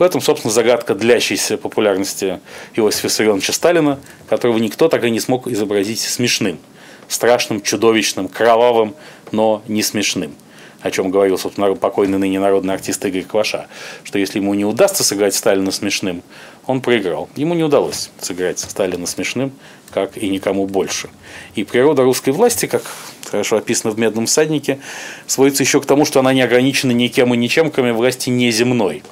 В 0.00 0.02
этом, 0.02 0.22
собственно, 0.22 0.50
загадка 0.50 0.94
длящейся 0.94 1.58
популярности 1.58 2.40
Иосифа 2.74 3.08
Виссарионовича 3.08 3.52
Сталина, 3.52 4.00
которого 4.30 4.56
никто 4.56 4.88
так 4.88 5.04
и 5.04 5.10
не 5.10 5.20
смог 5.20 5.46
изобразить 5.46 6.00
смешным, 6.00 6.58
страшным, 7.06 7.60
чудовищным, 7.60 8.28
кровавым, 8.28 8.94
но 9.30 9.62
не 9.68 9.82
смешным– 9.82 10.34
о 10.82 10.90
чем 10.90 11.10
говорил, 11.10 11.36
собственно, 11.38 11.74
покойный 11.74 12.18
ныне 12.18 12.40
народный 12.40 12.74
артист 12.74 13.04
Игорь 13.04 13.24
Кваша, 13.24 13.66
что 14.02 14.18
если 14.18 14.38
ему 14.38 14.54
не 14.54 14.64
удастся 14.64 15.04
сыграть 15.04 15.34
Сталина 15.34 15.70
смешным, 15.70 16.22
он 16.66 16.80
проиграл. 16.80 17.28
Ему 17.36 17.54
не 17.54 17.64
удалось 17.64 18.10
сыграть 18.20 18.58
Сталина 18.58 19.06
смешным, 19.06 19.52
как 19.90 20.16
и 20.16 20.28
никому 20.28 20.66
больше. 20.66 21.10
И 21.54 21.64
природа 21.64 22.02
русской 22.02 22.30
власти, 22.30 22.66
как 22.66 22.82
хорошо 23.24 23.56
описано 23.56 23.92
в 23.92 23.98
«Медном 23.98 24.26
всаднике», 24.26 24.78
сводится 25.26 25.62
еще 25.62 25.80
к 25.80 25.86
тому, 25.86 26.04
что 26.04 26.20
она 26.20 26.32
не 26.32 26.42
ограничена 26.42 26.92
никем 26.92 27.34
и 27.34 27.36
ничем, 27.36 27.70
кроме 27.70 27.92
власти 27.92 28.30
неземной. 28.30 29.02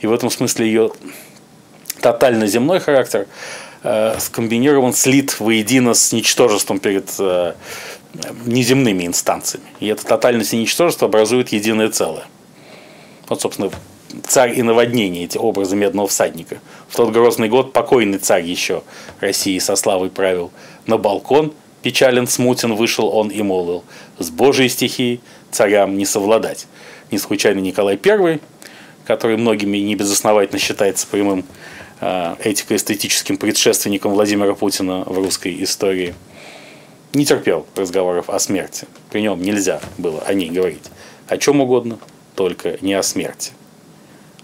И 0.00 0.06
в 0.06 0.12
этом 0.12 0.30
смысле 0.30 0.66
ее 0.66 0.92
тотально 2.00 2.46
земной 2.46 2.80
характер 2.80 3.26
э, 3.82 4.18
скомбинирован, 4.18 4.92
слит 4.94 5.38
воедино 5.40 5.94
с 5.94 6.12
ничтожеством 6.12 6.78
перед 6.78 7.08
э, 7.18 7.54
неземными 8.46 9.06
инстанциями. 9.06 9.66
И 9.80 9.86
это 9.86 10.04
тотальность 10.04 10.54
и 10.54 10.56
ничтожество 10.56 11.06
образует 11.08 11.50
единое 11.50 11.90
целое. 11.90 12.24
Вот, 13.28 13.40
собственно, 13.40 13.70
царь 14.26 14.58
и 14.58 14.62
наводнение, 14.62 15.24
эти 15.24 15.38
образы 15.38 15.76
медного 15.76 16.08
всадника. 16.08 16.60
В 16.88 16.96
тот 16.96 17.10
грозный 17.10 17.48
год 17.48 17.72
покойный 17.72 18.18
царь 18.18 18.44
еще 18.44 18.82
России 19.20 19.58
со 19.58 19.76
славой 19.76 20.10
правил. 20.10 20.50
На 20.86 20.96
балкон, 20.96 21.52
печален, 21.82 22.26
смутен, 22.26 22.74
вышел 22.74 23.08
он 23.08 23.28
и 23.28 23.42
молвил, 23.42 23.84
с 24.18 24.30
Божьей 24.30 24.68
стихией 24.68 25.20
царям 25.50 25.96
не 25.96 26.06
совладать. 26.06 26.66
Не 27.10 27.18
случайно 27.18 27.60
Николай 27.60 27.98
I, 28.04 28.40
который 29.10 29.36
многими 29.36 29.78
небезосновательно 29.78 30.58
считается 30.58 31.06
прямым 31.06 31.44
э, 32.00 32.36
этико-эстетическим 32.44 33.36
предшественником 33.36 34.12
Владимира 34.12 34.54
Путина 34.54 35.04
в 35.04 35.18
русской 35.18 35.62
истории– 35.62 36.14
не 37.12 37.24
терпел 37.24 37.66
разговоров 37.74 38.30
о 38.30 38.38
смерти. 38.38 38.86
При 39.10 39.22
нем 39.22 39.42
нельзя 39.42 39.80
было 39.98 40.22
о 40.22 40.34
ней 40.34 40.50
говорить. 40.50 40.84
О 41.26 41.36
чем 41.36 41.60
угодно, 41.60 41.98
только 42.36 42.78
не 42.80 42.94
о 42.94 43.02
смерти. 43.02 43.52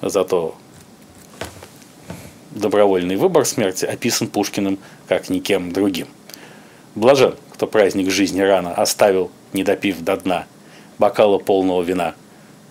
Зато 0.02 0.56
добровольный 2.50 3.16
выбор 3.16 3.44
смерти 3.44 3.84
описан 3.84 4.28
Пушкиным 4.28 4.78
как 5.06 5.28
никем 5.28 5.72
другим. 5.72 6.08
Блажен, 6.94 7.36
кто 7.52 7.66
праздник 7.66 8.10
жизни 8.10 8.40
рано 8.40 8.74
оставил, 8.74 9.30
не 9.52 9.62
допив 9.62 10.00
до 10.00 10.16
дна 10.16 10.46
бокала 10.98 11.38
полного 11.38 11.82
вина, 11.82 12.14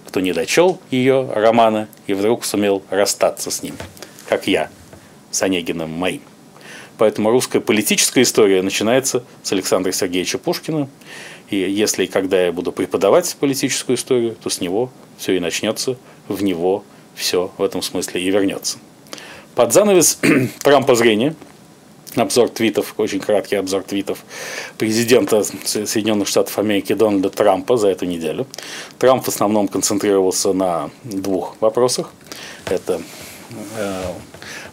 кто 0.08 0.20
не 0.20 0.34
дочел 0.34 0.80
ее 0.92 1.30
романа 1.34 1.88
и 2.08 2.14
вдруг 2.14 2.46
сумел 2.46 2.84
расстаться 2.90 3.52
с 3.52 3.62
ним, 3.64 3.76
как 4.28 4.48
я 4.48 4.70
с 5.32 5.42
Онегиным 5.42 5.90
моим. 5.90 6.22
Поэтому 6.98 7.30
русская 7.30 7.60
политическая 7.60 8.22
история 8.22 8.62
начинается 8.62 9.24
с 9.44 9.52
Александра 9.52 9.92
Сергеевича 9.92 10.38
Пушкина. 10.38 10.88
И 11.50 11.58
если 11.58 12.06
и 12.06 12.08
когда 12.08 12.46
я 12.46 12.52
буду 12.52 12.72
преподавать 12.72 13.36
политическую 13.40 13.98
историю, 13.98 14.36
то 14.42 14.50
с 14.50 14.62
него 14.62 14.90
все 15.18 15.36
и 15.36 15.40
начнется, 15.40 15.98
в 16.28 16.42
него 16.42 16.84
все 17.16 17.52
в 17.58 17.64
этом 17.64 17.82
смысле 17.82 18.22
и 18.22 18.30
вернется. 18.30 18.78
Под 19.56 19.74
занавес 19.74 20.20
Трампа 20.64 20.96
зрения, 20.96 21.36
обзор 22.16 22.50
твитов, 22.50 22.94
очень 22.98 23.20
краткий 23.20 23.56
обзор 23.56 23.84
твитов 23.84 24.20
президента 24.78 25.44
Соединенных 25.44 26.28
Штатов 26.28 26.58
Америки 26.58 26.94
Дональда 26.94 27.30
Трампа 27.30 27.78
за 27.78 27.90
эту 27.90 28.06
неделю. 28.06 28.48
Трамп 29.00 29.26
в 29.26 29.28
основном 29.28 29.68
концентрировался 29.68 30.54
на 30.54 30.90
двух 31.04 31.56
вопросах. 31.60 32.12
Это 32.66 33.02
э, 33.78 34.04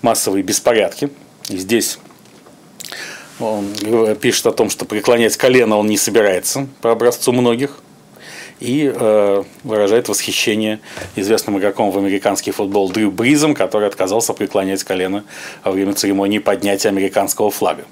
массовые 0.03 0.43
беспорядки. 0.43 1.11
И 1.49 1.57
здесь 1.57 1.99
он 3.40 3.66
пишет 4.20 4.47
о 4.47 4.53
том, 4.53 4.70
что 4.70 4.84
преклонять 4.84 5.36
колено 5.36 5.76
он 5.76 5.86
не 5.86 5.97
собирается, 5.97 6.68
по 6.80 6.93
образцу 6.93 7.32
многих. 7.32 7.78
И 8.62 8.92
э, 8.94 9.42
выражает 9.64 10.08
восхищение 10.08 10.78
известным 11.16 11.58
игроком 11.58 11.90
в 11.90 11.98
американский 11.98 12.52
футбол 12.52 12.88
Дрю 12.90 13.10
Бризом, 13.10 13.54
который 13.54 13.88
отказался 13.88 14.34
преклонять 14.34 14.84
колено 14.84 15.24
во 15.64 15.72
время 15.72 15.94
церемонии 15.94 16.38
поднятия 16.38 16.88
американского 16.88 17.50
флага. 17.50 17.82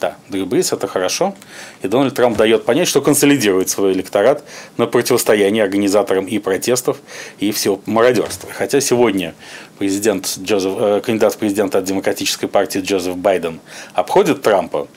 Да, 0.00 0.16
Дрю 0.28 0.46
Бриз– 0.46 0.72
это 0.72 0.88
хорошо. 0.88 1.36
И 1.82 1.86
Дональд 1.86 2.12
Трамп 2.12 2.36
дает 2.36 2.64
понять, 2.64 2.88
что 2.88 3.00
консолидирует 3.02 3.68
свой 3.68 3.92
электорат 3.92 4.42
на 4.78 4.88
противостоянии 4.88 5.62
организаторам 5.62 6.24
и 6.24 6.40
протестов, 6.40 6.96
и 7.38 7.52
всего 7.52 7.80
мародерства. 7.86 8.50
Хотя 8.52 8.80
сегодня 8.80 9.32
президент 9.78 10.26
Джозеф, 10.42 10.72
э, 10.76 11.00
кандидат 11.04 11.34
в 11.34 11.38
президента 11.38 11.78
от 11.78 11.84
Демократической 11.84 12.48
партии 12.48 12.80
Джозеф 12.80 13.16
Байден 13.16 13.60
обходит 13.94 14.42
Трампа, 14.42 14.88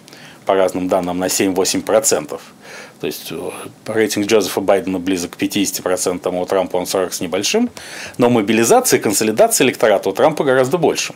по 0.47 0.55
разным 0.55 0.87
данным, 0.87 1.19
на 1.19 1.27
7-8%. 1.27 2.39
То 2.99 3.07
есть 3.07 3.31
э, 3.31 3.49
рейтинг 3.85 4.27
Джозефа 4.27 4.61
Байдена 4.61 4.99
близок 4.99 5.37
к 5.37 5.41
50%, 5.41 6.21
а 6.23 6.29
у 6.29 6.45
Трампа 6.45 6.77
он 6.77 6.87
40 6.87 7.13
с 7.13 7.21
небольшим. 7.21 7.69
Но 8.17 8.29
мобилизация 8.29 8.99
и 8.99 9.01
консолидация 9.01 9.65
электората 9.65 10.09
у 10.09 10.13
Трампа 10.13 10.43
гораздо 10.43 10.77
больше. 10.77 11.13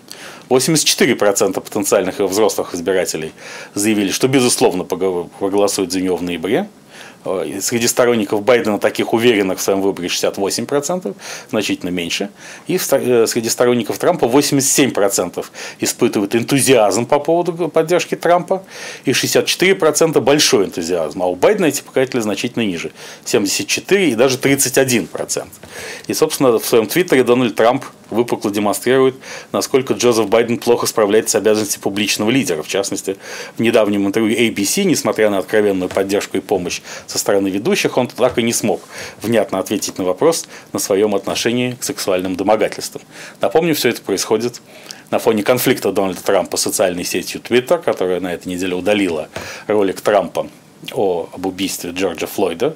84% 0.49 1.59
потенциальных 1.59 2.19
и 2.19 2.23
взрослых 2.23 2.75
избирателей 2.75 3.31
заявили, 3.73 4.11
что 4.11 4.27
безусловно 4.27 4.83
проголосуют 4.83 5.91
за 5.91 6.01
него 6.01 6.17
в 6.17 6.23
ноябре. 6.23 6.67
Э, 7.23 7.59
среди 7.61 7.87
сторонников 7.87 8.43
Байдена 8.43 8.79
таких 8.79 9.13
уверенных 9.13 9.59
в 9.59 9.61
своем 9.61 9.81
выборе 9.81 10.07
68%, 10.07 11.15
значительно 11.49 11.89
меньше. 11.89 12.29
И 12.67 12.77
э, 12.77 13.27
среди 13.27 13.49
сторонников 13.49 13.97
Трампа 13.97 14.25
87% 14.25 15.45
испытывают 15.79 16.35
энтузиазм 16.35 17.05
по 17.05 17.19
поводу 17.19 17.69
поддержки 17.69 18.15
Трампа, 18.15 18.63
и 19.05 19.11
64% 19.11 20.19
большой 20.19 20.65
энтузиазм. 20.65 21.21
А 21.21 21.27
у 21.27 21.35
Байдена 21.35 21.67
эти 21.67 21.81
показатели 21.81 22.19
значительно 22.21 22.63
ниже. 22.63 22.91
74% 23.25 24.09
и 24.09 24.15
даже 24.15 24.37
31%. 24.37 25.47
И, 26.07 26.13
собственно, 26.13 26.57
в 26.57 26.65
своем 26.65 26.87
твиттере 26.87 27.23
Дональд 27.23 27.55
Трамп 27.55 27.85
выпукло 28.11 28.51
демонстрирует, 28.51 29.15
насколько 29.51 29.93
Джозеф 29.93 30.27
Байден 30.27 30.57
плохо 30.57 30.85
справляется 30.85 31.31
с 31.31 31.35
обязанностью 31.35 31.81
публичного 31.81 32.29
лидера. 32.29 32.61
В 32.61 32.67
частности, 32.67 33.17
в 33.57 33.61
недавнем 33.61 34.05
интервью 34.05 34.37
ABC, 34.37 34.83
несмотря 34.83 35.29
на 35.29 35.39
откровенную 35.39 35.89
поддержку 35.89 36.37
и 36.37 36.41
помощь 36.41 36.81
со 37.11 37.19
стороны 37.19 37.49
ведущих, 37.49 37.97
он 37.97 38.07
так 38.07 38.37
и 38.37 38.43
не 38.43 38.53
смог 38.53 38.81
внятно 39.21 39.59
ответить 39.59 39.97
на 39.97 40.05
вопрос 40.05 40.47
на 40.71 40.79
своем 40.79 41.13
отношении 41.13 41.73
к 41.73 41.83
сексуальным 41.83 42.35
домогательствам. 42.35 43.03
Напомню, 43.41 43.75
все 43.75 43.89
это 43.89 44.01
происходит 44.01 44.61
на 45.09 45.19
фоне 45.19 45.43
конфликта 45.43 45.91
Дональда 45.91 46.23
Трампа 46.23 46.55
с 46.55 46.61
социальной 46.61 47.03
сетью 47.03 47.41
Twitter, 47.41 47.81
которая 47.81 48.21
на 48.21 48.33
этой 48.33 48.47
неделе 48.47 48.75
удалила 48.75 49.27
ролик 49.67 49.99
Трампа 49.99 50.47
о, 50.93 51.29
об 51.33 51.45
убийстве 51.45 51.91
Джорджа 51.91 52.27
Флойда, 52.27 52.75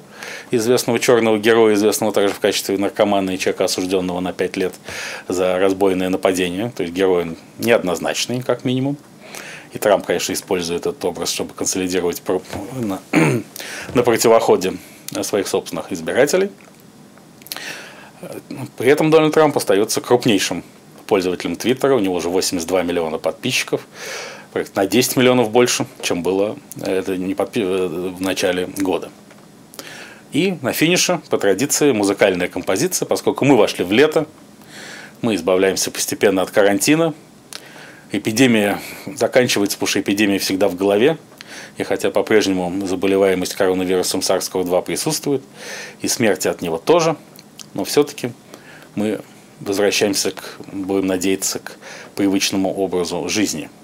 известного 0.50 0.98
черного 0.98 1.38
героя, 1.38 1.74
известного 1.74 2.12
также 2.12 2.34
в 2.34 2.40
качестве 2.40 2.76
наркомана 2.76 3.30
и 3.30 3.38
человека, 3.38 3.64
осужденного 3.64 4.20
на 4.20 4.32
5 4.32 4.56
лет 4.58 4.74
за 5.28 5.58
разбойное 5.58 6.10
нападение. 6.10 6.70
То 6.76 6.82
есть 6.82 6.94
герой 6.94 7.36
неоднозначный, 7.58 8.42
как 8.42 8.64
минимум. 8.64 8.98
И 9.76 9.78
Трамп, 9.78 10.06
конечно, 10.06 10.32
использует 10.32 10.86
этот 10.86 11.04
образ, 11.04 11.30
чтобы 11.30 11.52
консолидировать 11.52 12.22
на, 12.80 12.98
на 13.94 14.02
противоходе 14.02 14.72
своих 15.20 15.48
собственных 15.48 15.92
избирателей. 15.92 16.50
При 18.78 18.88
этом 18.88 19.10
Дональд 19.10 19.34
Трамп 19.34 19.54
остается 19.54 20.00
крупнейшим 20.00 20.64
пользователем 21.06 21.56
Твиттера. 21.56 21.94
У 21.94 21.98
него 21.98 22.14
уже 22.14 22.30
82 22.30 22.84
миллиона 22.84 23.18
подписчиков 23.18 23.86
на 24.74 24.86
10 24.86 25.16
миллионов 25.16 25.50
больше, 25.50 25.84
чем 26.00 26.22
было 26.22 26.56
это 26.80 27.18
не 27.18 27.34
подпи... 27.34 27.62
в 27.62 28.22
начале 28.22 28.70
года. 28.78 29.10
И 30.32 30.56
на 30.62 30.72
финише, 30.72 31.20
по 31.28 31.36
традиции, 31.36 31.92
музыкальная 31.92 32.48
композиция, 32.48 33.04
поскольку 33.04 33.44
мы 33.44 33.58
вошли 33.58 33.84
в 33.84 33.92
лето, 33.92 34.26
мы 35.20 35.34
избавляемся 35.34 35.90
постепенно 35.90 36.40
от 36.40 36.50
карантина, 36.50 37.12
эпидемия 38.16 38.80
заканчивается, 39.06 39.76
потому 39.76 39.88
что 39.88 40.00
эпидемия 40.00 40.38
всегда 40.38 40.68
в 40.68 40.76
голове, 40.76 41.18
и 41.76 41.82
хотя 41.82 42.10
по-прежнему 42.10 42.86
заболеваемость 42.86 43.54
коронавирусом 43.54 44.20
SARS-CoV-2 44.20 44.82
присутствует, 44.82 45.42
и 46.02 46.08
смерти 46.08 46.48
от 46.48 46.62
него 46.62 46.78
тоже, 46.78 47.16
но 47.74 47.84
все-таки 47.84 48.32
мы 48.94 49.20
возвращаемся, 49.60 50.30
к, 50.30 50.58
будем 50.72 51.06
надеяться, 51.06 51.58
к 51.58 51.76
привычному 52.14 52.72
образу 52.74 53.28
жизни– 53.28 53.70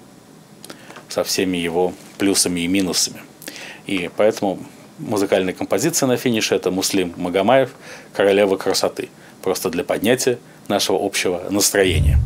со 1.13 1.23
всеми 1.23 1.57
его 1.57 1.93
плюсами 2.17 2.61
и 2.61 2.67
минусами. 2.67 3.21
И 3.85 4.09
поэтому 4.17 4.59
музыкальная 4.97 5.53
композиция 5.53 6.07
на 6.07 6.17
финише– 6.17 6.55
это 6.59 6.71
Муслим 6.71 7.13
Магомаев 7.17 7.69
«Королева 8.13 8.57
красоты», 8.57 9.09
просто 9.43 9.69
для 9.69 9.83
поднятия 9.83 10.39
нашего 10.67 11.05
общего 11.05 11.43
настроения. 11.51 12.17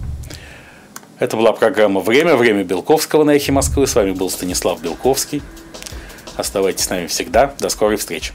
Это 1.19 1.35
была 1.35 1.51
программа 1.51 1.99
«Время», 2.01 2.35
«Время 2.35 2.63
Белковского» 2.63 3.23
на 3.23 3.31
«Эхе 3.31 3.51
Москвы». 3.51 3.87
С 3.87 3.95
вами 3.95 4.11
был 4.11 4.29
Станислав 4.29 4.81
Белковский. 4.81 5.41
Оставайтесь 6.35 6.85
с 6.85 6.89
нами 6.89 7.07
всегда. 7.07 7.55
До 7.59 7.69
скорой 7.69 7.97
встречи. 7.97 8.33